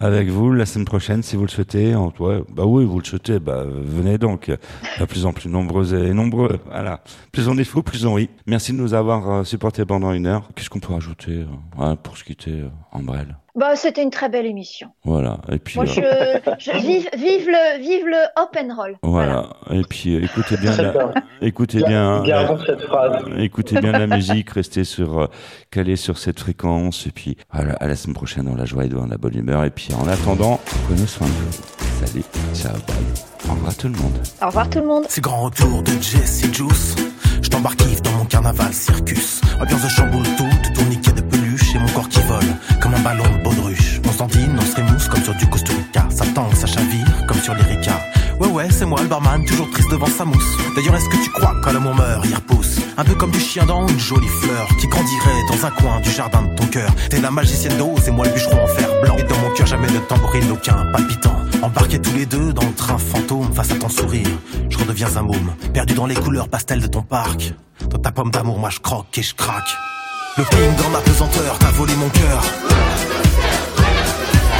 avec 0.00 0.28
vous 0.28 0.52
la 0.52 0.66
semaine 0.66 0.84
prochaine 0.84 1.22
si 1.22 1.36
vous 1.36 1.42
le 1.42 1.48
souhaitez. 1.48 1.94
En- 1.94 2.12
ouais, 2.18 2.42
bah 2.54 2.64
oui, 2.66 2.84
vous 2.84 2.98
le 2.98 3.04
souhaitez. 3.04 3.38
Bah 3.38 3.64
venez 3.66 4.18
donc. 4.18 4.50
De 5.00 5.04
plus 5.04 5.26
en 5.26 5.32
plus 5.32 5.48
nombreux 5.48 5.94
et 5.94 6.12
nombreux. 6.12 6.58
Voilà. 6.66 7.00
Plus 7.32 7.48
on 7.48 7.56
est 7.58 7.64
fou, 7.64 7.82
plus 7.82 8.04
on 8.06 8.14
rit. 8.14 8.30
Merci 8.46 8.72
de 8.72 8.78
nous 8.78 8.94
avoir 8.94 9.30
euh, 9.30 9.44
supportés 9.44 9.84
pendant 9.84 10.12
une 10.12 10.26
heure. 10.26 10.48
Qu'est-ce 10.54 10.70
qu'on 10.70 10.80
peut 10.80 10.92
rajouter 10.92 11.32
euh, 11.32 11.46
voilà, 11.76 11.96
pour 11.96 12.16
se 12.16 12.24
quitter 12.24 12.52
euh, 12.62 12.68
en 12.92 13.02
brel? 13.02 13.36
Bah, 13.56 13.74
c'était 13.74 14.02
une 14.02 14.10
très 14.10 14.28
belle 14.28 14.44
émission. 14.46 14.88
Voilà. 15.04 15.38
Et 15.50 15.58
puis. 15.58 15.76
Moi, 15.80 15.86
euh, 15.98 16.38
je, 16.58 16.70
je- 16.72 16.76
vive, 16.78 17.08
vive 17.16 17.46
le, 17.48 17.80
vive 17.80 18.06
le 18.06 18.18
hop 18.36 18.54
and 18.60 18.74
roll. 18.76 18.96
Voilà. 19.02 19.48
Et 19.70 19.82
puis 19.88 20.14
euh, 20.16 20.22
écoutez 20.24 20.56
bien, 20.58 20.76
la, 20.76 20.92
bien. 20.92 21.12
écoutez 21.40 21.82
bien, 21.82 22.22
la- 22.22 22.58
cette 22.66 22.82
phrase. 22.82 23.24
écoutez 23.38 23.80
bien 23.80 23.92
la 23.92 24.06
musique, 24.06 24.50
restez 24.50 24.84
sur, 24.84 25.20
euh, 25.22 25.26
calé 25.70 25.96
sur 25.96 26.18
cette 26.18 26.38
fréquence. 26.38 27.06
Et 27.06 27.10
puis 27.12 27.36
à 27.50 27.64
la, 27.64 27.72
à 27.74 27.86
la 27.86 27.96
semaine 27.96 28.14
prochaine 28.14 28.44
dans 28.44 28.54
la 28.56 28.66
joie 28.66 28.84
et 28.84 28.88
dans 28.88 29.06
la 29.06 29.16
bonne 29.16 29.36
humeur. 29.36 29.64
Et 29.64 29.70
puis 29.70 29.88
en 29.94 30.06
attendant, 30.06 30.60
prenez 30.86 31.06
soin 31.06 31.26
de 31.26 31.32
vous. 31.32 32.06
Salut, 32.06 32.24
ciao, 32.54 32.72
bye. 32.72 33.50
Au 33.50 33.54
revoir 33.54 33.74
tout 33.76 33.88
le 33.88 33.94
monde. 33.94 34.12
Au 34.42 34.46
revoir 34.48 34.68
tout 34.68 34.80
le 34.80 34.86
monde. 34.86 35.04
C'est 35.08 35.22
grand 35.22 35.40
retour 35.44 35.82
de 35.82 35.92
Jesse 35.92 36.44
Juice. 36.52 36.94
Je 37.40 37.48
t'embarque 37.48 37.78
dans 38.02 38.10
mon 38.12 38.24
carnaval 38.26 38.72
circus. 38.72 39.40
Ambiance 39.60 39.82
de 39.84 39.88
chamboule 39.88 40.24
tout, 40.36 40.44
de 40.44 40.85
comme 42.86 42.94
un 42.94 43.02
ballon 43.02 43.24
de 43.24 43.42
baudruche. 43.42 44.00
On 44.06 44.12
s'endine, 44.12 44.56
on 44.56 44.64
se 44.64 44.76
rémousse 44.76 45.08
comme 45.08 45.22
sur 45.22 45.34
du 45.34 45.46
Costa 45.48 45.72
Rica. 45.72 46.06
Ça 46.08 46.24
tangue, 46.26 46.54
ça 46.54 46.68
chavire 46.68 47.26
comme 47.26 47.40
sur 47.40 47.52
l'Erika. 47.54 48.00
Ouais, 48.38 48.46
ouais, 48.46 48.68
c'est 48.70 48.84
moi 48.84 49.00
le 49.02 49.08
barman, 49.08 49.44
toujours 49.44 49.68
triste 49.72 49.90
devant 49.90 50.06
sa 50.06 50.24
mousse. 50.24 50.56
D'ailleurs, 50.76 50.94
est-ce 50.94 51.08
que 51.08 51.16
tu 51.16 51.30
crois 51.30 51.54
quand 51.64 51.72
l'amour 51.72 51.96
meurt, 51.96 52.24
il 52.24 52.34
repousse? 52.34 52.78
Un 52.96 53.02
peu 53.02 53.14
comme 53.14 53.32
du 53.32 53.40
chien 53.40 53.66
dans 53.66 53.88
une 53.88 53.98
jolie 53.98 54.28
fleur 54.28 54.68
qui 54.78 54.86
grandirait 54.86 55.42
dans 55.50 55.66
un 55.66 55.70
coin 55.70 56.00
du 56.00 56.10
jardin 56.10 56.42
de 56.42 56.54
ton 56.54 56.66
cœur. 56.66 56.94
T'es 57.10 57.20
la 57.20 57.32
magicienne 57.32 57.76
d'ose 57.76 58.06
et 58.06 58.12
moi 58.12 58.24
le 58.24 58.32
bûcheron 58.32 58.62
en 58.62 58.68
fer 58.68 58.88
blanc. 59.02 59.16
Et 59.18 59.24
dans 59.24 59.38
mon 59.38 59.50
cœur, 59.50 59.66
jamais 59.66 59.88
de 59.88 59.98
tambourine, 59.98 60.52
aucun 60.52 60.86
palpitant. 60.92 61.36
Embarqués 61.62 62.00
tous 62.00 62.14
les 62.14 62.26
deux 62.26 62.52
dans 62.52 62.66
le 62.66 62.74
train 62.74 62.98
fantôme 62.98 63.52
face 63.52 63.72
à 63.72 63.74
ton 63.74 63.88
sourire. 63.88 64.28
Je 64.68 64.78
redeviens 64.78 65.08
un 65.16 65.22
môme, 65.22 65.54
perdu 65.74 65.94
dans 65.94 66.06
les 66.06 66.14
couleurs 66.14 66.48
pastel 66.48 66.80
de 66.80 66.86
ton 66.86 67.02
parc. 67.02 67.52
Dans 67.90 67.98
ta 67.98 68.12
pomme 68.12 68.30
d'amour, 68.30 68.60
moi 68.60 68.70
je 68.70 68.78
croque 68.78 69.18
et 69.18 69.22
je 69.22 69.34
craque. 69.34 69.76
Le 70.38 70.44
feeling 70.44 70.76
dans 70.76 70.90
ma 70.90 70.98
pesanteur, 70.98 71.56
t'as 71.58 71.70
volé 71.70 71.94
mon 71.96 72.10
cœur. 72.10 72.42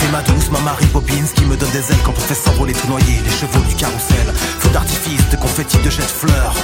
T'es 0.00 0.08
ma 0.10 0.22
douce, 0.22 0.50
ma 0.50 0.60
Marie 0.60 0.86
Poppins 0.86 1.28
qui 1.34 1.44
me 1.44 1.54
donne 1.54 1.70
des 1.70 1.92
ailes 1.92 2.02
quand 2.02 2.14
on 2.16 2.20
fait 2.20 2.34
s'envoler 2.34 2.72
tout 2.72 2.88
noyer 2.88 3.20
les 3.22 3.30
chevaux 3.30 3.60
du 3.68 3.74
carrousel. 3.74 4.32
Feu 4.34 4.70
d'artifice, 4.70 5.28
de 5.28 5.36
confettis, 5.36 5.76
de 5.76 5.90
jets 5.90 6.00
de 6.00 6.08
fleurs. 6.08 6.54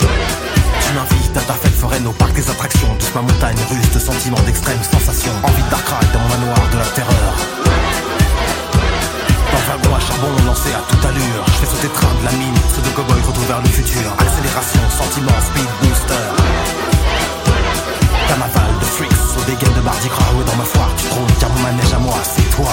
Tu 0.00 0.92
m'invites 0.94 1.36
à 1.36 1.42
ta 1.42 1.52
fête 1.54 1.78
foraine 1.78 2.08
au 2.08 2.12
parc 2.12 2.34
des 2.34 2.50
attractions. 2.50 2.92
Douce 2.98 3.14
ma 3.14 3.22
montagne 3.22 3.58
russe 3.70 3.92
de 3.94 4.00
sentiments 4.00 4.42
d'extrême 4.46 4.82
sensation. 4.82 5.30
Envie 5.44 5.62
de 5.62 5.70
dark 5.70 5.86
ride 5.86 6.10
dans 6.12 6.18
mon 6.18 6.28
manoir 6.28 6.68
de 6.72 6.78
la 6.78 6.90
terreur. 6.90 7.32
Dans 9.52 9.62
un 9.62 9.76
wagon 9.78 9.94
à 9.94 10.00
charbon 10.00 10.34
lancé 10.44 10.70
à 10.74 10.82
toute 10.90 11.04
allure. 11.04 11.44
Je 11.46 11.52
fais 11.62 11.70
sauter 11.70 11.88
train 11.94 12.10
de 12.18 12.24
la 12.24 12.32
mine, 12.32 12.58
ceux 12.74 12.82
de 12.82 12.90
cowboy 12.96 13.20
retour 13.22 13.44
vers 13.44 13.62
le 13.62 13.68
futur. 13.68 14.10
Accélération, 14.18 14.82
sentiment, 14.90 15.38
speed 15.38 15.70
booster. 15.86 16.85
T'as 18.28 18.36
ma 18.36 18.46
balle 18.46 18.78
de 18.80 18.84
freaks, 18.84 19.12
au 19.38 19.44
dégaine 19.50 19.74
de 19.74 19.80
Mardi 19.80 20.08
Gras 20.08 20.32
ou 20.38 20.42
dans 20.42 20.56
ma 20.56 20.64
foire. 20.64 20.90
Tu 20.96 21.08
trônes 21.08 21.26
car 21.40 21.50
mon 21.50 21.60
manège 21.60 21.92
à 21.92 21.98
moi, 21.98 22.14
c'est 22.22 22.50
toi. 22.56 22.72